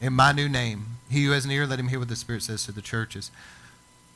in 0.00 0.12
my 0.12 0.32
new 0.32 0.48
name. 0.48 0.98
He 1.10 1.24
who 1.24 1.32
has 1.32 1.44
an 1.44 1.50
ear, 1.50 1.66
let 1.66 1.78
him 1.78 1.88
hear 1.88 1.98
what 1.98 2.08
the 2.08 2.16
Spirit 2.16 2.42
says 2.42 2.64
to 2.64 2.72
the 2.72 2.82
churches. 2.82 3.30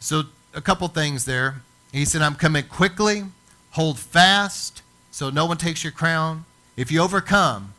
So, 0.01 0.25
a 0.55 0.61
couple 0.61 0.87
things 0.89 1.25
there. 1.25 1.63
He 1.93 2.05
said, 2.05 2.23
I'm 2.23 2.35
coming 2.35 2.65
quickly. 2.65 3.25
Hold 3.73 3.99
fast 3.99 4.83
so 5.13 5.29
no 5.29 5.47
one 5.47 5.59
takes 5.59 5.85
your 5.85 5.93
crown. 5.93 6.47
If 6.77 6.91
you 6.91 7.01
overcome, 7.03 7.75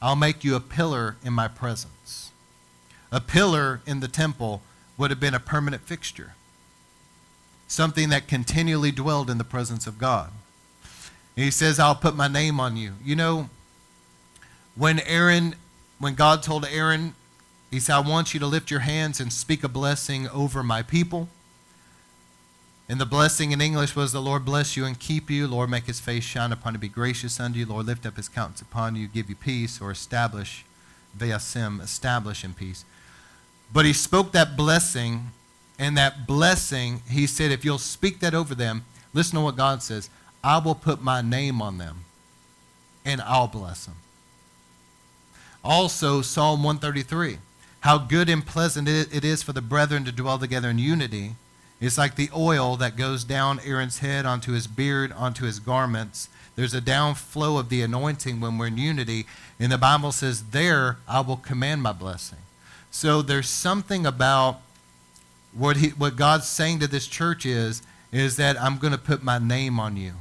I'll 0.00 0.16
make 0.16 0.42
you 0.42 0.56
a 0.56 0.60
pillar 0.60 1.16
in 1.22 1.34
my 1.34 1.46
presence. 1.46 2.32
A 3.12 3.20
pillar 3.20 3.80
in 3.86 4.00
the 4.00 4.08
temple 4.08 4.62
would 4.96 5.10
have 5.10 5.20
been 5.20 5.34
a 5.34 5.40
permanent 5.40 5.82
fixture, 5.82 6.34
something 7.66 8.08
that 8.08 8.26
continually 8.26 8.90
dwelled 8.90 9.30
in 9.30 9.38
the 9.38 9.44
presence 9.44 9.86
of 9.86 9.98
God. 9.98 10.30
And 11.36 11.44
he 11.44 11.50
says, 11.50 11.78
I'll 11.78 11.94
put 11.94 12.16
my 12.16 12.26
name 12.26 12.58
on 12.58 12.76
you. 12.76 12.94
You 13.04 13.16
know, 13.16 13.50
when 14.74 15.00
Aaron, 15.00 15.54
when 15.98 16.14
God 16.14 16.42
told 16.42 16.66
Aaron 16.66 17.14
he 17.70 17.80
said, 17.80 17.96
I 17.96 18.00
want 18.00 18.32
you 18.32 18.40
to 18.40 18.46
lift 18.46 18.70
your 18.70 18.80
hands 18.80 19.20
and 19.20 19.32
speak 19.32 19.62
a 19.62 19.68
blessing 19.68 20.28
over 20.28 20.62
my 20.62 20.82
people. 20.82 21.28
And 22.88 22.98
the 22.98 23.06
blessing 23.06 23.52
in 23.52 23.60
English 23.60 23.94
was, 23.94 24.12
The 24.12 24.22
Lord 24.22 24.44
bless 24.44 24.76
you 24.76 24.86
and 24.86 24.98
keep 24.98 25.30
you. 25.30 25.46
Lord, 25.46 25.68
make 25.68 25.84
his 25.84 26.00
face 26.00 26.24
shine 26.24 26.52
upon 26.52 26.72
you, 26.72 26.78
be 26.78 26.88
gracious 26.88 27.38
unto 27.38 27.58
you. 27.58 27.66
Lord, 27.66 27.86
lift 27.86 28.06
up 28.06 28.16
his 28.16 28.28
countenance 28.28 28.62
upon 28.62 28.96
you, 28.96 29.06
give 29.06 29.28
you 29.28 29.36
peace, 29.36 29.80
or 29.80 29.90
establish, 29.90 30.64
veasim, 31.16 31.82
establish 31.82 32.42
in 32.42 32.54
peace. 32.54 32.86
But 33.70 33.84
he 33.84 33.92
spoke 33.92 34.32
that 34.32 34.56
blessing, 34.56 35.32
and 35.78 35.98
that 35.98 36.26
blessing, 36.26 37.02
he 37.08 37.26
said, 37.26 37.52
if 37.52 37.64
you'll 37.64 37.76
speak 37.76 38.20
that 38.20 38.34
over 38.34 38.54
them, 38.54 38.84
listen 39.12 39.36
to 39.36 39.44
what 39.44 39.56
God 39.56 39.82
says 39.82 40.08
I 40.42 40.58
will 40.58 40.74
put 40.74 41.02
my 41.02 41.20
name 41.20 41.60
on 41.60 41.76
them, 41.76 42.04
and 43.04 43.20
I'll 43.20 43.48
bless 43.48 43.84
them. 43.84 43.96
Also, 45.62 46.22
Psalm 46.22 46.62
133 46.62 47.38
how 47.80 47.98
good 47.98 48.28
and 48.28 48.44
pleasant 48.44 48.88
it 48.88 49.24
is 49.24 49.42
for 49.42 49.52
the 49.52 49.62
brethren 49.62 50.04
to 50.04 50.12
dwell 50.12 50.38
together 50.38 50.70
in 50.70 50.78
unity. 50.78 51.36
It's 51.80 51.98
like 51.98 52.16
the 52.16 52.30
oil 52.34 52.76
that 52.76 52.96
goes 52.96 53.22
down 53.22 53.60
Aaron's 53.64 54.00
head 54.00 54.26
onto 54.26 54.52
his 54.52 54.66
beard, 54.66 55.12
onto 55.12 55.44
his 55.44 55.60
garments. 55.60 56.28
There's 56.56 56.74
a 56.74 56.80
downflow 56.80 57.56
of 57.56 57.68
the 57.68 57.82
anointing 57.82 58.40
when 58.40 58.58
we're 58.58 58.66
in 58.66 58.78
unity. 58.78 59.26
And 59.60 59.70
the 59.70 59.78
Bible 59.78 60.10
says, 60.10 60.46
There 60.50 60.96
I 61.06 61.20
will 61.20 61.36
command 61.36 61.82
my 61.82 61.92
blessing. 61.92 62.40
So 62.90 63.22
there's 63.22 63.48
something 63.48 64.04
about 64.04 64.60
what, 65.52 65.76
he, 65.76 65.90
what 65.90 66.16
God's 66.16 66.48
saying 66.48 66.80
to 66.80 66.88
this 66.88 67.06
church 67.06 67.46
is, 67.46 67.82
is 68.10 68.36
that 68.36 68.60
I'm 68.60 68.78
going 68.78 68.92
to 68.92 68.98
put 68.98 69.22
my 69.22 69.38
name 69.38 69.78
on 69.78 69.96
you. 69.96 70.14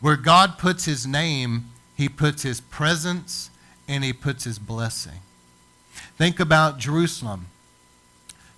Where 0.00 0.16
God 0.16 0.58
puts 0.58 0.86
his 0.86 1.06
name, 1.06 1.70
he 1.94 2.08
puts 2.08 2.42
his 2.42 2.60
presence 2.60 3.50
and 3.86 4.02
he 4.02 4.12
puts 4.12 4.44
his 4.44 4.58
blessing. 4.58 5.20
Think 6.16 6.40
about 6.40 6.78
Jerusalem. 6.78 7.46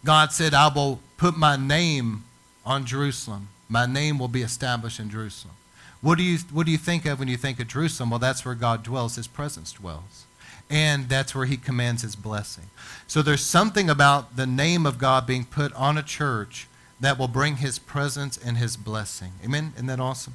God 0.04 0.32
said, 0.32 0.54
I 0.54 0.68
will 0.68 1.00
put 1.16 1.36
my 1.36 1.56
name 1.56 2.24
on 2.64 2.84
Jerusalem. 2.84 3.48
My 3.68 3.86
name 3.86 4.18
will 4.18 4.28
be 4.28 4.42
established 4.42 5.00
in 5.00 5.10
Jerusalem. 5.10 5.54
What 6.00 6.18
do 6.18 6.24
you, 6.24 6.38
what 6.52 6.66
do 6.66 6.72
you 6.72 6.78
think 6.78 7.06
of 7.06 7.18
when 7.18 7.28
you 7.28 7.36
think 7.36 7.58
of 7.58 7.68
Jerusalem? 7.68 8.10
Well, 8.10 8.18
that's 8.18 8.44
where 8.44 8.54
God 8.54 8.82
dwells, 8.82 9.16
his 9.16 9.26
presence 9.26 9.72
dwells. 9.72 10.26
And 10.68 11.08
that's 11.08 11.34
where 11.34 11.46
he 11.46 11.56
commands 11.56 12.02
his 12.02 12.16
blessing. 12.16 12.64
So 13.06 13.22
there's 13.22 13.42
something 13.42 13.88
about 13.88 14.36
the 14.36 14.46
name 14.46 14.84
of 14.84 14.98
God 14.98 15.26
being 15.26 15.44
put 15.44 15.72
on 15.74 15.96
a 15.96 16.02
church 16.02 16.68
that 17.00 17.18
will 17.18 17.28
bring 17.28 17.56
his 17.56 17.78
presence 17.78 18.36
and 18.36 18.58
his 18.58 18.76
blessing. 18.76 19.32
Amen? 19.44 19.72
Isn't 19.74 19.86
that 19.86 20.00
awesome? 20.00 20.34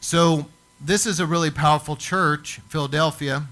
So 0.00 0.46
this 0.80 1.06
is 1.06 1.20
a 1.20 1.26
really 1.26 1.50
powerful 1.50 1.96
church, 1.96 2.60
Philadelphia. 2.68 3.46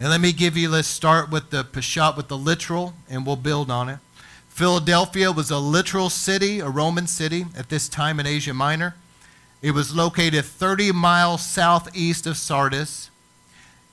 And 0.00 0.08
let 0.08 0.22
me 0.22 0.32
give 0.32 0.56
you, 0.56 0.70
let's 0.70 0.88
start 0.88 1.30
with 1.30 1.50
the 1.50 1.62
Peshat, 1.62 2.16
with 2.16 2.28
the 2.28 2.38
literal, 2.38 2.94
and 3.10 3.26
we'll 3.26 3.36
build 3.36 3.70
on 3.70 3.90
it. 3.90 3.98
Philadelphia 4.48 5.30
was 5.30 5.50
a 5.50 5.58
literal 5.58 6.08
city, 6.08 6.58
a 6.58 6.68
Roman 6.70 7.06
city 7.06 7.44
at 7.54 7.68
this 7.68 7.86
time 7.86 8.18
in 8.18 8.26
Asia 8.26 8.54
Minor. 8.54 8.94
It 9.60 9.72
was 9.72 9.94
located 9.94 10.46
30 10.46 10.92
miles 10.92 11.44
southeast 11.44 12.26
of 12.26 12.38
Sardis. 12.38 13.10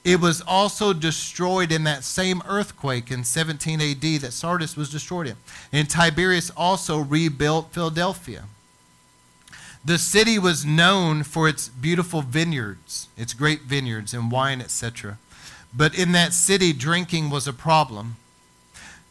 It 0.06 0.22
was 0.22 0.40
also 0.40 0.94
destroyed 0.94 1.74
in 1.74 1.84
that 1.84 2.06
same 2.06 2.42
earthquake 2.48 3.12
in 3.12 3.26
17 3.26 3.82
AD 3.82 4.22
that 4.22 4.32
Sardis 4.32 4.78
was 4.78 4.90
destroyed 4.90 5.28
in. 5.28 5.36
And 5.74 5.90
Tiberius 5.90 6.50
also 6.56 7.00
rebuilt 7.00 7.74
Philadelphia. 7.74 8.46
The 9.84 9.98
city 9.98 10.40
was 10.40 10.66
known 10.66 11.24
for 11.24 11.50
its 11.50 11.68
beautiful 11.68 12.22
vineyards, 12.22 13.10
its 13.18 13.34
great 13.34 13.64
vineyards 13.64 14.14
and 14.14 14.32
wine, 14.32 14.62
etc. 14.62 15.18
But 15.74 15.98
in 15.98 16.12
that 16.14 16.34
city, 16.34 16.74
drinking 16.74 17.30
was 17.30 17.48
a 17.48 17.54
problem. 17.54 18.16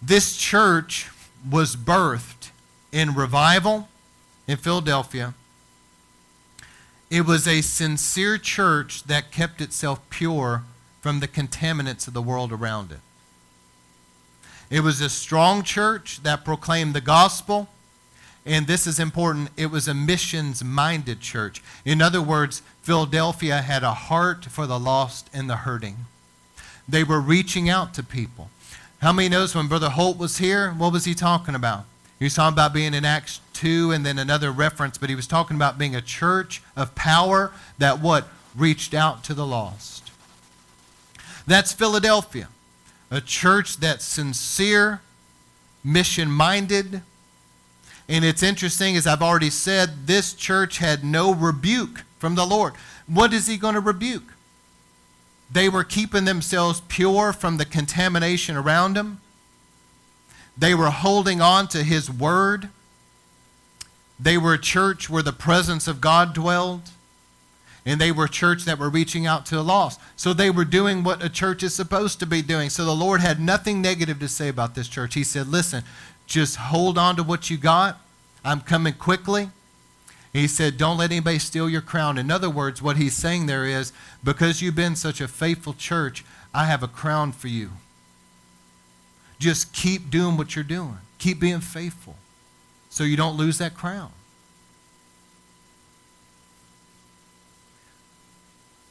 This 0.02 0.36
church 0.36 1.10
was 1.48 1.76
birthed 1.76 2.50
in 2.92 3.14
revival 3.14 3.88
in 4.48 4.56
Philadelphia 4.56 5.34
it 7.10 7.24
was 7.24 7.46
a 7.46 7.60
sincere 7.60 8.36
church 8.36 9.04
that 9.04 9.30
kept 9.30 9.60
itself 9.60 10.00
pure 10.10 10.64
from 11.00 11.20
the 11.20 11.28
contaminants 11.28 12.08
of 12.08 12.14
the 12.14 12.22
world 12.22 12.52
around 12.52 12.90
it. 12.90 12.98
It 14.68 14.80
was 14.80 15.00
a 15.00 15.08
strong 15.08 15.62
church 15.62 16.22
that 16.24 16.44
proclaimed 16.44 16.94
the 16.94 17.00
gospel. 17.00 17.68
And 18.44 18.66
this 18.66 18.86
is 18.86 18.98
important. 18.98 19.50
It 19.56 19.70
was 19.70 19.86
a 19.86 19.94
missions 19.94 20.64
minded 20.64 21.20
church. 21.20 21.62
In 21.84 22.02
other 22.02 22.22
words, 22.22 22.62
Philadelphia 22.82 23.62
had 23.62 23.84
a 23.84 23.94
heart 23.94 24.46
for 24.46 24.66
the 24.66 24.78
lost 24.78 25.30
and 25.32 25.48
the 25.48 25.56
hurting. 25.56 26.06
They 26.88 27.04
were 27.04 27.20
reaching 27.20 27.68
out 27.68 27.94
to 27.94 28.02
people. 28.02 28.50
How 29.00 29.12
many 29.12 29.28
knows 29.28 29.54
when 29.54 29.68
Brother 29.68 29.90
Holt 29.90 30.18
was 30.18 30.38
here? 30.38 30.72
What 30.72 30.92
was 30.92 31.04
he 31.04 31.14
talking 31.14 31.54
about? 31.54 31.84
He 32.18 32.24
was 32.24 32.34
talking 32.34 32.54
about 32.54 32.72
being 32.72 32.94
in 32.94 33.04
Acts 33.04 33.40
2 33.54 33.90
and 33.92 34.06
then 34.06 34.18
another 34.18 34.50
reference, 34.50 34.96
but 34.96 35.10
he 35.10 35.14
was 35.14 35.26
talking 35.26 35.56
about 35.56 35.78
being 35.78 35.94
a 35.94 36.00
church 36.00 36.62
of 36.76 36.94
power 36.94 37.52
that 37.78 38.00
what? 38.00 38.28
Reached 38.56 38.94
out 38.94 39.22
to 39.24 39.34
the 39.34 39.46
lost. 39.46 40.10
That's 41.46 41.72
Philadelphia, 41.72 42.48
a 43.10 43.20
church 43.20 43.76
that's 43.76 44.04
sincere, 44.04 45.02
mission 45.84 46.30
minded. 46.30 47.02
And 48.08 48.24
it's 48.24 48.42
interesting, 48.42 48.96
as 48.96 49.06
I've 49.06 49.22
already 49.22 49.50
said, 49.50 50.06
this 50.06 50.32
church 50.32 50.78
had 50.78 51.04
no 51.04 51.34
rebuke 51.34 52.04
from 52.18 52.34
the 52.34 52.46
Lord. 52.46 52.74
What 53.06 53.32
is 53.32 53.46
he 53.46 53.56
going 53.56 53.74
to 53.74 53.80
rebuke? 53.80 54.32
They 55.50 55.68
were 55.68 55.84
keeping 55.84 56.24
themselves 56.24 56.82
pure 56.88 57.32
from 57.32 57.56
the 57.56 57.64
contamination 57.64 58.56
around 58.56 58.94
them. 58.94 59.20
They 60.58 60.74
were 60.74 60.90
holding 60.90 61.40
on 61.40 61.68
to 61.68 61.82
his 61.82 62.10
word. 62.10 62.70
They 64.18 64.38
were 64.38 64.54
a 64.54 64.60
church 64.60 65.10
where 65.10 65.22
the 65.22 65.32
presence 65.32 65.86
of 65.86 66.00
God 66.00 66.34
dwelled. 66.34 66.90
And 67.84 68.00
they 68.00 68.10
were 68.10 68.24
a 68.24 68.28
church 68.28 68.64
that 68.64 68.80
were 68.80 68.90
reaching 68.90 69.26
out 69.26 69.46
to 69.46 69.54
the 69.54 69.62
lost. 69.62 70.00
So 70.16 70.32
they 70.32 70.50
were 70.50 70.64
doing 70.64 71.04
what 71.04 71.22
a 71.22 71.28
church 71.28 71.62
is 71.62 71.74
supposed 71.74 72.18
to 72.18 72.26
be 72.26 72.42
doing. 72.42 72.68
So 72.68 72.84
the 72.84 72.94
Lord 72.94 73.20
had 73.20 73.38
nothing 73.38 73.80
negative 73.80 74.18
to 74.18 74.28
say 74.28 74.48
about 74.48 74.74
this 74.74 74.88
church. 74.88 75.14
He 75.14 75.22
said, 75.22 75.46
Listen, 75.46 75.84
just 76.26 76.56
hold 76.56 76.98
on 76.98 77.14
to 77.14 77.22
what 77.22 77.48
you 77.48 77.56
got. 77.56 78.00
I'm 78.44 78.60
coming 78.60 78.94
quickly. 78.94 79.50
He 80.36 80.48
said, 80.48 80.76
Don't 80.76 80.98
let 80.98 81.10
anybody 81.10 81.38
steal 81.38 81.70
your 81.70 81.80
crown. 81.80 82.18
In 82.18 82.30
other 82.30 82.50
words, 82.50 82.82
what 82.82 82.98
he's 82.98 83.14
saying 83.14 83.46
there 83.46 83.64
is, 83.64 83.90
because 84.22 84.60
you've 84.60 84.74
been 84.74 84.94
such 84.94 85.22
a 85.22 85.28
faithful 85.28 85.72
church, 85.72 86.26
I 86.52 86.66
have 86.66 86.82
a 86.82 86.88
crown 86.88 87.32
for 87.32 87.48
you. 87.48 87.70
Just 89.38 89.72
keep 89.72 90.10
doing 90.10 90.36
what 90.36 90.54
you're 90.54 90.62
doing, 90.62 90.98
keep 91.18 91.40
being 91.40 91.60
faithful 91.60 92.16
so 92.90 93.02
you 93.02 93.16
don't 93.16 93.38
lose 93.38 93.56
that 93.58 93.74
crown. 93.74 94.10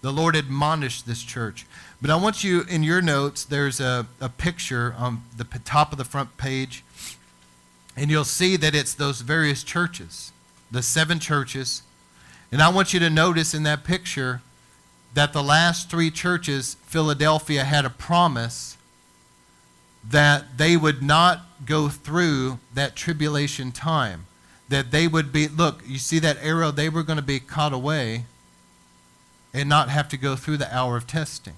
The 0.02 0.12
Lord 0.12 0.36
admonished 0.36 1.06
this 1.06 1.22
church. 1.22 1.68
But 2.02 2.10
I 2.10 2.16
want 2.16 2.43
you, 2.43 2.62
in 2.62 2.82
your 2.82 3.04
notes, 3.04 3.43
there's 3.43 3.80
a, 3.80 4.08
a 4.20 4.30
picture 4.30 4.96
on 4.98 5.22
the 5.38 5.43
top 5.43 5.91
of 5.91 6.00
the 6.00 6.06
front 6.06 6.38
page, 6.38 6.84
and 7.96 8.10
you'll 8.10 8.24
see 8.24 8.56
that 8.58 8.74
it's 8.74 8.96
those 8.96 9.22
various 9.22 9.64
churches, 9.64 10.32
the 10.76 10.84
seven 10.84 11.19
churches. 11.19 11.82
And 12.51 12.61
I 12.61 12.67
want 12.69 12.93
you 12.93 12.99
to 12.99 13.09
notice 13.09 13.53
in 13.53 13.63
that 13.63 13.86
picture 13.86 14.41
that 15.13 15.32
the 15.32 15.41
last 15.41 15.89
three 15.89 16.11
churches, 16.11 16.76
Philadelphia 16.84 17.63
had 17.63 17.86
a 17.86 17.89
promise 17.89 18.78
that 20.07 20.57
they 20.57 20.76
would 20.76 21.01
not 21.01 21.43
go 21.65 21.88
through 21.88 22.59
that 22.73 22.95
tribulation 22.95 23.71
time. 23.71 24.26
That 24.67 24.91
they 24.91 25.07
would 25.07 25.32
be, 25.32 25.47
look, 25.47 25.82
you 25.88 25.97
see 25.97 26.19
that 26.19 26.38
arrow? 26.41 26.71
They 26.71 26.89
were 26.89 27.03
going 27.03 27.17
to 27.17 27.23
be 27.23 27.39
caught 27.39 27.71
away 27.71 28.26
and 29.53 29.69
not 29.69 29.88
have 29.88 30.09
to 30.09 30.17
go 30.17 30.36
through 30.36 30.57
the 30.57 30.76
hour 30.76 30.97
of 30.97 31.07
testing. 31.07 31.53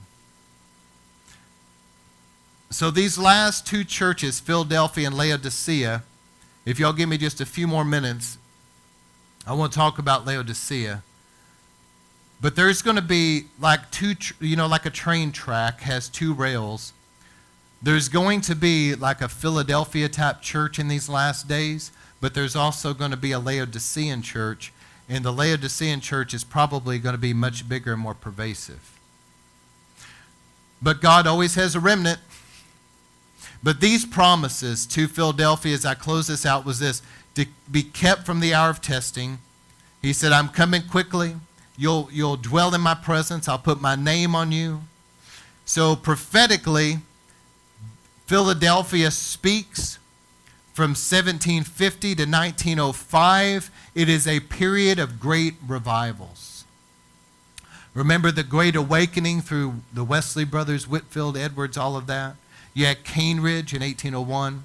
So 2.69 2.91
these 2.91 3.17
last 3.17 3.65
two 3.65 3.83
churches, 3.83 4.39
Philadelphia 4.39 5.07
and 5.07 5.17
Laodicea, 5.17 6.03
if 6.65 6.79
y'all 6.79 6.93
give 6.93 7.09
me 7.09 7.17
just 7.17 7.41
a 7.41 7.45
few 7.47 7.65
more 7.65 7.85
minutes, 7.85 8.37
I 9.47 9.53
want 9.53 9.71
to 9.71 9.77
talk 9.77 9.97
about 9.97 10.25
Laodicea. 10.25 11.03
But 12.41 12.57
there's 12.57 12.81
going 12.81 12.97
to 12.97 13.01
be 13.01 13.45
like 13.59 13.89
two, 13.91 14.13
you 14.41 14.57
know, 14.57 14.67
like 14.67 14.85
a 14.85 14.89
train 14.89 15.31
track 15.31 15.79
has 15.81 16.09
two 16.09 16.33
rails. 16.33 16.91
There's 17.81 18.09
going 18.09 18.41
to 18.41 18.55
be 18.55 18.93
like 18.93 19.21
a 19.21 19.29
Philadelphia 19.29 20.09
type 20.09 20.41
church 20.41 20.77
in 20.79 20.89
these 20.89 21.07
last 21.07 21.47
days, 21.47 21.91
but 22.19 22.33
there's 22.33 22.55
also 22.55 22.93
going 22.93 23.11
to 23.11 23.17
be 23.17 23.31
a 23.31 23.39
Laodicean 23.39 24.21
church, 24.21 24.73
and 25.07 25.23
the 25.23 25.31
Laodicean 25.31 26.01
church 26.01 26.33
is 26.33 26.43
probably 26.43 26.99
going 26.99 27.13
to 27.13 27.19
be 27.19 27.33
much 27.33 27.69
bigger 27.69 27.93
and 27.93 28.01
more 28.01 28.13
pervasive. 28.13 28.99
But 30.81 31.01
God 31.01 31.25
always 31.25 31.55
has 31.55 31.73
a 31.73 31.79
remnant. 31.79 32.19
But 33.67 33.81
these 33.81 34.05
promises 34.05 34.85
to 34.85 35.09
Philadelphia, 35.09 35.73
as 35.73 35.83
I 35.83 35.93
close 35.93 36.27
this 36.27 36.45
out, 36.45 36.63
was 36.63 36.79
this 36.79 37.01
to 37.35 37.45
be 37.69 37.83
kept 37.83 38.25
from 38.25 38.39
the 38.39 38.53
hour 38.53 38.69
of 38.69 38.79
testing. 38.79 39.39
He 40.01 40.13
said, 40.13 40.31
I'm 40.31 40.47
coming 40.47 40.83
quickly. 40.83 41.35
You'll, 41.75 42.07
you'll 42.09 42.37
dwell 42.37 42.73
in 42.73 42.79
my 42.79 42.93
presence. 42.93 43.49
I'll 43.49 43.59
put 43.59 43.81
my 43.81 43.95
name 43.95 44.35
on 44.35 44.53
you. 44.53 44.83
So, 45.65 45.97
prophetically, 45.97 46.99
Philadelphia 48.25 49.11
speaks 49.11 49.99
from 50.71 50.91
1750 50.91 52.15
to 52.15 52.23
1905. 52.23 53.69
It 53.93 54.07
is 54.07 54.25
a 54.25 54.39
period 54.39 54.97
of 54.97 55.19
great 55.19 55.55
revivals. 55.67 56.63
Remember 57.93 58.31
the 58.31 58.43
Great 58.43 58.77
Awakening 58.77 59.41
through 59.41 59.81
the 59.93 60.05
Wesley 60.05 60.45
brothers, 60.45 60.87
Whitefield, 60.87 61.35
Edwards, 61.35 61.75
all 61.75 61.97
of 61.97 62.07
that. 62.07 62.37
You 62.77 62.85
had 62.85 63.03
Cane 63.03 63.39
Ridge 63.39 63.73
in 63.73 63.81
1801. 63.81 64.63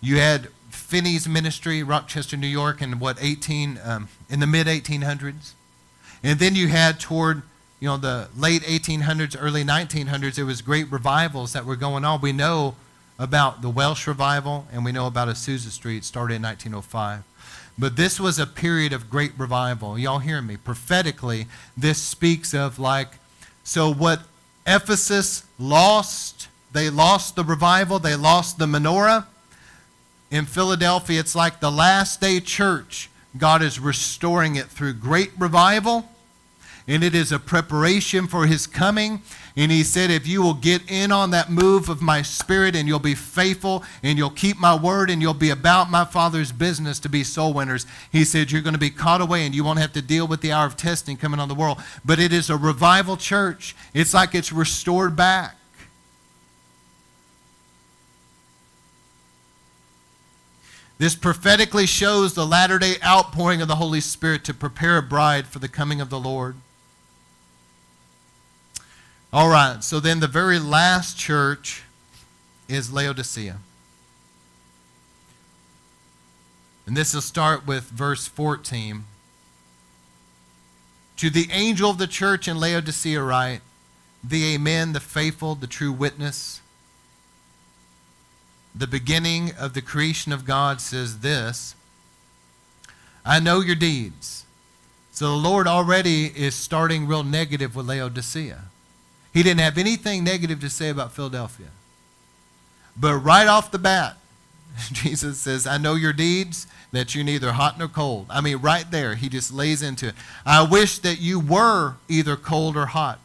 You 0.00 0.16
had 0.16 0.48
Finney's 0.70 1.28
ministry, 1.28 1.82
Rochester, 1.82 2.34
New 2.38 2.46
York, 2.46 2.80
in 2.80 2.98
what 2.98 3.18
18 3.20 3.78
um, 3.84 4.08
in 4.30 4.40
the 4.40 4.46
mid 4.46 4.66
1800s, 4.66 5.52
and 6.22 6.38
then 6.38 6.54
you 6.54 6.68
had 6.68 6.98
toward 6.98 7.42
you 7.78 7.88
know 7.88 7.98
the 7.98 8.28
late 8.34 8.62
1800s, 8.62 9.36
early 9.38 9.64
1900s. 9.64 10.36
There 10.36 10.46
was 10.46 10.62
great 10.62 10.90
revivals 10.90 11.52
that 11.52 11.66
were 11.66 11.76
going 11.76 12.06
on. 12.06 12.22
We 12.22 12.32
know 12.32 12.74
about 13.18 13.60
the 13.60 13.68
Welsh 13.68 14.06
revival, 14.06 14.66
and 14.72 14.82
we 14.82 14.90
know 14.90 15.06
about 15.06 15.28
Azusa 15.28 15.68
Street 15.68 16.04
started 16.04 16.36
in 16.36 16.42
1905. 16.42 17.22
But 17.78 17.96
this 17.96 18.18
was 18.18 18.38
a 18.38 18.46
period 18.46 18.94
of 18.94 19.10
great 19.10 19.32
revival. 19.36 19.98
Y'all 19.98 20.20
hear 20.20 20.40
me? 20.40 20.56
Prophetically, 20.56 21.48
this 21.76 21.98
speaks 21.98 22.54
of 22.54 22.78
like, 22.78 23.18
so 23.62 23.92
what 23.92 24.22
Ephesus 24.66 25.44
lost, 25.58 26.48
they 26.72 26.90
lost 26.90 27.36
the 27.36 27.44
revival, 27.44 27.98
they 27.98 28.16
lost 28.16 28.58
the 28.58 28.66
menorah. 28.66 29.26
In 30.30 30.46
Philadelphia, 30.46 31.20
it's 31.20 31.34
like 31.34 31.60
the 31.60 31.70
last 31.70 32.20
day 32.20 32.40
church. 32.40 33.10
God 33.36 33.62
is 33.62 33.78
restoring 33.78 34.56
it 34.56 34.66
through 34.66 34.94
great 34.94 35.30
revival. 35.38 36.08
and 36.88 37.04
it 37.04 37.14
is 37.14 37.30
a 37.30 37.38
preparation 37.38 38.26
for 38.26 38.46
his 38.46 38.66
coming. 38.66 39.22
And 39.56 39.70
he 39.70 39.84
said, 39.84 40.10
If 40.10 40.26
you 40.26 40.42
will 40.42 40.54
get 40.54 40.90
in 40.90 41.12
on 41.12 41.30
that 41.30 41.48
move 41.48 41.88
of 41.88 42.02
my 42.02 42.22
spirit 42.22 42.74
and 42.74 42.88
you'll 42.88 42.98
be 42.98 43.14
faithful 43.14 43.84
and 44.02 44.18
you'll 44.18 44.30
keep 44.30 44.58
my 44.58 44.74
word 44.74 45.08
and 45.08 45.22
you'll 45.22 45.32
be 45.32 45.50
about 45.50 45.90
my 45.90 46.04
Father's 46.04 46.50
business 46.50 46.98
to 47.00 47.08
be 47.08 47.22
soul 47.22 47.52
winners, 47.52 47.86
he 48.10 48.24
said, 48.24 48.50
You're 48.50 48.62
going 48.62 48.74
to 48.74 48.80
be 48.80 48.90
caught 48.90 49.20
away 49.20 49.46
and 49.46 49.54
you 49.54 49.62
won't 49.62 49.78
have 49.78 49.92
to 49.92 50.02
deal 50.02 50.26
with 50.26 50.40
the 50.40 50.52
hour 50.52 50.66
of 50.66 50.76
testing 50.76 51.16
coming 51.16 51.38
on 51.38 51.48
the 51.48 51.54
world. 51.54 51.78
But 52.04 52.18
it 52.18 52.32
is 52.32 52.50
a 52.50 52.56
revival 52.56 53.16
church, 53.16 53.76
it's 53.94 54.12
like 54.12 54.34
it's 54.34 54.52
restored 54.52 55.14
back. 55.14 55.56
This 61.02 61.16
prophetically 61.16 61.86
shows 61.86 62.34
the 62.34 62.46
latter 62.46 62.78
day 62.78 62.94
outpouring 63.04 63.60
of 63.60 63.66
the 63.66 63.74
Holy 63.74 64.00
Spirit 64.00 64.44
to 64.44 64.54
prepare 64.54 64.98
a 64.98 65.02
bride 65.02 65.48
for 65.48 65.58
the 65.58 65.66
coming 65.66 66.00
of 66.00 66.10
the 66.10 66.20
Lord. 66.20 66.54
All 69.32 69.48
right, 69.48 69.82
so 69.82 69.98
then 69.98 70.20
the 70.20 70.28
very 70.28 70.60
last 70.60 71.18
church 71.18 71.82
is 72.68 72.92
Laodicea. 72.92 73.58
And 76.86 76.96
this 76.96 77.14
will 77.14 77.20
start 77.20 77.66
with 77.66 77.90
verse 77.90 78.28
14. 78.28 79.02
To 81.16 81.30
the 81.30 81.48
angel 81.50 81.90
of 81.90 81.98
the 81.98 82.06
church 82.06 82.46
in 82.46 82.60
Laodicea 82.60 83.20
write, 83.20 83.62
The 84.22 84.54
Amen, 84.54 84.92
the 84.92 85.00
faithful, 85.00 85.56
the 85.56 85.66
true 85.66 85.90
witness 85.90 86.61
the 88.74 88.86
beginning 88.86 89.52
of 89.58 89.74
the 89.74 89.82
creation 89.82 90.32
of 90.32 90.44
God 90.44 90.80
says 90.80 91.20
this 91.20 91.74
I 93.24 93.40
know 93.40 93.60
your 93.60 93.76
deeds. 93.76 94.44
So 95.12 95.26
the 95.26 95.36
Lord 95.36 95.66
already 95.66 96.26
is 96.26 96.54
starting 96.54 97.06
real 97.06 97.22
negative 97.22 97.76
with 97.76 97.86
Laodicea. 97.86 98.62
He 99.32 99.42
didn't 99.42 99.60
have 99.60 99.78
anything 99.78 100.24
negative 100.24 100.60
to 100.60 100.70
say 100.70 100.88
about 100.88 101.12
Philadelphia. 101.12 101.68
But 102.96 103.16
right 103.16 103.46
off 103.46 103.70
the 103.70 103.78
bat, 103.78 104.16
Jesus 104.92 105.38
says, 105.38 105.66
I 105.66 105.78
know 105.78 105.94
your 105.94 106.12
deeds, 106.12 106.66
that 106.92 107.14
you're 107.14 107.24
neither 107.24 107.52
hot 107.52 107.78
nor 107.78 107.88
cold. 107.88 108.26
I 108.30 108.40
mean, 108.40 108.58
right 108.58 108.90
there, 108.90 109.14
he 109.14 109.28
just 109.28 109.52
lays 109.52 109.82
into 109.82 110.08
it. 110.08 110.14
I 110.44 110.62
wish 110.62 110.98
that 110.98 111.20
you 111.20 111.40
were 111.40 111.94
either 112.08 112.36
cold 112.36 112.76
or 112.76 112.86
hot. 112.86 113.18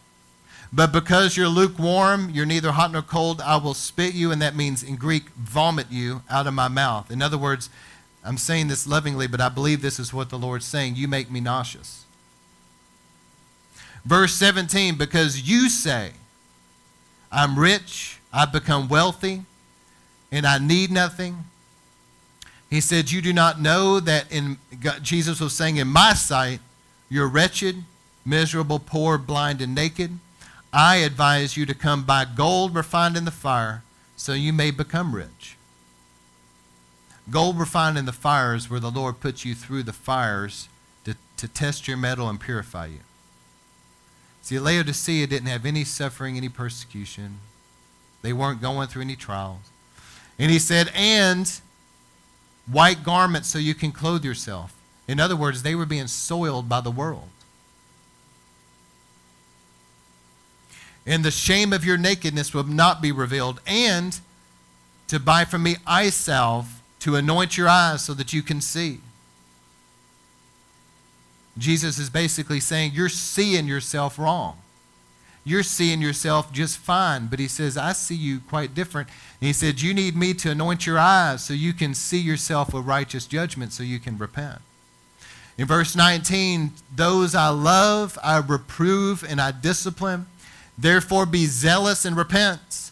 But 0.72 0.92
because 0.92 1.38
you're 1.38 1.48
lukewarm, 1.48 2.30
you're 2.30 2.46
neither 2.46 2.74
hot 2.74 2.92
nor 2.92 3.02
cold, 3.02 3.42
I 3.42 3.58
will 3.58 3.74
spit 3.74 4.14
you, 4.14 4.32
and 4.32 4.42
that 4.42 4.56
means 4.56 4.84
in 4.84 4.96
Greek, 4.96 5.30
vomit 5.32 5.88
you 5.90 6.24
out 6.30 6.48
of 6.48 6.54
my 6.54 6.68
mouth. 6.68 7.10
In 7.10 7.22
other 7.22 7.38
words, 7.38 7.70
I'm 8.24 8.38
saying 8.38 8.68
this 8.68 8.86
lovingly, 8.86 9.28
but 9.28 9.40
I 9.40 9.48
believe 9.50 9.82
this 9.82 10.00
is 10.00 10.14
what 10.14 10.30
the 10.30 10.38
Lord's 10.38 10.66
saying. 10.66 10.96
You 10.96 11.08
make 11.08 11.32
me 11.32 11.40
nauseous. 11.40 12.04
Verse 14.04 14.34
17, 14.34 14.96
because 14.96 15.50
you 15.50 15.70
say, 15.70 16.12
I'm 17.32 17.58
rich, 17.58 18.20
I've 18.34 18.52
become 18.52 18.90
wealthy, 18.90 19.44
and 20.32 20.46
I 20.46 20.58
need 20.58 20.92
nothing. 20.92 21.46
He 22.70 22.82
said, 22.82 23.12
You 23.12 23.22
do 23.22 23.32
not 23.32 23.62
know 23.62 24.00
that 24.02 24.32
in 24.32 24.58
God, 24.82 25.04
Jesus 25.04 25.40
was 25.40 25.54
saying, 25.54 25.78
In 25.78 25.88
my 25.88 26.14
sight, 26.14 26.60
you're 27.10 27.28
wretched, 27.28 27.84
miserable, 28.26 28.80
poor, 28.80 29.18
blind, 29.18 29.62
and 29.62 29.74
naked. 29.74 30.20
I 30.74 30.98
advise 30.98 31.58
you 31.58 31.66
to 31.66 31.74
come 31.74 32.04
buy 32.04 32.26
gold 32.26 32.76
refined 32.76 33.18
in 33.18 33.26
the 33.26 33.32
fire 33.32 33.84
so 34.16 34.34
you 34.34 34.52
may 34.52 34.72
become 34.72 35.16
rich. 35.16 35.56
Gold 37.30 37.60
refined 37.60 37.98
in 37.98 38.06
the 38.06 38.14
fire 38.14 38.56
is 38.56 38.70
where 38.70 38.80
the 38.80 38.92
Lord 38.92 39.20
puts 39.20 39.44
you 39.44 39.54
through 39.54 39.84
the 39.84 39.94
fires 39.94 40.70
to, 41.04 41.16
to 41.38 41.48
test 41.48 41.88
your 41.88 41.98
metal 41.98 42.30
and 42.30 42.40
purify 42.40 42.88
you. 42.88 43.00
See, 44.42 44.60
Laodicea 44.60 45.28
didn't 45.28 45.50
have 45.50 45.66
any 45.66 45.84
suffering, 45.84 46.38
any 46.38 46.48
persecution. 46.48 47.40
They 48.22 48.32
weren't 48.32 48.62
going 48.62 48.88
through 48.88 49.02
any 49.02 49.18
trials. 49.18 49.70
And 50.40 50.52
he 50.52 50.60
said, 50.60 50.90
and 50.96 51.60
white 52.66 53.04
garments 53.04 53.50
so 53.50 53.60
you 53.60 53.76
can 53.76 53.92
clothe 53.92 54.24
yourself. 54.24 54.74
In 55.08 55.20
other 55.20 55.36
words, 55.36 55.64
they 55.64 55.76
were 55.76 55.86
being 55.86 56.08
soiled 56.08 56.70
by 56.70 56.82
the 56.82 56.92
world. 56.92 57.30
And 61.08 61.24
the 61.24 61.32
shame 61.32 61.72
of 61.72 61.86
your 61.86 61.98
nakedness 61.98 62.54
will 62.54 62.66
not 62.66 63.02
be 63.02 63.12
revealed, 63.12 63.62
and 63.66 64.20
to 65.08 65.20
buy 65.20 65.46
from 65.46 65.64
me 65.64 65.78
eye 65.88 66.10
salve 66.10 66.82
to 67.00 67.16
anoint 67.16 67.58
your 67.58 67.70
eyes 67.70 68.04
so 68.04 68.14
that 68.14 68.34
you 68.34 68.44
can 68.44 68.60
see. 68.60 69.00
Jesus 71.58 71.98
is 71.98 72.10
basically 72.10 72.60
saying, 72.60 72.92
You're 72.94 73.10
seeing 73.10 73.68
yourself 73.68 74.20
wrong. 74.20 74.58
You're 75.44 75.64
seeing 75.64 76.02
yourself 76.02 76.52
just 76.52 76.78
fine. 76.78 77.28
But 77.28 77.40
he 77.40 77.48
says, 77.48 77.78
I 77.78 77.94
see 77.94 78.16
you 78.16 78.42
quite 78.42 78.76
different. 78.76 79.08
And 79.40 79.48
he 79.48 79.54
said, 79.54 79.82
You 79.82 79.94
need 79.94 80.16
me 80.16 80.34
to 80.36 80.52
anoint 80.52 80.86
your 80.86 81.00
eyes 81.00 81.44
so 81.44 81.54
you 81.54 81.72
can 81.72 81.94
see 81.94 82.20
yourself 82.20 82.74
with 82.74 82.86
righteous 82.86 83.26
judgment 83.26 83.72
so 83.72 83.82
you 83.82 84.00
can 84.00 84.18
repent. 84.18 84.60
In 85.58 85.66
verse 85.66 85.96
19, 85.96 86.74
those 86.94 87.34
I 87.34 87.48
love, 87.48 88.20
I 88.22 88.38
reprove 88.38 89.24
and 89.28 89.42
I 89.42 89.52
discipline. 89.52 90.28
Therefore 90.78 91.26
be 91.26 91.46
zealous 91.46 92.06
and 92.06 92.16
repent. 92.16 92.92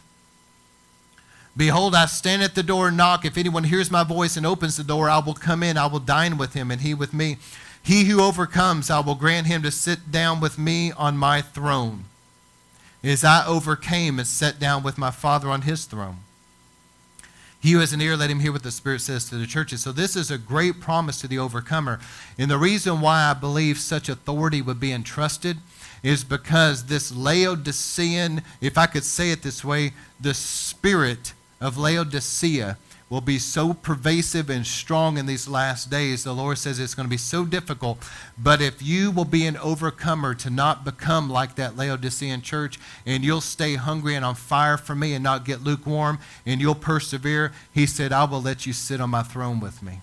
Behold, 1.57 1.95
I 1.95 2.05
stand 2.07 2.43
at 2.43 2.55
the 2.55 2.63
door 2.63 2.89
and 2.89 2.97
knock. 2.97 3.23
If 3.23 3.37
anyone 3.37 3.63
hears 3.63 3.89
my 3.89 4.03
voice 4.03 4.35
and 4.35 4.45
opens 4.45 4.75
the 4.75 4.83
door, 4.83 5.09
I 5.09 5.19
will 5.19 5.33
come 5.33 5.63
in. 5.63 5.77
I 5.77 5.85
will 5.85 5.99
dine 5.99 6.37
with 6.37 6.53
him, 6.53 6.69
and 6.71 6.81
he 6.81 6.93
with 6.93 7.13
me. 7.13 7.37
He 7.81 8.05
who 8.05 8.21
overcomes, 8.21 8.89
I 8.89 8.99
will 8.99 9.15
grant 9.15 9.47
him 9.47 9.61
to 9.61 9.71
sit 9.71 10.11
down 10.11 10.41
with 10.41 10.57
me 10.57 10.91
on 10.93 11.17
my 11.17 11.41
throne, 11.41 12.05
as 13.03 13.23
I 13.23 13.45
overcame 13.45 14.17
and 14.17 14.27
sat 14.27 14.59
down 14.59 14.81
with 14.83 14.97
my 14.97 15.11
Father 15.11 15.49
on 15.49 15.61
his 15.61 15.85
throne. 15.85 16.17
He 17.65 17.71
who 17.71 17.79
has 17.79 17.93
an 17.93 18.01
ear, 18.01 18.15
let 18.15 18.29
him 18.29 18.41
hear 18.41 18.51
what 18.51 18.61
the 18.61 18.69
Spirit 18.69 19.01
says 19.01 19.27
to 19.29 19.37
the 19.37 19.47
churches. 19.47 19.81
So, 19.81 19.91
this 19.91 20.15
is 20.15 20.29
a 20.29 20.37
great 20.37 20.79
promise 20.79 21.19
to 21.21 21.27
the 21.27 21.39
overcomer. 21.39 21.99
And 22.37 22.51
the 22.51 22.59
reason 22.59 23.01
why 23.01 23.23
I 23.23 23.33
believe 23.33 23.79
such 23.79 24.07
authority 24.07 24.61
would 24.61 24.79
be 24.79 24.91
entrusted 24.91 25.57
is 26.03 26.23
because 26.23 26.85
this 26.85 27.11
Laodicean, 27.11 28.43
if 28.61 28.77
I 28.77 28.85
could 28.85 29.03
say 29.03 29.31
it 29.31 29.41
this 29.41 29.65
way, 29.65 29.93
the 30.21 30.35
spirit 30.35 31.33
of 31.59 31.75
Laodicea 31.75 32.77
will 33.09 33.21
be 33.21 33.37
so 33.37 33.73
pervasive 33.73 34.49
and 34.49 34.65
strong 34.65 35.17
in 35.17 35.27
these 35.27 35.47
last 35.47 35.91
days. 35.91 36.23
The 36.23 36.33
Lord 36.33 36.57
says 36.57 36.79
it's 36.79 36.95
going 36.95 37.05
to 37.05 37.09
be 37.09 37.17
so 37.17 37.45
difficult. 37.45 37.99
But 38.37 38.61
if 38.61 38.81
you 38.81 39.11
will 39.11 39.25
be 39.25 39.45
an 39.45 39.57
overcomer 39.57 40.33
to 40.35 40.49
not 40.49 40.83
become 40.83 41.29
like 41.29 41.55
that 41.55 41.77
Laodicean 41.77 42.41
church, 42.41 42.79
and 43.05 43.23
you'll 43.23 43.41
stay 43.41 43.75
hungry 43.75 44.15
and 44.15 44.25
on 44.25 44.35
fire 44.35 44.77
for 44.77 44.95
me 44.95 45.13
and 45.13 45.23
not 45.23 45.45
get 45.45 45.63
lukewarm, 45.63 46.17
and 46.45 46.59
you'll 46.59 46.73
persevere, 46.73 47.53
He 47.71 47.85
said, 47.85 48.11
I 48.11 48.23
will 48.23 48.41
let 48.41 48.65
you 48.65 48.73
sit 48.73 48.99
on 48.99 49.11
my 49.11 49.23
throne 49.23 49.59
with 49.59 49.83
me. 49.83 50.01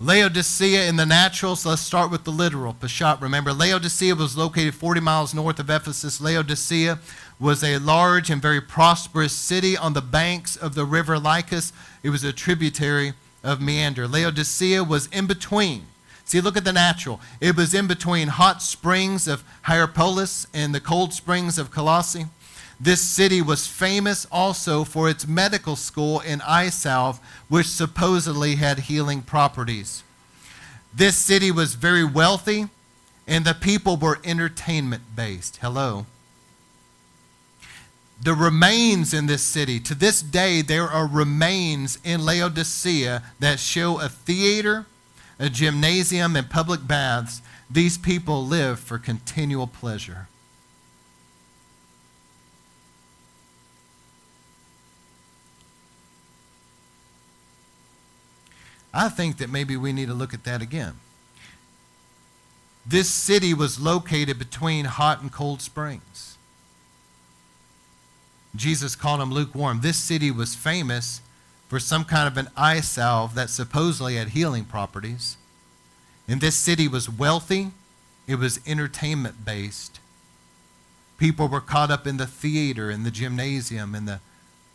Laodicea 0.00 0.86
in 0.88 0.96
the 0.96 1.06
natural, 1.06 1.54
so 1.56 1.70
let's 1.70 1.80
start 1.80 2.10
with 2.10 2.24
the 2.24 2.30
literal. 2.30 2.74
Peshat, 2.74 3.20
remember, 3.20 3.52
Laodicea 3.52 4.14
was 4.14 4.36
located 4.36 4.74
40 4.74 5.00
miles 5.00 5.32
north 5.32 5.60
of 5.60 5.70
Ephesus. 5.70 6.20
Laodicea 6.20 6.98
was 7.40 7.64
a 7.64 7.78
large 7.78 8.30
and 8.30 8.40
very 8.40 8.60
prosperous 8.60 9.32
city 9.32 9.76
on 9.76 9.92
the 9.92 10.00
banks 10.00 10.56
of 10.56 10.74
the 10.74 10.84
river 10.84 11.18
Lycus. 11.18 11.72
It 12.02 12.10
was 12.10 12.24
a 12.24 12.32
tributary 12.32 13.14
of 13.42 13.60
Meander. 13.60 14.06
Laodicea 14.06 14.84
was 14.84 15.08
in 15.08 15.26
between. 15.26 15.86
See, 16.24 16.40
look 16.40 16.56
at 16.56 16.64
the 16.64 16.72
natural. 16.72 17.20
It 17.40 17.56
was 17.56 17.74
in 17.74 17.86
between 17.86 18.28
hot 18.28 18.62
springs 18.62 19.28
of 19.28 19.44
Hierapolis 19.62 20.46
and 20.54 20.74
the 20.74 20.80
cold 20.80 21.12
springs 21.12 21.58
of 21.58 21.70
Colossae. 21.70 22.26
This 22.80 23.00
city 23.00 23.40
was 23.40 23.66
famous 23.66 24.26
also 24.32 24.84
for 24.84 25.08
its 25.08 25.28
medical 25.28 25.76
school 25.76 26.20
in 26.20 26.40
eye 26.42 26.70
which 27.48 27.66
supposedly 27.66 28.56
had 28.56 28.80
healing 28.80 29.22
properties. 29.22 30.02
This 30.92 31.16
city 31.16 31.50
was 31.50 31.74
very 31.74 32.04
wealthy, 32.04 32.68
and 33.26 33.44
the 33.44 33.54
people 33.54 33.96
were 33.96 34.18
entertainment 34.24 35.02
based. 35.14 35.58
Hello. 35.58 36.06
The 38.24 38.34
remains 38.34 39.12
in 39.12 39.26
this 39.26 39.42
city, 39.42 39.78
to 39.80 39.94
this 39.94 40.22
day, 40.22 40.62
there 40.62 40.88
are 40.88 41.06
remains 41.06 41.98
in 42.02 42.24
Laodicea 42.24 43.22
that 43.38 43.60
show 43.60 44.00
a 44.00 44.08
theater, 44.08 44.86
a 45.38 45.50
gymnasium, 45.50 46.34
and 46.34 46.48
public 46.48 46.86
baths. 46.86 47.42
These 47.70 47.98
people 47.98 48.46
live 48.46 48.80
for 48.80 48.96
continual 48.96 49.66
pleasure. 49.66 50.28
I 58.94 59.10
think 59.10 59.36
that 59.36 59.50
maybe 59.50 59.76
we 59.76 59.92
need 59.92 60.08
to 60.08 60.14
look 60.14 60.32
at 60.32 60.44
that 60.44 60.62
again. 60.62 60.94
This 62.86 63.10
city 63.10 63.52
was 63.52 63.78
located 63.78 64.38
between 64.38 64.86
hot 64.86 65.20
and 65.20 65.30
cold 65.30 65.60
springs. 65.60 66.33
Jesus 68.56 68.94
called 68.94 69.20
them 69.20 69.32
lukewarm. 69.32 69.80
This 69.80 69.96
city 69.96 70.30
was 70.30 70.54
famous 70.54 71.20
for 71.68 71.80
some 71.80 72.04
kind 72.04 72.28
of 72.28 72.36
an 72.36 72.48
eye 72.56 72.80
salve 72.80 73.34
that 73.34 73.50
supposedly 73.50 74.16
had 74.16 74.28
healing 74.28 74.64
properties. 74.64 75.36
And 76.28 76.40
this 76.40 76.56
city 76.56 76.88
was 76.88 77.10
wealthy, 77.10 77.72
it 78.26 78.36
was 78.36 78.60
entertainment 78.66 79.44
based. 79.44 80.00
People 81.18 81.48
were 81.48 81.60
caught 81.60 81.90
up 81.90 82.06
in 82.06 82.16
the 82.16 82.26
theater, 82.26 82.90
in 82.90 83.02
the 83.02 83.10
gymnasium, 83.10 83.94
in 83.94 84.04
the 84.04 84.20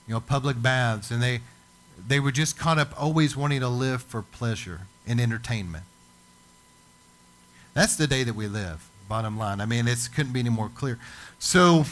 you 0.07 0.13
know, 0.13 0.19
public 0.19 0.61
baths, 0.61 1.11
and 1.11 1.21
they, 1.21 1.41
they 2.07 2.19
were 2.19 2.31
just 2.31 2.57
caught 2.57 2.79
up 2.79 2.93
always 2.99 3.35
wanting 3.35 3.59
to 3.59 3.67
live 3.67 4.01
for 4.01 4.21
pleasure 4.21 4.81
and 5.05 5.19
entertainment. 5.19 5.83
That's 7.73 7.95
the 7.95 8.07
day 8.07 8.23
that 8.23 8.35
we 8.35 8.47
live, 8.47 8.89
bottom 9.07 9.37
line. 9.37 9.61
I 9.61 9.65
mean, 9.65 9.87
it 9.87 10.09
couldn't 10.15 10.33
be 10.33 10.39
any 10.39 10.49
more 10.49 10.69
clear. 10.69 10.97
So, 11.37 11.85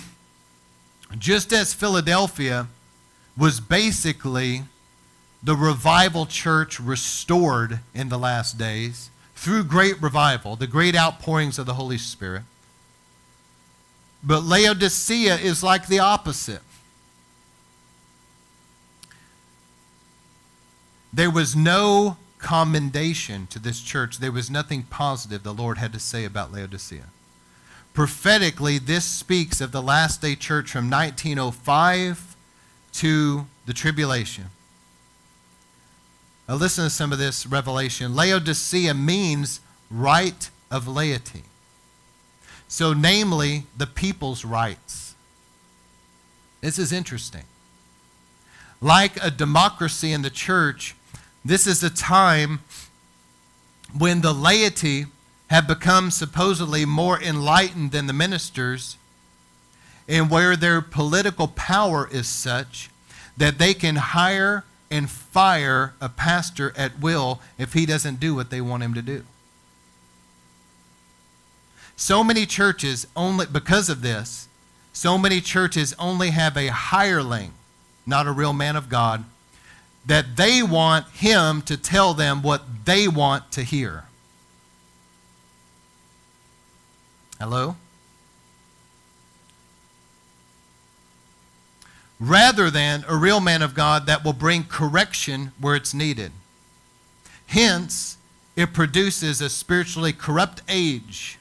just 1.18 1.54
as 1.54 1.74
Philadelphia 1.74 2.68
was 3.38 3.60
basically 3.60 4.64
the 5.42 5.56
revival 5.56 6.26
church 6.26 6.80
restored 6.80 7.80
in 7.94 8.10
the 8.10 8.18
last 8.18 8.58
days 8.58 9.10
through 9.36 9.64
great 9.64 10.02
revival, 10.02 10.56
the 10.56 10.68
great 10.68 10.96
outpourings 10.96 11.60
of 11.60 11.66
the 11.66 11.76
Holy 11.76 11.98
Spirit. 11.98 12.44
But 14.24 14.44
Laodicea 14.44 15.36
is 15.36 15.64
like 15.64 15.88
the 15.88 16.00
opposite. 16.00 16.62
There 21.14 21.32
was 21.32 21.56
no 21.56 22.18
commendation 22.40 23.48
to 23.48 23.60
this 23.60 23.82
church. 23.82 24.18
There 24.18 24.32
was 24.32 24.50
nothing 24.50 24.84
positive 24.84 25.44
the 25.44 25.54
Lord 25.54 25.78
had 25.78 25.94
to 25.94 26.00
say 26.00 26.26
about 26.26 26.52
Laodicea. 26.52 27.06
Prophetically, 27.98 28.78
this 28.78 29.06
speaks 29.06 29.60
of 29.60 29.72
the 29.72 29.82
last 29.82 30.22
day 30.22 30.36
church 30.36 30.70
from 30.70 30.88
1905 30.88 32.36
to 32.92 33.48
the 33.66 33.74
tribulation. 33.74 34.52
Now, 36.48 36.58
listen 36.58 36.84
to 36.84 36.90
some 36.92 37.12
of 37.12 37.18
this 37.18 37.48
revelation. 37.48 38.16
Laodicea 38.16 38.94
means 38.94 39.62
right 39.90 40.48
of 40.70 40.88
laity. 40.88 41.42
So, 42.68 42.94
namely, 42.94 43.64
the 43.76 43.88
people's 43.88 44.46
rights. 44.46 45.16
This 46.62 46.78
is 46.78 46.94
interesting. 46.94 47.46
Like 48.80 49.18
a 49.24 49.32
democracy 49.32 50.14
in 50.14 50.22
the 50.22 50.30
church, 50.30 50.96
this 51.44 51.66
is 51.66 51.82
a 51.82 51.90
time 51.90 52.60
when 53.98 54.22
the 54.22 54.34
laity 54.34 55.08
have 55.48 55.68
become 55.68 56.12
supposedly 56.12 56.86
more 56.86 57.22
enlightened 57.22 57.92
than 57.92 58.08
the 58.08 58.14
ministers, 58.14 58.98
and 60.08 60.30
where 60.30 60.56
their 60.56 60.82
political 60.82 61.48
power 61.48 62.08
is 62.12 62.28
such 62.28 62.90
that 63.36 63.58
they 63.58 63.74
can 63.74 63.96
hire 63.96 64.64
and 64.90 65.10
fire 65.10 65.94
a 66.00 66.10
pastor 66.10 66.74
at 66.78 67.00
will 67.00 67.42
if 67.58 67.74
he 67.74 67.86
doesn't 67.86 68.20
do 68.20 68.34
what 68.34 68.50
they 68.50 68.62
want 68.62 68.84
him 68.84 68.94
to 68.94 69.02
do. 69.02 69.24
So 71.96 72.24
many 72.24 72.46
churches 72.46 73.08
only, 73.16 73.46
because 73.46 73.90
of 73.90 74.02
this, 74.02 74.48
so 74.94 75.18
many 75.18 75.42
churches 75.42 75.94
only 76.00 76.30
have 76.30 76.56
a 76.56 76.68
hireling, 76.68 77.54
not 78.06 78.28
a 78.28 78.32
real 78.32 78.54
man 78.54 78.76
of 78.76 78.90
God, 78.90 79.26
that 80.06 80.38
they 80.38 80.64
want 80.64 81.08
him 81.10 81.62
to 81.64 81.76
tell 81.76 82.14
them 82.14 82.42
what 82.42 82.86
they 82.86 83.08
want 83.08 83.52
to 83.52 83.64
hear. 83.64 84.06
Hello? 87.40 87.76
rather 92.20 92.70
than 92.70 93.06
a 93.08 93.16
real 93.16 93.40
man 93.40 93.62
of 93.62 93.74
God 93.74 94.06
that 94.06 94.24
will 94.24 94.34
bring 94.34 94.64
correction 94.64 95.52
where 95.60 95.76
it's 95.76 95.94
needed. 95.94 96.32
Hence, 97.48 98.18
it 98.56 98.74
produces 98.74 99.40
a 99.40 99.50
spiritually 99.50 100.14
corrupt 100.14 100.62
age. 100.68 101.38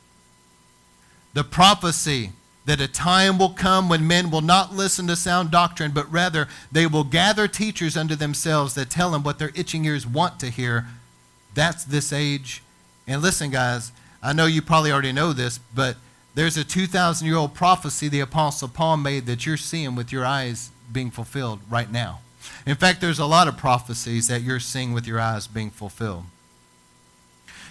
The 1.32 1.44
prophecy 1.44 2.32
that 2.66 2.80
a 2.80 2.88
time 2.88 3.38
will 3.38 3.50
come 3.50 3.88
when 3.88 4.06
men 4.06 4.30
will 4.30 4.40
not 4.40 4.74
listen 4.74 5.06
to 5.06 5.16
sound 5.16 5.50
doctrine, 5.50 5.92
but 5.92 6.10
rather 6.12 6.48
they 6.70 6.86
will 6.86 7.04
gather 7.04 7.46
teachers 7.48 7.96
unto 7.96 8.14
themselves 8.14 8.74
that 8.74 8.90
tell 8.90 9.10
them 9.10 9.22
what 9.22 9.38
their 9.38 9.52
itching 9.54 9.84
ears 9.84 10.06
want 10.06 10.40
to 10.40 10.50
hear. 10.50 10.86
That's 11.54 11.84
this 11.84 12.12
age. 12.12 12.62
And 13.06 13.22
listen, 13.22 13.50
guys, 13.50 13.92
I 14.26 14.32
know 14.32 14.46
you 14.46 14.60
probably 14.60 14.90
already 14.90 15.12
know 15.12 15.32
this, 15.32 15.58
but 15.72 15.96
there's 16.34 16.56
a 16.56 16.64
2,000 16.64 17.24
year 17.24 17.36
old 17.36 17.54
prophecy 17.54 18.08
the 18.08 18.18
Apostle 18.18 18.66
Paul 18.66 18.96
made 18.96 19.26
that 19.26 19.46
you're 19.46 19.56
seeing 19.56 19.94
with 19.94 20.10
your 20.10 20.24
eyes 20.24 20.70
being 20.92 21.12
fulfilled 21.12 21.60
right 21.70 21.90
now. 21.90 22.18
In 22.66 22.74
fact, 22.74 23.00
there's 23.00 23.20
a 23.20 23.24
lot 23.24 23.46
of 23.46 23.56
prophecies 23.56 24.26
that 24.26 24.42
you're 24.42 24.58
seeing 24.58 24.92
with 24.92 25.06
your 25.06 25.20
eyes 25.20 25.46
being 25.46 25.70
fulfilled. 25.70 26.24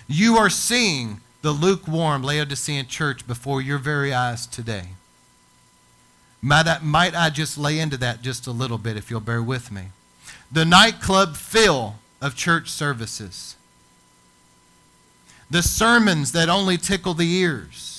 You 0.08 0.38
are 0.38 0.50
seeing 0.50 1.20
the 1.42 1.52
lukewarm 1.52 2.24
Laodicean 2.24 2.88
church 2.88 3.28
before 3.28 3.62
your 3.62 3.78
very 3.78 4.14
eyes 4.14 4.48
today. 4.48 4.88
Might 6.42 6.68
I, 6.68 6.80
might 6.80 7.16
I 7.16 7.32
just 7.32 7.58
lay 7.58 7.80
into 7.80 7.98
that 7.98 8.22
just 8.22 8.48
a 8.48 8.52
little 8.52 8.78
bit 8.78 8.96
if 8.96 9.12
you'll 9.12 9.20
bear 9.20 9.44
with 9.44 9.74
me? 9.74 9.88
The 10.50 10.64
nightclub 10.64 11.36
fill 11.36 11.96
of 12.22 12.34
church 12.34 12.70
services, 12.70 13.58
the 15.50 15.62
sermons 15.62 16.32
that 16.32 16.50
only 16.50 16.78
tickle 16.78 17.14
the 17.14 17.32
ears 17.32 17.96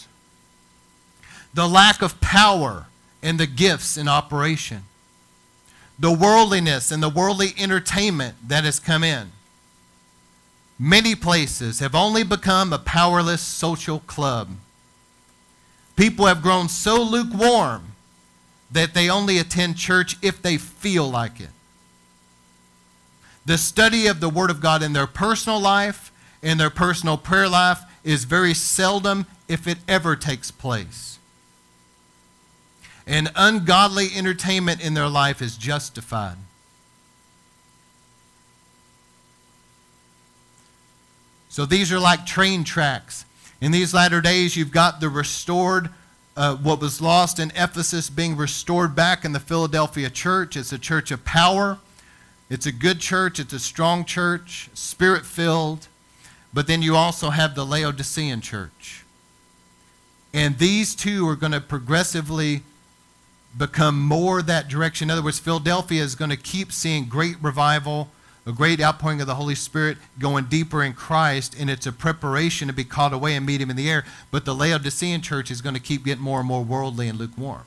the 1.56 1.66
lack 1.66 2.02
of 2.02 2.20
power 2.20 2.84
and 3.22 3.40
the 3.40 3.46
gifts 3.46 3.96
in 3.96 4.06
operation, 4.06 4.82
the 5.98 6.12
worldliness 6.12 6.92
and 6.92 7.02
the 7.02 7.08
worldly 7.08 7.54
entertainment 7.56 8.36
that 8.46 8.62
has 8.62 8.78
come 8.78 9.02
in. 9.02 9.32
Many 10.78 11.14
places 11.14 11.80
have 11.80 11.94
only 11.94 12.22
become 12.22 12.74
a 12.74 12.78
powerless 12.78 13.40
social 13.40 14.00
club. 14.00 14.50
People 15.96 16.26
have 16.26 16.42
grown 16.42 16.68
so 16.68 17.02
lukewarm 17.02 17.92
that 18.70 18.92
they 18.92 19.08
only 19.08 19.38
attend 19.38 19.78
church 19.78 20.18
if 20.20 20.42
they 20.42 20.58
feel 20.58 21.08
like 21.08 21.40
it. 21.40 21.48
The 23.46 23.56
study 23.56 24.06
of 24.06 24.20
the 24.20 24.28
Word 24.28 24.50
of 24.50 24.60
God 24.60 24.82
in 24.82 24.92
their 24.92 25.06
personal 25.06 25.58
life, 25.58 26.12
in 26.46 26.58
their 26.58 26.70
personal 26.70 27.16
prayer 27.16 27.48
life, 27.48 27.82
is 28.04 28.24
very 28.24 28.54
seldom, 28.54 29.26
if 29.48 29.66
it 29.66 29.78
ever 29.88 30.14
takes 30.16 30.50
place 30.50 31.16
and 33.06 33.30
ungodly 33.36 34.08
entertainment 34.16 34.84
in 34.84 34.94
their 34.94 35.08
life 35.08 35.40
is 35.40 35.56
justified. 35.56 36.36
So 41.48 41.64
these 41.64 41.92
are 41.92 42.00
like 42.00 42.26
train 42.26 42.64
tracks. 42.64 43.24
In 43.60 43.70
these 43.70 43.94
latter 43.94 44.20
days, 44.20 44.56
you've 44.56 44.72
got 44.72 45.00
the 45.00 45.08
restored, 45.08 45.88
uh, 46.36 46.56
what 46.56 46.80
was 46.80 47.00
lost 47.00 47.38
in 47.38 47.50
Ephesus 47.54 48.10
being 48.10 48.36
restored 48.36 48.94
back 48.94 49.24
in 49.24 49.32
the 49.32 49.40
Philadelphia 49.40 50.10
church. 50.10 50.56
It's 50.56 50.72
a 50.72 50.78
church 50.78 51.10
of 51.10 51.24
power. 51.24 51.78
It's 52.50 52.66
a 52.66 52.72
good 52.72 53.00
church. 53.00 53.40
It's 53.40 53.54
a 53.54 53.58
strong 53.58 54.04
church, 54.04 54.68
spirit 54.74 55.24
filled. 55.24 55.88
But 56.56 56.66
then 56.66 56.80
you 56.80 56.96
also 56.96 57.28
have 57.28 57.54
the 57.54 57.66
Laodicean 57.66 58.40
church. 58.40 59.04
And 60.32 60.56
these 60.56 60.94
two 60.94 61.28
are 61.28 61.36
going 61.36 61.52
to 61.52 61.60
progressively 61.60 62.62
become 63.58 64.00
more 64.00 64.40
that 64.40 64.66
direction. 64.66 65.08
In 65.08 65.10
other 65.10 65.22
words, 65.22 65.38
Philadelphia 65.38 66.02
is 66.02 66.14
going 66.14 66.30
to 66.30 66.36
keep 66.38 66.72
seeing 66.72 67.08
great 67.10 67.36
revival, 67.42 68.08
a 68.46 68.52
great 68.52 68.80
outpouring 68.80 69.20
of 69.20 69.26
the 69.26 69.34
Holy 69.34 69.54
Spirit, 69.54 69.98
going 70.18 70.46
deeper 70.46 70.82
in 70.82 70.94
Christ, 70.94 71.54
and 71.60 71.68
it's 71.68 71.86
a 71.86 71.92
preparation 71.92 72.68
to 72.68 72.72
be 72.72 72.84
caught 72.84 73.12
away 73.12 73.34
and 73.34 73.44
meet 73.44 73.60
Him 73.60 73.68
in 73.68 73.76
the 73.76 73.90
air. 73.90 74.06
But 74.30 74.46
the 74.46 74.54
Laodicean 74.54 75.20
church 75.20 75.50
is 75.50 75.60
going 75.60 75.74
to 75.74 75.80
keep 75.80 76.06
getting 76.06 76.24
more 76.24 76.38
and 76.38 76.48
more 76.48 76.64
worldly 76.64 77.06
and 77.06 77.18
lukewarm. 77.18 77.64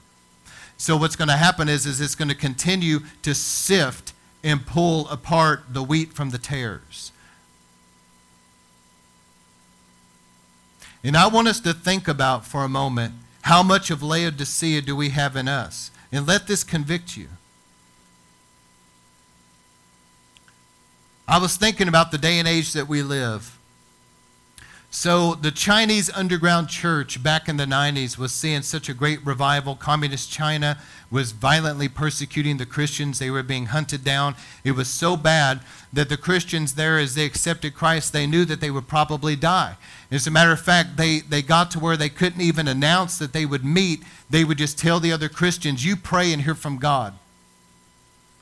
So 0.77 0.97
what's 0.97 1.15
going 1.15 1.27
to 1.27 1.37
happen 1.37 1.69
is, 1.69 1.85
is 1.85 2.01
it's 2.01 2.15
going 2.15 2.29
to 2.29 2.35
continue 2.35 3.01
to 3.21 3.35
sift 3.35 4.13
and 4.43 4.65
pull 4.65 5.07
apart 5.09 5.65
the 5.69 5.83
wheat 5.83 6.13
from 6.13 6.31
the 6.31 6.39
tares. 6.39 7.11
And 11.03 11.15
I 11.15 11.27
want 11.27 11.47
us 11.47 11.59
to 11.61 11.73
think 11.73 12.07
about 12.07 12.45
for 12.45 12.63
a 12.63 12.69
moment 12.69 13.13
how 13.43 13.63
much 13.63 13.89
of 13.89 14.03
Laodicea 14.03 14.81
do 14.81 14.95
we 14.95 15.09
have 15.09 15.35
in 15.35 15.47
us? 15.47 15.91
And 16.11 16.27
let 16.27 16.47
this 16.47 16.63
convict 16.63 17.15
you. 17.15 17.27
I 21.27 21.37
was 21.37 21.55
thinking 21.57 21.87
about 21.87 22.11
the 22.11 22.17
day 22.17 22.39
and 22.39 22.47
age 22.47 22.73
that 22.73 22.87
we 22.87 23.03
live. 23.03 23.58
So, 24.91 25.35
the 25.35 25.51
Chinese 25.51 26.09
underground 26.15 26.67
church 26.67 27.21
back 27.21 27.47
in 27.47 27.57
the 27.57 27.65
90s 27.65 28.17
was 28.17 28.31
seeing 28.31 28.63
such 28.63 28.89
a 28.89 28.93
great 28.95 29.23
revival. 29.23 29.75
Communist 29.75 30.31
China 30.31 30.79
was 31.11 31.31
violently 31.31 31.87
persecuting 31.87 32.57
the 32.57 32.65
Christians. 32.65 33.19
They 33.19 33.29
were 33.29 33.43
being 33.43 33.67
hunted 33.67 34.03
down. 34.03 34.33
It 34.63 34.71
was 34.71 34.87
so 34.87 35.15
bad 35.15 35.59
that 35.93 36.09
the 36.09 36.17
Christians 36.17 36.73
there, 36.73 36.97
as 36.97 37.13
they 37.13 37.25
accepted 37.25 37.75
Christ, 37.75 38.13
they 38.13 38.25
knew 38.25 38.45
that 38.45 38.61
they 38.61 38.71
would 38.71 38.87
probably 38.87 39.35
die. 39.35 39.77
As 40.09 40.25
a 40.25 40.31
matter 40.31 40.51
of 40.51 40.59
fact, 40.59 40.97
they, 40.97 41.19
they 41.19 41.43
got 41.43 41.69
to 41.71 41.79
where 41.79 41.95
they 41.95 42.09
couldn't 42.09 42.41
even 42.41 42.67
announce 42.67 43.19
that 43.19 43.31
they 43.31 43.45
would 43.45 43.63
meet. 43.63 44.01
They 44.27 44.43
would 44.43 44.57
just 44.57 44.79
tell 44.79 44.99
the 44.99 45.11
other 45.11 45.29
Christians, 45.29 45.85
You 45.85 45.97
pray 45.97 46.33
and 46.33 46.41
hear 46.41 46.55
from 46.55 46.79
God. 46.79 47.13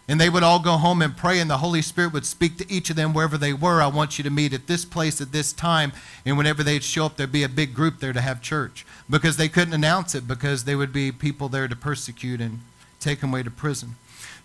And 0.10 0.22
they 0.22 0.30
would 0.30 0.44
all 0.44 0.60
go 0.60 0.78
home 0.78 1.02
and 1.02 1.18
pray, 1.18 1.40
and 1.40 1.50
the 1.50 1.58
Holy 1.58 1.82
Spirit 1.82 2.14
would 2.14 2.26
speak 2.26 2.58
to 2.58 2.72
each 2.72 2.90
of 2.90 2.96
them 2.96 3.14
wherever 3.14 3.38
they 3.38 3.52
were. 3.52 3.82
I 3.82 3.88
want 3.88 4.18
you 4.18 4.24
to 4.24 4.30
meet 4.30 4.54
at 4.54 4.68
this 4.68 4.86
place 4.86 5.20
at 5.20 5.34
this 5.34 5.52
time. 5.52 5.92
And 6.26 6.38
whenever 6.38 6.64
they'd 6.64 6.84
show 6.84 7.08
up, 7.08 7.18
there'd 7.18 7.32
be 7.32 7.44
a 7.44 7.50
big 7.50 7.74
group 7.74 8.00
there 8.00 8.14
to 8.14 8.22
have 8.22 8.42
church 8.42 8.86
because 9.10 9.36
they 9.36 9.50
couldn't 9.50 9.74
announce 9.74 10.16
it 10.16 10.26
because 10.26 10.64
there 10.64 10.78
would 10.78 10.94
be 10.94 11.12
people 11.12 11.50
there 11.50 11.68
to 11.68 11.76
persecute 11.76 12.40
and 12.40 12.62
take 13.02 13.20
them 13.20 13.32
away 13.32 13.44
to 13.44 13.52
prison. 13.52 13.96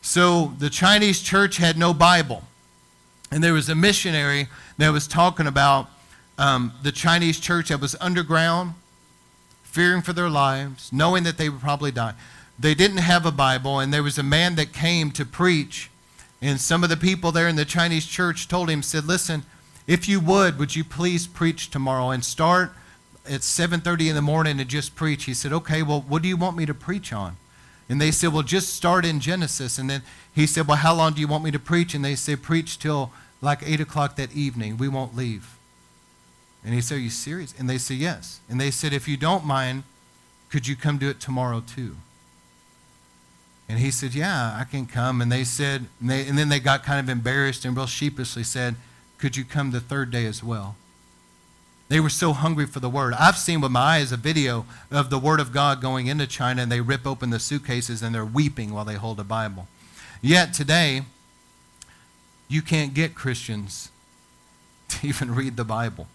So 0.01 0.55
the 0.59 0.69
Chinese 0.69 1.23
church 1.23 1.59
had 1.59 1.79
no 1.79 1.95
Bible. 1.95 2.43
And 3.31 3.43
there 3.43 3.53
was 3.53 3.69
a 3.69 3.77
missionary 3.77 4.49
that 4.79 4.91
was 4.91 5.07
talking 5.07 5.47
about 5.47 5.89
um, 6.39 6.73
the 6.83 6.91
Chinese 6.91 7.39
church 7.39 7.69
that 7.69 7.81
was 7.81 7.95
underground, 8.01 8.75
fearing 9.63 10.03
for 10.03 10.13
their 10.13 10.29
lives, 10.29 10.93
knowing 10.93 11.23
that 11.23 11.39
they 11.39 11.49
would 11.49 11.61
probably 11.61 11.93
die 11.93 12.15
they 12.59 12.75
didn't 12.75 12.99
have 12.99 13.27
a 13.27 13.33
Bible, 13.33 13.81
and 13.81 13.93
there 13.93 14.03
was 14.03 14.19
a 14.19 14.23
man 14.23 14.55
that 14.57 14.73
came 14.73 15.11
to 15.13 15.25
preach. 15.25 15.91
And 16.41 16.61
some 16.61 16.83
of 16.83 16.91
the 16.91 16.97
people 16.97 17.33
there 17.33 17.49
in 17.49 17.57
the 17.57 17.65
Chinese 17.65 18.07
church 18.07 18.49
told 18.49 18.69
him, 18.69 18.83
said, 18.83 19.05
Listen, 19.05 19.45
if 19.87 20.09
you 20.09 20.21
would, 20.21 20.59
would 20.59 20.77
you 20.77 20.85
please 20.85 21.27
preach 21.27 21.71
tomorrow 21.71 22.11
and 22.11 22.25
start 22.25 22.73
at 23.25 23.41
7:30 23.41 24.09
in 24.09 24.15
the 24.15 24.23
morning 24.23 24.61
and 24.61 24.69
just 24.69 24.95
preach? 24.95 25.25
He 25.25 25.35
said, 25.35 25.53
Okay, 25.53 25.83
well, 25.83 26.01
what 26.01 26.23
do 26.23 26.29
you 26.29 26.37
want 26.37 26.57
me 26.57 26.67
to 26.67 26.75
preach 26.75 27.13
on? 27.13 27.37
And 27.89 28.01
they 28.01 28.11
said, 28.11 28.33
Well, 28.33 28.43
just 28.43 28.75
start 28.75 29.05
in 29.05 29.21
Genesis. 29.21 29.79
And 29.79 29.91
then 29.91 30.03
he 30.35 30.47
said, 30.47 30.67
Well, 30.67 30.79
how 30.79 30.95
long 30.95 31.15
do 31.15 31.21
you 31.21 31.29
want 31.29 31.45
me 31.45 31.51
to 31.51 31.59
preach? 31.59 31.95
And 31.95 32.05
they 32.05 32.15
said, 32.15 32.43
Preach 32.43 32.79
till 32.79 33.13
like 33.41 33.61
8 33.65 33.81
o'clock 33.81 34.17
that 34.17 34.33
evening. 34.33 34.77
We 34.77 34.89
won't 34.89 35.17
leave. 35.17 35.57
And 36.65 36.75
he 36.75 36.81
said, 36.81 36.97
Are 36.97 37.01
you 37.01 37.11
serious? 37.11 37.55
And 37.59 37.69
they 37.69 37.79
said, 37.79 37.97
Yes. 37.97 38.41
And 38.49 38.61
they 38.61 38.71
said, 38.71 38.93
If 38.93 39.09
you 39.09 39.17
don't 39.17 39.45
mind, 39.45 39.83
could 40.49 40.67
you 40.67 40.77
come 40.77 40.99
do 40.99 41.09
it 41.09 41.21
tomorrow 41.21 41.61
too? 41.61 41.97
And 43.69 43.79
he 43.79 43.91
said, 43.91 44.15
Yeah, 44.15 44.57
I 44.59 44.65
can 44.65 44.87
come. 44.87 45.21
And 45.21 45.31
they 45.31 45.45
said, 45.45 45.87
and, 46.01 46.11
they, 46.11 46.27
and 46.27 46.37
then 46.37 46.49
they 46.49 46.61
got 46.61 46.83
kind 46.83 47.01
of 47.01 47.09
embarrassed 47.09 47.65
and 47.65 47.77
real 47.77 47.87
sheepishly 47.87 48.43
said, 48.43 48.77
Could 49.19 49.37
you 49.37 49.45
come 49.45 49.71
the 49.71 49.81
third 49.81 50.11
day 50.11 50.27
as 50.27 50.43
well? 50.43 50.77
They 51.89 52.01
were 52.01 52.09
so 52.09 52.33
hungry 52.33 52.65
for 52.65 52.81
the 52.81 52.89
word. 52.89 53.13
I've 53.15 53.37
seen 53.37 53.61
with 53.61 53.71
my 53.71 53.81
eyes 53.81 54.13
a 54.13 54.17
video 54.17 54.65
of 54.91 55.11
the 55.11 55.19
word 55.19 55.41
of 55.41 55.53
God 55.53 55.83
going 55.83 56.07
into 56.07 56.27
China 56.27 56.63
and 56.63 56.73
they 56.73 56.81
rip 56.81 57.07
open 57.07 57.29
the 57.31 57.39
suitcases 57.39 58.03
and 58.03 58.15
they're 58.15 58.25
weeping 58.25 58.73
while 58.73 58.87
they 58.87 58.95
hold 58.95 59.21
a 59.21 59.25
Bible. 59.25 59.69
Yet 60.23 60.55
today, 60.55 61.03
you 62.49 62.63
can't 62.63 62.95
get 62.95 63.15
Christians 63.15 63.91
to 64.89 65.07
even 65.07 65.35
read 65.35 65.57
the 65.57 65.65
Bible. 65.65 66.07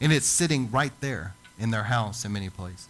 And 0.00 0.12
it's 0.12 0.26
sitting 0.26 0.70
right 0.70 0.92
there 1.00 1.34
in 1.58 1.70
their 1.70 1.84
house 1.84 2.24
in 2.24 2.32
many 2.32 2.48
places. 2.48 2.88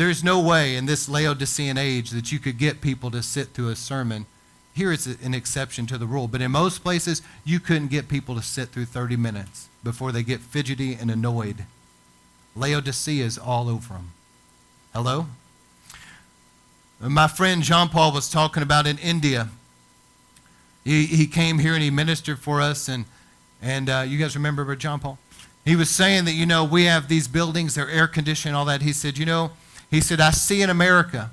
There's 0.00 0.24
no 0.24 0.40
way 0.40 0.76
in 0.76 0.86
this 0.86 1.10
Laodicean 1.10 1.76
age 1.76 2.08
that 2.08 2.32
you 2.32 2.38
could 2.38 2.56
get 2.56 2.80
people 2.80 3.10
to 3.10 3.22
sit 3.22 3.48
through 3.48 3.68
a 3.68 3.76
sermon. 3.76 4.24
Here 4.72 4.92
it's 4.92 5.04
an 5.04 5.34
exception 5.34 5.86
to 5.88 5.98
the 5.98 6.06
rule, 6.06 6.26
but 6.26 6.40
in 6.40 6.52
most 6.52 6.78
places, 6.78 7.20
you 7.44 7.60
couldn't 7.60 7.88
get 7.88 8.08
people 8.08 8.34
to 8.34 8.40
sit 8.40 8.70
through 8.70 8.86
30 8.86 9.16
minutes 9.16 9.68
before 9.84 10.10
they 10.10 10.22
get 10.22 10.40
fidgety 10.40 10.94
and 10.94 11.10
annoyed. 11.10 11.66
Laodicea 12.56 13.22
is 13.22 13.36
all 13.36 13.68
over 13.68 13.92
them. 13.92 14.12
Hello? 14.94 15.26
My 16.98 17.28
friend 17.28 17.62
John 17.62 17.90
Paul 17.90 18.10
was 18.10 18.30
talking 18.30 18.62
about 18.62 18.86
in 18.86 18.96
India. 18.96 19.50
He, 20.82 21.04
he 21.04 21.26
came 21.26 21.58
here 21.58 21.74
and 21.74 21.82
he 21.82 21.90
ministered 21.90 22.38
for 22.38 22.62
us, 22.62 22.88
and, 22.88 23.04
and 23.60 23.90
uh, 23.90 24.04
you 24.08 24.16
guys 24.16 24.34
remember 24.34 24.74
John 24.76 24.98
Paul? 24.98 25.18
He 25.66 25.76
was 25.76 25.90
saying 25.90 26.24
that, 26.24 26.32
you 26.32 26.46
know, 26.46 26.64
we 26.64 26.84
have 26.84 27.08
these 27.08 27.28
buildings, 27.28 27.74
they're 27.74 27.90
air 27.90 28.08
conditioned, 28.08 28.56
all 28.56 28.64
that. 28.64 28.80
He 28.80 28.94
said, 28.94 29.18
you 29.18 29.26
know, 29.26 29.50
he 29.90 30.00
said, 30.00 30.20
I 30.20 30.30
see 30.30 30.62
in 30.62 30.70
America 30.70 31.30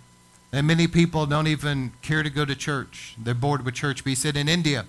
that 0.51 0.64
many 0.64 0.88
people 0.88 1.26
don't 1.26 1.47
even 1.47 1.91
care 2.01 2.24
to 2.24 2.30
go 2.30 2.45
to 2.45 2.55
church. 2.55 3.16
They're 3.18 3.34
bored 3.34 3.64
with 3.64 3.76
church. 3.76 4.03
But 4.03 4.10
he 4.10 4.16
said, 4.16 4.36
in 4.36 4.49
India, 4.49 4.86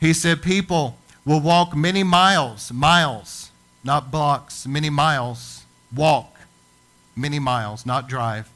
he 0.00 0.12
said, 0.12 0.42
people 0.42 0.98
will 1.24 1.40
walk 1.40 1.76
many 1.76 2.02
miles, 2.02 2.72
miles, 2.72 3.50
not 3.84 4.10
blocks, 4.10 4.66
many 4.66 4.90
miles, 4.90 5.64
walk 5.94 6.40
many 7.14 7.38
miles, 7.38 7.86
not 7.86 8.08
drive. 8.08 8.50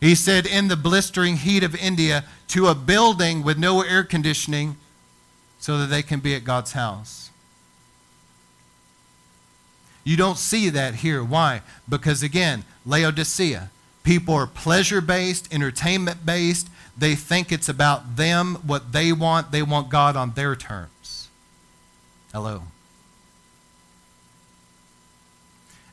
He 0.00 0.14
said, 0.14 0.46
in 0.46 0.68
the 0.68 0.76
blistering 0.76 1.36
heat 1.36 1.62
of 1.62 1.76
India, 1.76 2.24
to 2.48 2.66
a 2.66 2.74
building 2.74 3.44
with 3.44 3.58
no 3.58 3.82
air 3.82 4.02
conditioning 4.02 4.76
so 5.58 5.78
that 5.78 5.86
they 5.86 6.02
can 6.02 6.20
be 6.20 6.34
at 6.34 6.42
God's 6.42 6.72
house. 6.72 7.30
You 10.02 10.16
don't 10.16 10.38
see 10.38 10.70
that 10.70 10.96
here. 10.96 11.22
Why? 11.22 11.60
Because 11.88 12.22
again, 12.22 12.64
Laodicea, 12.86 13.70
People 14.02 14.34
are 14.34 14.46
pleasure 14.46 15.00
based, 15.00 15.52
entertainment 15.52 16.24
based. 16.24 16.68
They 16.96 17.14
think 17.14 17.52
it's 17.52 17.68
about 17.68 18.16
them, 18.16 18.56
what 18.66 18.92
they 18.92 19.12
want. 19.12 19.52
They 19.52 19.62
want 19.62 19.88
God 19.88 20.16
on 20.16 20.32
their 20.32 20.56
terms. 20.56 21.28
Hello. 22.32 22.62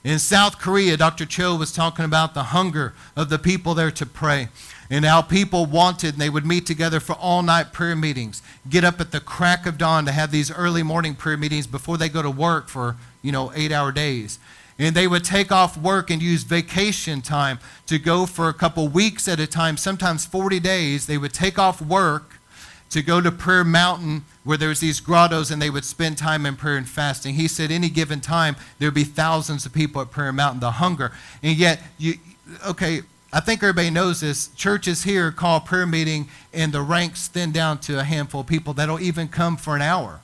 In 0.04 0.20
South 0.20 0.58
Korea, 0.58 0.96
Dr. 0.96 1.26
Cho 1.26 1.56
was 1.56 1.74
talking 1.74 2.06
about 2.06 2.34
the 2.34 2.44
hunger 2.44 2.94
of 3.16 3.30
the 3.30 3.38
people 3.38 3.74
there 3.74 3.92
to 3.92 4.06
pray 4.06 4.48
and 4.90 5.04
how 5.04 5.22
people 5.22 5.66
wanted, 5.66 6.14
and 6.14 6.22
they 6.22 6.30
would 6.30 6.46
meet 6.46 6.66
together 6.66 7.00
for 7.00 7.14
all 7.14 7.44
night 7.44 7.74
prayer 7.74 7.96
meetings, 7.96 8.42
get 8.70 8.86
up 8.86 9.02
at 9.02 9.12
the 9.12 9.20
crack 9.20 9.66
of 9.66 9.78
dawn 9.78 10.06
to 10.06 10.12
have 10.12 10.32
these 10.32 10.50
early 10.50 10.82
morning 10.82 11.14
prayer 11.14 11.36
meetings 11.36 11.68
before 11.68 11.98
they 11.98 12.08
go 12.08 12.22
to 12.22 12.32
work 12.32 12.70
for, 12.70 12.96
you 13.22 13.32
know, 13.32 13.52
eight 13.54 13.72
hour 13.72 13.92
days. 13.92 14.40
And 14.80 14.96
they 14.96 15.08
would 15.08 15.24
take 15.24 15.52
off 15.52 15.76
work 15.76 16.12
and 16.12 16.22
use 16.22 16.44
vacation 16.44 17.22
time 17.22 17.60
to 17.88 17.98
go 17.98 18.26
for 18.26 18.48
a 18.48 18.54
couple 18.54 18.88
weeks 18.88 19.28
at 19.28 19.40
a 19.40 19.48
time, 19.48 19.76
sometimes 19.76 20.26
40 20.26 20.60
days. 20.60 21.08
They 21.08 21.18
would 21.18 21.34
take 21.34 21.58
off 21.58 21.82
work 21.82 22.38
to 22.90 23.02
go 23.02 23.20
to 23.20 23.32
Prayer 23.32 23.64
Mountain 23.64 24.26
where 24.44 24.58
there's 24.58 24.80
these 24.80 25.00
grottos 25.00 25.52
and 25.52 25.62
they 25.62 25.70
would 25.70 25.84
spend 25.84 26.18
time 26.18 26.46
in 26.46 26.56
prayer 26.56 26.78
and 26.78 26.88
fasting. 26.88 27.36
He 27.36 27.48
said 27.48 27.72
any 27.72 27.90
given 27.90 28.22
time 28.22 28.56
there'd 28.80 28.94
be 28.94 29.04
thousands 29.04 29.66
of 29.66 29.74
people 29.74 30.02
at 30.02 30.12
Prayer 30.12 30.32
Mountain, 30.32 30.62
the 30.62 30.72
hunger. 30.72 31.12
And 31.44 31.58
yet 31.58 31.82
you 31.98 32.16
okay, 32.66 33.02
I 33.34 33.42
think 33.42 33.62
everybody 33.62 33.90
knows 33.90 34.22
this. 34.22 34.48
Churches 34.50 35.04
here 35.04 35.32
call 35.32 35.60
prayer 35.60 35.86
meeting 35.86 36.30
and 36.54 36.72
the 36.72 36.82
ranks 36.82 37.28
thin 37.28 37.52
down 37.52 37.80
to 37.80 38.00
a 38.00 38.04
handful 38.04 38.42
of 38.42 38.48
people 38.48 38.74
that'll 38.74 39.02
even 39.02 39.28
come 39.28 39.58
for 39.58 39.76
an 39.76 39.82
hour. 39.82 40.22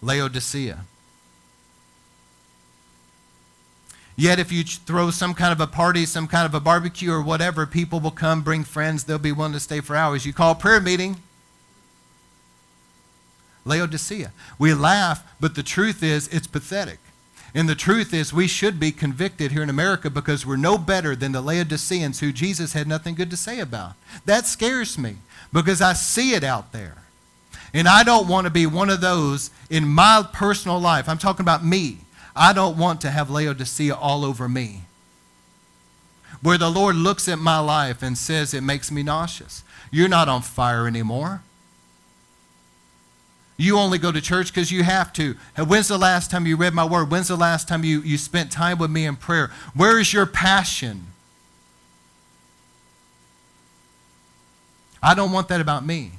Laodicea. 0.00 0.84
Yet, 4.18 4.38
if 4.38 4.50
you 4.50 4.64
throw 4.64 5.10
some 5.10 5.34
kind 5.34 5.52
of 5.52 5.60
a 5.60 5.66
party, 5.66 6.06
some 6.06 6.26
kind 6.26 6.46
of 6.46 6.54
a 6.54 6.60
barbecue 6.60 7.12
or 7.12 7.22
whatever, 7.22 7.66
people 7.66 8.00
will 8.00 8.10
come, 8.10 8.40
bring 8.40 8.64
friends, 8.64 9.04
they'll 9.04 9.18
be 9.18 9.32
willing 9.32 9.52
to 9.52 9.60
stay 9.60 9.80
for 9.80 9.94
hours. 9.94 10.24
You 10.24 10.32
call 10.32 10.54
prayer 10.54 10.80
meeting. 10.80 11.16
Laodicea. 13.66 14.32
We 14.58 14.72
laugh, 14.72 15.22
but 15.38 15.54
the 15.54 15.62
truth 15.62 16.02
is, 16.02 16.28
it's 16.28 16.46
pathetic. 16.46 16.98
And 17.54 17.68
the 17.68 17.74
truth 17.74 18.14
is, 18.14 18.32
we 18.32 18.46
should 18.46 18.80
be 18.80 18.92
convicted 18.92 19.52
here 19.52 19.62
in 19.62 19.70
America 19.70 20.08
because 20.08 20.46
we're 20.46 20.56
no 20.56 20.78
better 20.78 21.14
than 21.14 21.32
the 21.32 21.40
Laodiceans 21.40 22.20
who 22.20 22.32
Jesus 22.32 22.72
had 22.72 22.86
nothing 22.86 23.14
good 23.14 23.30
to 23.30 23.36
say 23.36 23.60
about. 23.60 23.94
That 24.24 24.46
scares 24.46 24.98
me 24.98 25.16
because 25.52 25.82
I 25.82 25.92
see 25.92 26.32
it 26.32 26.44
out 26.44 26.72
there. 26.72 26.96
And 27.74 27.88
I 27.88 28.02
don't 28.02 28.28
want 28.28 28.46
to 28.46 28.50
be 28.50 28.66
one 28.66 28.88
of 28.88 29.00
those 29.00 29.50
in 29.68 29.86
my 29.88 30.26
personal 30.32 30.80
life. 30.80 31.08
I'm 31.08 31.18
talking 31.18 31.44
about 31.44 31.64
me 31.64 31.98
I 32.36 32.52
don't 32.52 32.76
want 32.76 33.00
to 33.00 33.10
have 33.10 33.30
Laodicea 33.30 33.94
all 33.94 34.24
over 34.24 34.48
me. 34.48 34.82
Where 36.42 36.58
the 36.58 36.70
Lord 36.70 36.94
looks 36.94 37.28
at 37.28 37.38
my 37.38 37.58
life 37.58 38.02
and 38.02 38.16
says, 38.16 38.52
It 38.52 38.62
makes 38.62 38.90
me 38.90 39.02
nauseous. 39.02 39.64
You're 39.90 40.08
not 40.08 40.28
on 40.28 40.42
fire 40.42 40.86
anymore. 40.86 41.42
You 43.56 43.78
only 43.78 43.96
go 43.96 44.12
to 44.12 44.20
church 44.20 44.52
because 44.52 44.70
you 44.70 44.84
have 44.84 45.14
to. 45.14 45.34
When's 45.56 45.88
the 45.88 45.96
last 45.96 46.30
time 46.30 46.46
you 46.46 46.56
read 46.56 46.74
my 46.74 46.84
word? 46.84 47.10
When's 47.10 47.28
the 47.28 47.36
last 47.36 47.66
time 47.68 47.84
you, 47.84 48.02
you 48.02 48.18
spent 48.18 48.52
time 48.52 48.78
with 48.78 48.90
me 48.90 49.06
in 49.06 49.16
prayer? 49.16 49.50
Where 49.74 49.98
is 49.98 50.12
your 50.12 50.26
passion? 50.26 51.06
I 55.02 55.14
don't 55.14 55.32
want 55.32 55.48
that 55.48 55.62
about 55.62 55.86
me. 55.86 56.12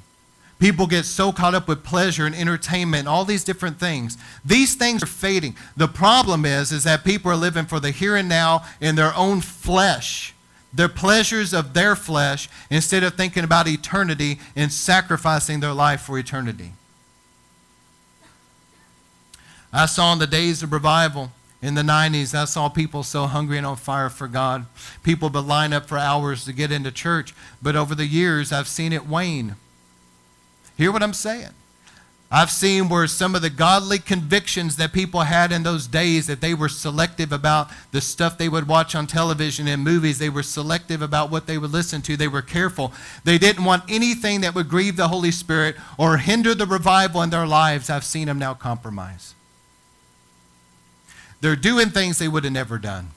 People 0.58 0.88
get 0.88 1.04
so 1.04 1.30
caught 1.30 1.54
up 1.54 1.68
with 1.68 1.84
pleasure 1.84 2.26
and 2.26 2.34
entertainment 2.34 3.06
all 3.06 3.24
these 3.24 3.44
different 3.44 3.78
things. 3.78 4.18
These 4.44 4.74
things 4.74 5.02
are 5.02 5.06
fading. 5.06 5.56
The 5.76 5.86
problem 5.86 6.44
is, 6.44 6.72
is 6.72 6.84
that 6.84 7.04
people 7.04 7.30
are 7.30 7.36
living 7.36 7.66
for 7.66 7.78
the 7.78 7.92
here 7.92 8.16
and 8.16 8.28
now 8.28 8.64
in 8.80 8.96
their 8.96 9.14
own 9.14 9.40
flesh, 9.40 10.34
their 10.72 10.88
pleasures 10.88 11.54
of 11.54 11.74
their 11.74 11.94
flesh, 11.94 12.48
instead 12.70 13.04
of 13.04 13.14
thinking 13.14 13.44
about 13.44 13.68
eternity 13.68 14.40
and 14.56 14.72
sacrificing 14.72 15.60
their 15.60 15.72
life 15.72 16.00
for 16.00 16.18
eternity. 16.18 16.72
I 19.72 19.86
saw 19.86 20.12
in 20.12 20.18
the 20.18 20.26
days 20.26 20.62
of 20.62 20.72
revival 20.72 21.30
in 21.60 21.74
the 21.74 21.82
90s, 21.82 22.34
I 22.34 22.44
saw 22.44 22.68
people 22.68 23.02
so 23.02 23.26
hungry 23.26 23.58
and 23.58 23.66
on 23.66 23.76
fire 23.76 24.08
for 24.08 24.28
God. 24.28 24.66
People 25.02 25.28
would 25.28 25.44
line 25.44 25.72
up 25.72 25.86
for 25.86 25.98
hours 25.98 26.44
to 26.44 26.52
get 26.52 26.70
into 26.72 26.90
church. 26.92 27.34
But 27.60 27.74
over 27.74 27.94
the 27.94 28.06
years, 28.06 28.52
I've 28.52 28.68
seen 28.68 28.92
it 28.92 29.06
wane. 29.06 29.56
Hear 30.78 30.92
what 30.92 31.02
I'm 31.02 31.12
saying. 31.12 31.50
I've 32.30 32.50
seen 32.50 32.88
where 32.88 33.06
some 33.06 33.34
of 33.34 33.40
the 33.40 33.50
godly 33.50 33.98
convictions 33.98 34.76
that 34.76 34.92
people 34.92 35.22
had 35.22 35.50
in 35.50 35.62
those 35.62 35.86
days 35.86 36.26
that 36.26 36.42
they 36.42 36.52
were 36.52 36.68
selective 36.68 37.32
about 37.32 37.70
the 37.90 38.02
stuff 38.02 38.36
they 38.36 38.50
would 38.50 38.68
watch 38.68 38.94
on 38.94 39.06
television 39.06 39.66
and 39.66 39.82
movies. 39.82 40.18
They 40.18 40.28
were 40.28 40.42
selective 40.42 41.00
about 41.00 41.30
what 41.30 41.46
they 41.46 41.56
would 41.56 41.72
listen 41.72 42.02
to. 42.02 42.16
They 42.18 42.28
were 42.28 42.42
careful. 42.42 42.92
They 43.24 43.38
didn't 43.38 43.64
want 43.64 43.84
anything 43.88 44.42
that 44.42 44.54
would 44.54 44.68
grieve 44.68 44.96
the 44.96 45.08
Holy 45.08 45.30
Spirit 45.30 45.76
or 45.96 46.18
hinder 46.18 46.54
the 46.54 46.66
revival 46.66 47.22
in 47.22 47.30
their 47.30 47.46
lives. 47.46 47.90
I've 47.90 48.04
seen 48.04 48.26
them 48.26 48.38
now 48.38 48.52
compromise. 48.54 49.34
They're 51.40 51.56
doing 51.56 51.88
things 51.88 52.18
they 52.18 52.28
would 52.28 52.44
have 52.44 52.52
never 52.52 52.78
done. 52.78 53.08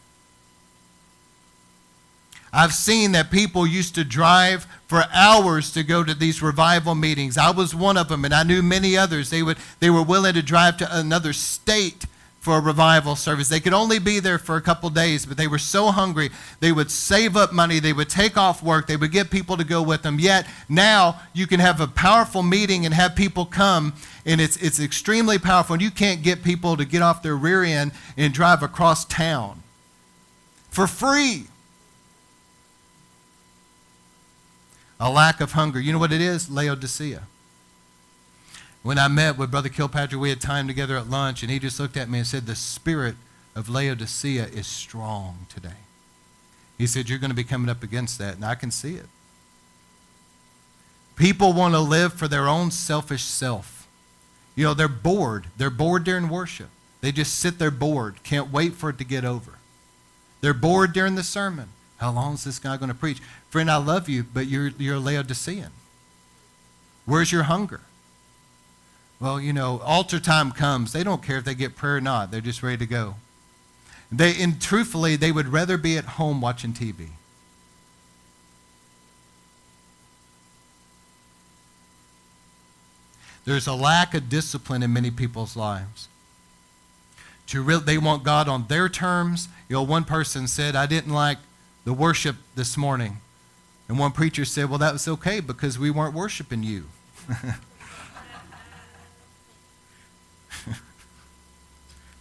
I've 2.53 2.73
seen 2.73 3.13
that 3.13 3.31
people 3.31 3.65
used 3.65 3.95
to 3.95 4.03
drive 4.03 4.67
for 4.87 5.05
hours 5.13 5.71
to 5.71 5.83
go 5.83 6.03
to 6.03 6.13
these 6.13 6.41
revival 6.41 6.95
meetings. 6.95 7.37
I 7.37 7.51
was 7.51 7.73
one 7.73 7.95
of 7.95 8.09
them, 8.09 8.25
and 8.25 8.33
I 8.33 8.43
knew 8.43 8.61
many 8.61 8.97
others. 8.97 9.29
They, 9.29 9.41
would, 9.41 9.57
they 9.79 9.89
were 9.89 10.03
willing 10.03 10.33
to 10.33 10.41
drive 10.41 10.77
to 10.77 10.99
another 10.99 11.31
state 11.31 12.05
for 12.41 12.57
a 12.57 12.59
revival 12.59 13.15
service. 13.15 13.47
They 13.47 13.59
could 13.59 13.73
only 13.73 13.99
be 13.99 14.19
there 14.19 14.39
for 14.39 14.57
a 14.57 14.61
couple 14.61 14.89
days, 14.89 15.27
but 15.27 15.37
they 15.37 15.47
were 15.47 15.59
so 15.59 15.91
hungry. 15.91 16.31
They 16.59 16.71
would 16.71 16.89
save 16.89 17.37
up 17.37 17.53
money. 17.53 17.79
They 17.79 17.93
would 17.93 18.09
take 18.09 18.35
off 18.35 18.63
work. 18.63 18.87
They 18.87 18.97
would 18.97 19.11
get 19.11 19.29
people 19.29 19.55
to 19.57 19.63
go 19.63 19.81
with 19.83 20.01
them. 20.01 20.19
Yet 20.19 20.47
now 20.67 21.21
you 21.33 21.45
can 21.45 21.59
have 21.59 21.79
a 21.79 21.87
powerful 21.87 22.41
meeting 22.41 22.83
and 22.83 22.95
have 22.95 23.15
people 23.15 23.45
come, 23.45 23.93
and 24.25 24.41
it's, 24.41 24.57
it's 24.57 24.79
extremely 24.79 25.37
powerful. 25.37 25.75
And 25.75 25.83
you 25.83 25.91
can't 25.91 26.23
get 26.23 26.43
people 26.43 26.75
to 26.77 26.83
get 26.83 27.03
off 27.03 27.21
their 27.21 27.37
rear 27.37 27.63
end 27.63 27.91
and 28.17 28.33
drive 28.33 28.63
across 28.63 29.05
town 29.05 29.61
for 30.69 30.87
free. 30.87 31.45
A 35.01 35.09
lack 35.09 35.41
of 35.41 35.53
hunger. 35.53 35.79
You 35.79 35.91
know 35.91 35.99
what 35.99 36.13
it 36.13 36.21
is? 36.21 36.49
Laodicea. 36.49 37.23
When 38.83 38.99
I 38.99 39.07
met 39.07 39.37
with 39.37 39.51
Brother 39.51 39.69
Kilpatrick, 39.69 40.21
we 40.21 40.29
had 40.29 40.39
time 40.39 40.67
together 40.67 40.95
at 40.95 41.09
lunch, 41.09 41.41
and 41.41 41.51
he 41.51 41.59
just 41.59 41.79
looked 41.79 41.97
at 41.97 42.07
me 42.07 42.19
and 42.19 42.27
said, 42.27 42.45
The 42.45 42.55
spirit 42.55 43.15
of 43.55 43.67
Laodicea 43.67 44.45
is 44.45 44.67
strong 44.67 45.47
today. 45.49 45.81
He 46.77 46.85
said, 46.87 47.09
You're 47.09 47.19
going 47.19 47.31
to 47.31 47.35
be 47.35 47.43
coming 47.43 47.69
up 47.69 47.83
against 47.83 48.19
that, 48.19 48.35
and 48.35 48.45
I 48.45 48.53
can 48.53 48.69
see 48.69 48.95
it. 48.95 49.07
People 51.15 51.53
want 51.53 51.73
to 51.73 51.79
live 51.79 52.13
for 52.13 52.27
their 52.27 52.47
own 52.47 52.71
selfish 52.71 53.23
self. 53.23 53.87
You 54.55 54.65
know, 54.65 54.73
they're 54.73 54.87
bored. 54.87 55.47
They're 55.57 55.69
bored 55.71 56.03
during 56.03 56.29
worship. 56.29 56.69
They 57.01 57.11
just 57.11 57.39
sit 57.39 57.57
there 57.57 57.71
bored, 57.71 58.21
can't 58.23 58.51
wait 58.51 58.73
for 58.73 58.91
it 58.91 58.99
to 58.99 59.03
get 59.03 59.25
over. 59.25 59.53
They're 60.41 60.53
bored 60.53 60.93
during 60.93 61.15
the 61.15 61.23
sermon. 61.23 61.69
How 62.01 62.09
long 62.09 62.33
is 62.33 62.43
this 62.43 62.57
guy 62.57 62.77
going 62.77 62.89
to 62.89 62.95
preach? 62.95 63.19
Friend, 63.51 63.69
I 63.69 63.77
love 63.77 64.09
you, 64.09 64.23
but 64.23 64.47
you're, 64.47 64.69
you're 64.79 64.95
a 64.95 64.99
Laodicean. 64.99 65.69
Where's 67.05 67.31
your 67.31 67.43
hunger? 67.43 67.81
Well, 69.19 69.39
you 69.39 69.53
know, 69.53 69.79
altar 69.85 70.19
time 70.19 70.51
comes. 70.51 70.93
They 70.93 71.03
don't 71.03 71.21
care 71.21 71.37
if 71.37 71.45
they 71.45 71.53
get 71.53 71.75
prayer 71.75 71.97
or 71.97 72.01
not. 72.01 72.31
They're 72.31 72.41
just 72.41 72.63
ready 72.63 72.77
to 72.77 72.87
go. 72.87 73.15
They, 74.11 74.33
and 74.41 74.59
truthfully, 74.59 75.15
they 75.15 75.31
would 75.31 75.49
rather 75.49 75.77
be 75.77 75.95
at 75.95 76.05
home 76.05 76.41
watching 76.41 76.73
TV. 76.73 77.09
There's 83.45 83.67
a 83.67 83.75
lack 83.75 84.15
of 84.15 84.27
discipline 84.27 84.81
in 84.81 84.91
many 84.91 85.11
people's 85.11 85.55
lives. 85.55 86.07
To 87.47 87.61
re- 87.61 87.79
they 87.79 87.99
want 87.99 88.23
God 88.23 88.47
on 88.47 88.65
their 88.69 88.89
terms. 88.89 89.49
You 89.69 89.75
know, 89.75 89.83
one 89.83 90.03
person 90.03 90.47
said, 90.47 90.75
I 90.75 90.87
didn't 90.87 91.13
like 91.13 91.37
the 91.83 91.93
worship 91.93 92.35
this 92.55 92.77
morning. 92.77 93.17
And 93.87 93.97
one 93.99 94.11
preacher 94.11 94.45
said, 94.45 94.69
Well, 94.69 94.79
that 94.79 94.93
was 94.93 95.07
okay 95.07 95.39
because 95.39 95.77
we 95.77 95.91
weren't 95.91 96.13
worshiping 96.13 96.63
you. 96.63 96.85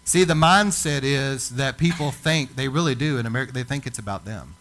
See, 0.04 0.24
the 0.24 0.34
mindset 0.34 1.02
is 1.04 1.50
that 1.50 1.78
people 1.78 2.10
think, 2.10 2.56
they 2.56 2.66
really 2.66 2.96
do 2.96 3.18
in 3.18 3.26
America, 3.26 3.52
they 3.52 3.62
think 3.62 3.86
it's 3.86 4.00
about 4.00 4.24
them. 4.24 4.56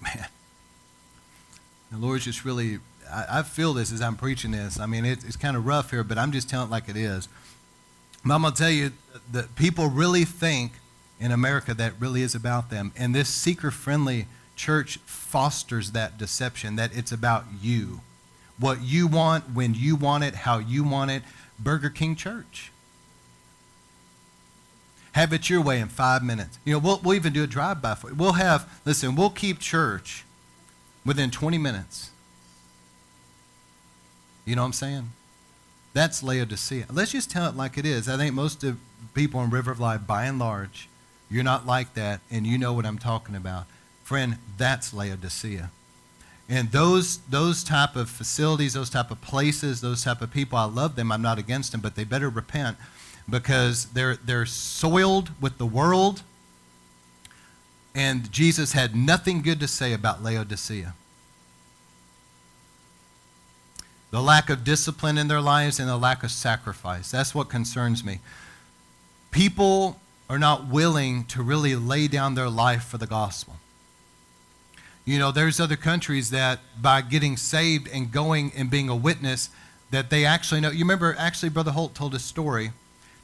Man, 0.00 0.26
the 1.90 1.98
Lord's 1.98 2.24
just 2.24 2.44
really, 2.44 2.78
I, 3.12 3.40
I 3.40 3.42
feel 3.42 3.74
this 3.74 3.90
as 3.92 4.00
I'm 4.00 4.14
preaching 4.14 4.52
this. 4.52 4.78
I 4.78 4.86
mean, 4.86 5.04
it, 5.04 5.24
it's 5.24 5.34
kind 5.34 5.56
of 5.56 5.66
rough 5.66 5.90
here, 5.90 6.04
but 6.04 6.16
I'm 6.16 6.30
just 6.30 6.48
telling 6.48 6.68
it 6.68 6.70
like 6.70 6.88
it 6.88 6.96
is. 6.96 7.28
But 8.24 8.34
I'm 8.34 8.42
going 8.42 8.54
to 8.54 8.62
tell 8.62 8.70
you 8.70 8.92
that 9.32 9.56
people 9.56 9.88
really 9.88 10.24
think 10.24 10.74
in 11.20 11.30
America 11.30 11.74
that 11.74 11.92
really 12.00 12.22
is 12.22 12.34
about 12.34 12.70
them. 12.70 12.92
And 12.96 13.14
this 13.14 13.28
seeker 13.28 13.70
friendly 13.70 14.26
church 14.56 14.98
fosters 15.04 15.92
that 15.92 16.18
deception 16.18 16.76
that 16.76 16.96
it's 16.96 17.12
about 17.12 17.44
you. 17.60 18.00
What 18.58 18.82
you 18.82 19.06
want, 19.06 19.52
when 19.54 19.74
you 19.74 19.96
want 19.96 20.24
it, 20.24 20.34
how 20.34 20.58
you 20.58 20.82
want 20.82 21.10
it. 21.10 21.22
Burger 21.58 21.90
King 21.90 22.16
Church. 22.16 22.72
Have 25.12 25.32
it 25.32 25.50
your 25.50 25.60
way 25.60 25.80
in 25.80 25.88
five 25.88 26.22
minutes. 26.22 26.58
You 26.64 26.74
know, 26.74 26.78
we'll, 26.78 27.00
we'll 27.02 27.14
even 27.14 27.32
do 27.32 27.42
a 27.42 27.46
drive 27.46 27.82
by. 27.82 27.96
We'll 28.16 28.32
have, 28.32 28.80
listen, 28.84 29.16
we'll 29.16 29.30
keep 29.30 29.58
church 29.58 30.24
within 31.04 31.30
20 31.30 31.58
minutes. 31.58 32.10
You 34.44 34.56
know 34.56 34.62
what 34.62 34.66
I'm 34.66 34.72
saying? 34.74 35.10
That's 35.92 36.22
Laodicea. 36.22 36.86
Let's 36.90 37.12
just 37.12 37.30
tell 37.30 37.48
it 37.48 37.56
like 37.56 37.76
it 37.76 37.84
is. 37.84 38.08
I 38.08 38.16
think 38.16 38.34
most 38.34 38.62
of 38.62 38.78
people 39.14 39.42
in 39.42 39.50
River 39.50 39.70
of 39.70 39.80
Life, 39.80 40.06
by 40.06 40.26
and 40.26 40.38
large, 40.38 40.88
you're 41.30 41.44
not 41.44 41.66
like 41.66 41.94
that, 41.94 42.20
and 42.30 42.46
you 42.46 42.58
know 42.58 42.72
what 42.72 42.84
I'm 42.84 42.98
talking 42.98 43.36
about. 43.36 43.66
Friend, 44.02 44.36
that's 44.58 44.92
Laodicea. 44.92 45.70
And 46.48 46.72
those, 46.72 47.18
those 47.18 47.62
type 47.62 47.94
of 47.94 48.10
facilities, 48.10 48.72
those 48.72 48.90
type 48.90 49.12
of 49.12 49.20
places, 49.20 49.80
those 49.80 50.02
type 50.02 50.20
of 50.20 50.32
people, 50.32 50.58
I 50.58 50.64
love 50.64 50.96
them. 50.96 51.12
I'm 51.12 51.22
not 51.22 51.38
against 51.38 51.70
them, 51.70 51.80
but 51.80 51.94
they 51.94 52.02
better 52.02 52.28
repent 52.28 52.76
because 53.28 53.86
they're, 53.86 54.16
they're 54.16 54.46
soiled 54.46 55.30
with 55.40 55.58
the 55.58 55.66
world. 55.66 56.22
And 57.94 58.30
Jesus 58.32 58.72
had 58.72 58.96
nothing 58.96 59.42
good 59.42 59.60
to 59.60 59.68
say 59.68 59.92
about 59.92 60.24
Laodicea. 60.24 60.94
The 64.10 64.20
lack 64.20 64.50
of 64.50 64.64
discipline 64.64 65.18
in 65.18 65.28
their 65.28 65.40
lives 65.40 65.78
and 65.78 65.88
the 65.88 65.96
lack 65.96 66.24
of 66.24 66.32
sacrifice. 66.32 67.12
That's 67.12 67.32
what 67.32 67.48
concerns 67.48 68.02
me. 68.02 68.18
People 69.30 70.00
are 70.30 70.38
not 70.38 70.68
willing 70.68 71.24
to 71.24 71.42
really 71.42 71.74
lay 71.74 72.06
down 72.06 72.36
their 72.36 72.48
life 72.48 72.84
for 72.84 72.98
the 72.98 73.06
gospel. 73.06 73.56
You 75.04 75.18
know, 75.18 75.32
there's 75.32 75.58
other 75.58 75.74
countries 75.74 76.30
that 76.30 76.60
by 76.80 77.02
getting 77.02 77.36
saved 77.36 77.88
and 77.92 78.12
going 78.12 78.52
and 78.56 78.70
being 78.70 78.88
a 78.88 78.94
witness, 78.94 79.50
that 79.90 80.08
they 80.08 80.24
actually 80.24 80.60
know. 80.60 80.70
You 80.70 80.84
remember, 80.84 81.16
actually, 81.18 81.48
Brother 81.48 81.72
Holt 81.72 81.96
told 81.96 82.14
a 82.14 82.20
story, 82.20 82.70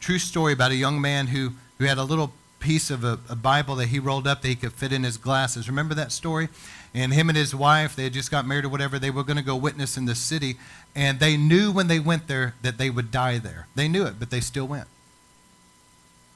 true 0.01 0.19
story 0.19 0.53
about 0.53 0.73
a 0.73 0.75
young 0.75 1.01
man 1.01 1.29
who, 1.29 1.53
who 1.79 1.85
had 1.85 1.97
a 1.97 2.03
little 2.03 2.33
piece 2.59 2.91
of 2.91 3.05
a, 3.05 3.21
a 3.29 3.37
Bible 3.37 3.77
that 3.77 3.87
he 3.87 4.01
rolled 4.01 4.27
up 4.27 4.43
that 4.43 4.49
he 4.49 4.57
could 4.57 4.73
fit 4.73 4.93
in 4.93 5.05
his 5.05 5.17
glasses. 5.17 5.69
Remember 5.69 5.95
that 5.95 6.11
story? 6.11 6.49
And 6.93 7.15
him 7.15 7.29
and 7.29 7.39
his 7.39 7.55
wife, 7.55 7.95
they 7.95 8.05
had 8.05 8.15
just 8.15 8.33
got 8.33 8.49
married 8.49 8.65
or 8.65 8.69
whatever, 8.69 8.99
they 8.99 9.11
were 9.11 9.23
going 9.23 9.37
to 9.37 9.45
go 9.45 9.55
witness 9.55 9.97
in 9.97 10.07
the 10.07 10.17
city. 10.17 10.57
And 10.97 11.21
they 11.21 11.37
knew 11.37 11.71
when 11.71 11.87
they 11.87 12.01
went 12.01 12.27
there 12.27 12.55
that 12.63 12.79
they 12.79 12.91
would 12.91 13.13
die 13.13 13.39
there. 13.39 13.69
They 13.77 13.87
knew 13.87 14.05
it, 14.07 14.19
but 14.19 14.31
they 14.31 14.41
still 14.41 14.67
went. 14.67 14.89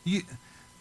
You, 0.04 0.22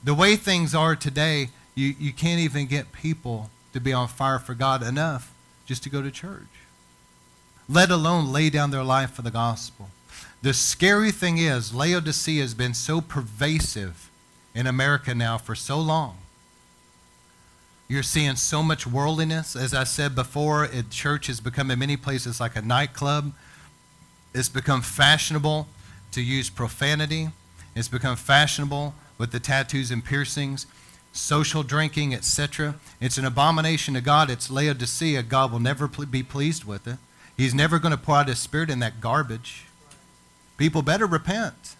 the 0.03 0.13
way 0.13 0.35
things 0.35 0.73
are 0.73 0.95
today, 0.95 1.49
you, 1.75 1.95
you 1.99 2.13
can't 2.13 2.39
even 2.39 2.65
get 2.65 2.91
people 2.91 3.49
to 3.73 3.79
be 3.79 3.93
on 3.93 4.07
fire 4.07 4.39
for 4.39 4.53
God 4.53 4.81
enough 4.83 5.33
just 5.65 5.83
to 5.83 5.89
go 5.89 6.01
to 6.01 6.09
church, 6.09 6.47
let 7.67 7.91
alone 7.91 8.31
lay 8.31 8.49
down 8.49 8.71
their 8.71 8.83
life 8.83 9.11
for 9.11 9.21
the 9.21 9.31
gospel. 9.31 9.89
The 10.41 10.53
scary 10.53 11.11
thing 11.11 11.37
is, 11.37 11.73
Laodicea 11.73 12.41
has 12.41 12.53
been 12.53 12.73
so 12.73 13.01
pervasive 13.01 14.09
in 14.55 14.67
America 14.67 15.13
now 15.13 15.37
for 15.37 15.53
so 15.53 15.79
long. 15.79 16.17
You're 17.87 18.03
seeing 18.03 18.35
so 18.35 18.63
much 18.63 18.87
worldliness. 18.87 19.55
As 19.55 19.73
I 19.73 19.83
said 19.83 20.15
before, 20.15 20.65
it, 20.65 20.89
church 20.91 21.27
has 21.27 21.39
become 21.39 21.71
in 21.71 21.79
many 21.79 21.97
places 21.97 22.39
like 22.39 22.55
a 22.55 22.61
nightclub. 22.61 23.33
It's 24.33 24.49
become 24.49 24.81
fashionable 24.81 25.67
to 26.11 26.21
use 26.21 26.49
profanity. 26.49 27.29
It's 27.75 27.87
become 27.87 28.15
fashionable 28.15 28.93
with 29.19 29.31
the 29.31 29.39
tattoos 29.39 29.91
and 29.91 30.03
piercings, 30.03 30.65
social 31.11 31.61
drinking, 31.61 32.15
etc. 32.15 32.75
It's 32.99 33.19
an 33.19 33.25
abomination 33.25 33.93
to 33.93 34.01
God. 34.01 34.31
It's 34.31 34.49
Laodicea. 34.49 35.21
God 35.23 35.51
will 35.51 35.59
never 35.59 35.87
be 35.87 36.23
pleased 36.23 36.63
with 36.63 36.87
it. 36.87 36.97
He's 37.37 37.53
never 37.53 37.77
going 37.77 37.91
to 37.91 37.97
pour 37.97 38.15
out 38.15 38.27
his 38.27 38.39
spirit 38.39 38.71
in 38.71 38.79
that 38.79 38.99
garbage. 38.99 39.65
People 40.57 40.81
better 40.81 41.05
repent. 41.05 41.75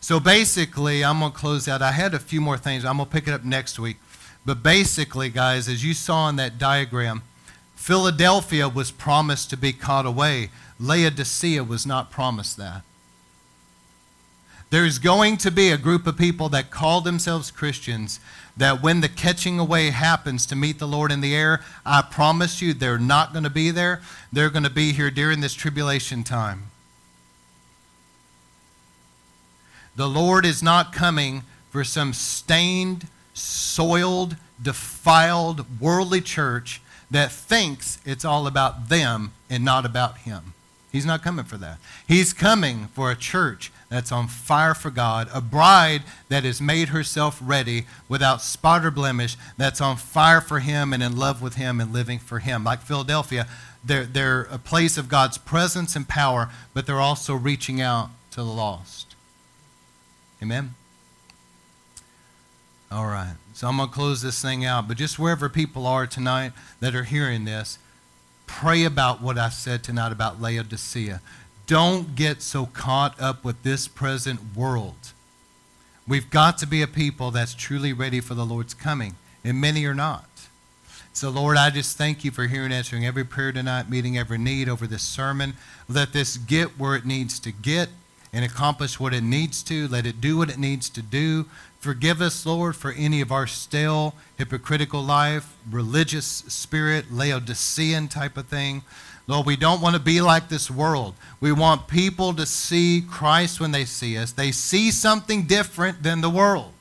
So 0.00 0.18
basically, 0.18 1.04
I'm 1.04 1.20
going 1.20 1.32
to 1.32 1.38
close 1.38 1.68
out. 1.68 1.82
I 1.82 1.92
had 1.92 2.14
a 2.14 2.18
few 2.18 2.40
more 2.40 2.56
things. 2.56 2.84
I'm 2.84 2.96
going 2.96 3.08
to 3.08 3.12
pick 3.12 3.28
it 3.28 3.34
up 3.34 3.44
next 3.44 3.78
week. 3.78 3.98
But 4.46 4.62
basically, 4.62 5.28
guys, 5.28 5.68
as 5.68 5.84
you 5.84 5.92
saw 5.92 6.28
in 6.28 6.36
that 6.36 6.58
diagram, 6.58 7.22
Philadelphia 7.74 8.68
was 8.68 8.90
promised 8.90 9.50
to 9.50 9.56
be 9.56 9.72
caught 9.72 10.06
away. 10.06 10.50
Laodicea 10.80 11.64
was 11.64 11.84
not 11.84 12.10
promised 12.10 12.56
that. 12.56 12.82
There's 14.70 14.98
going 14.98 15.38
to 15.38 15.50
be 15.50 15.70
a 15.70 15.78
group 15.78 16.06
of 16.06 16.18
people 16.18 16.50
that 16.50 16.70
call 16.70 17.00
themselves 17.00 17.50
Christians 17.50 18.20
that 18.56 18.82
when 18.82 19.00
the 19.00 19.08
catching 19.08 19.58
away 19.58 19.90
happens 19.90 20.44
to 20.46 20.56
meet 20.56 20.78
the 20.78 20.88
Lord 20.88 21.10
in 21.10 21.20
the 21.20 21.34
air, 21.34 21.62
I 21.86 22.02
promise 22.02 22.60
you 22.60 22.74
they're 22.74 22.98
not 22.98 23.32
going 23.32 23.44
to 23.44 23.50
be 23.50 23.70
there. 23.70 24.02
They're 24.32 24.50
going 24.50 24.64
to 24.64 24.70
be 24.70 24.92
here 24.92 25.10
during 25.10 25.40
this 25.40 25.54
tribulation 25.54 26.22
time. 26.22 26.64
The 29.96 30.08
Lord 30.08 30.44
is 30.44 30.62
not 30.62 30.92
coming 30.92 31.42
for 31.70 31.82
some 31.82 32.12
stained, 32.12 33.08
soiled, 33.32 34.36
defiled, 34.60 35.80
worldly 35.80 36.20
church 36.20 36.82
that 37.10 37.32
thinks 37.32 37.98
it's 38.04 38.24
all 38.24 38.46
about 38.46 38.88
them 38.88 39.32
and 39.48 39.64
not 39.64 39.86
about 39.86 40.18
Him. 40.18 40.52
He's 40.92 41.06
not 41.06 41.22
coming 41.22 41.44
for 41.44 41.56
that. 41.56 41.78
He's 42.06 42.32
coming 42.32 42.88
for 42.88 43.10
a 43.10 43.16
church 43.16 43.72
that's 43.88 44.12
on 44.12 44.28
fire 44.28 44.74
for 44.74 44.90
God, 44.90 45.28
a 45.32 45.40
bride 45.40 46.02
that 46.28 46.44
has 46.44 46.60
made 46.60 46.88
herself 46.88 47.40
ready 47.42 47.86
without 48.08 48.42
spot 48.42 48.84
or 48.84 48.90
blemish, 48.90 49.36
that's 49.56 49.80
on 49.80 49.96
fire 49.96 50.40
for 50.40 50.60
Him 50.60 50.92
and 50.92 51.02
in 51.02 51.16
love 51.16 51.40
with 51.40 51.54
Him 51.54 51.80
and 51.80 51.92
living 51.92 52.18
for 52.18 52.38
Him. 52.40 52.64
Like 52.64 52.82
Philadelphia, 52.82 53.46
they're, 53.84 54.04
they're 54.04 54.42
a 54.42 54.58
place 54.58 54.98
of 54.98 55.08
God's 55.08 55.38
presence 55.38 55.96
and 55.96 56.06
power, 56.06 56.50
but 56.74 56.86
they're 56.86 57.00
also 57.00 57.34
reaching 57.34 57.80
out 57.80 58.10
to 58.32 58.36
the 58.42 58.44
lost. 58.44 59.14
Amen? 60.42 60.74
All 62.90 63.06
right. 63.06 63.34
So 63.54 63.68
I'm 63.68 63.76
going 63.76 63.88
to 63.88 63.94
close 63.94 64.22
this 64.22 64.40
thing 64.40 64.64
out. 64.64 64.86
But 64.86 64.96
just 64.96 65.18
wherever 65.18 65.48
people 65.48 65.86
are 65.86 66.06
tonight 66.06 66.52
that 66.80 66.94
are 66.94 67.04
hearing 67.04 67.44
this, 67.44 67.78
pray 68.46 68.84
about 68.84 69.20
what 69.20 69.36
I 69.36 69.48
said 69.48 69.82
tonight 69.82 70.12
about 70.12 70.40
Laodicea. 70.40 71.20
Don't 71.68 72.16
get 72.16 72.40
so 72.40 72.64
caught 72.64 73.20
up 73.20 73.44
with 73.44 73.62
this 73.62 73.86
present 73.86 74.40
world. 74.56 75.12
We've 76.08 76.30
got 76.30 76.56
to 76.58 76.66
be 76.66 76.80
a 76.80 76.86
people 76.86 77.30
that's 77.30 77.52
truly 77.52 77.92
ready 77.92 78.20
for 78.20 78.32
the 78.32 78.46
Lord's 78.46 78.72
coming, 78.72 79.16
and 79.44 79.60
many 79.60 79.84
are 79.84 79.94
not. 79.94 80.24
So, 81.12 81.28
Lord, 81.28 81.58
I 81.58 81.68
just 81.68 81.98
thank 81.98 82.24
you 82.24 82.30
for 82.30 82.46
hearing, 82.46 82.72
answering 82.72 83.04
every 83.04 83.24
prayer 83.24 83.52
tonight, 83.52 83.90
meeting 83.90 84.16
every 84.16 84.38
need 84.38 84.66
over 84.66 84.86
this 84.86 85.02
sermon. 85.02 85.54
Let 85.90 86.14
this 86.14 86.38
get 86.38 86.78
where 86.78 86.96
it 86.96 87.04
needs 87.04 87.38
to 87.40 87.52
get 87.52 87.90
and 88.32 88.46
accomplish 88.46 88.98
what 88.98 89.12
it 89.12 89.22
needs 89.22 89.62
to. 89.64 89.88
Let 89.88 90.06
it 90.06 90.22
do 90.22 90.38
what 90.38 90.48
it 90.48 90.58
needs 90.58 90.88
to 90.88 91.02
do. 91.02 91.44
Forgive 91.80 92.22
us, 92.22 92.46
Lord, 92.46 92.76
for 92.76 92.92
any 92.92 93.20
of 93.20 93.30
our 93.30 93.46
stale, 93.46 94.14
hypocritical 94.38 95.02
life, 95.02 95.54
religious 95.70 96.24
spirit, 96.26 97.12
Laodicean 97.12 98.08
type 98.08 98.38
of 98.38 98.46
thing. 98.46 98.82
Lord, 99.28 99.46
we 99.46 99.56
don't 99.56 99.82
want 99.82 99.94
to 99.94 100.00
be 100.00 100.20
like 100.22 100.48
this 100.48 100.70
world. 100.70 101.14
We 101.38 101.52
want 101.52 101.86
people 101.86 102.32
to 102.34 102.46
see 102.46 103.04
Christ 103.08 103.60
when 103.60 103.70
they 103.70 103.84
see 103.84 104.16
us. 104.16 104.32
They 104.32 104.50
see 104.50 104.90
something 104.90 105.42
different 105.42 106.02
than 106.02 106.22
the 106.22 106.30
world 106.30 106.72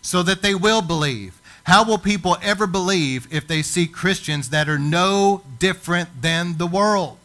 so 0.00 0.22
that 0.22 0.40
they 0.40 0.54
will 0.54 0.82
believe. 0.82 1.42
How 1.64 1.84
will 1.84 1.98
people 1.98 2.36
ever 2.40 2.68
believe 2.68 3.26
if 3.34 3.48
they 3.48 3.60
see 3.60 3.88
Christians 3.88 4.50
that 4.50 4.68
are 4.68 4.78
no 4.78 5.42
different 5.58 6.22
than 6.22 6.58
the 6.58 6.66
world? 6.66 7.18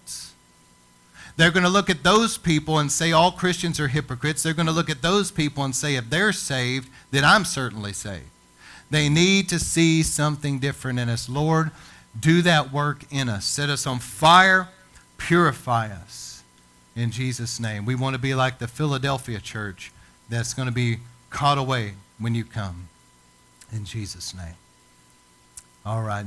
They're 1.37 1.51
going 1.51 1.63
to 1.63 1.69
look 1.69 1.89
at 1.89 2.03
those 2.03 2.37
people 2.37 2.79
and 2.79 2.91
say 2.91 3.11
all 3.11 3.31
Christians 3.31 3.79
are 3.79 3.87
hypocrites. 3.87 4.43
They're 4.43 4.53
going 4.53 4.65
to 4.65 4.71
look 4.71 4.89
at 4.89 5.01
those 5.01 5.31
people 5.31 5.63
and 5.63 5.75
say 5.75 5.95
if 5.95 6.09
they're 6.09 6.33
saved, 6.33 6.89
then 7.11 7.23
I'm 7.23 7.45
certainly 7.45 7.93
saved. 7.93 8.25
They 8.89 9.09
need 9.09 9.47
to 9.49 9.59
see 9.59 10.03
something 10.03 10.59
different 10.59 10.99
in 10.99 11.07
us. 11.07 11.29
Lord, 11.29 11.71
do 12.19 12.41
that 12.41 12.71
work 12.71 13.03
in 13.09 13.29
us. 13.29 13.45
Set 13.45 13.69
us 13.69 13.87
on 13.87 13.99
fire, 13.99 14.69
purify 15.17 15.87
us. 15.87 16.43
In 16.95 17.11
Jesus' 17.11 17.59
name. 17.59 17.85
We 17.85 17.95
want 17.95 18.15
to 18.15 18.19
be 18.19 18.35
like 18.35 18.59
the 18.59 18.67
Philadelphia 18.67 19.39
church 19.39 19.91
that's 20.29 20.53
going 20.53 20.67
to 20.67 20.73
be 20.73 20.97
caught 21.29 21.57
away 21.57 21.93
when 22.19 22.35
you 22.35 22.43
come. 22.43 22.89
In 23.71 23.85
Jesus' 23.85 24.35
name. 24.35 24.55
All 25.85 26.01
right. 26.01 26.25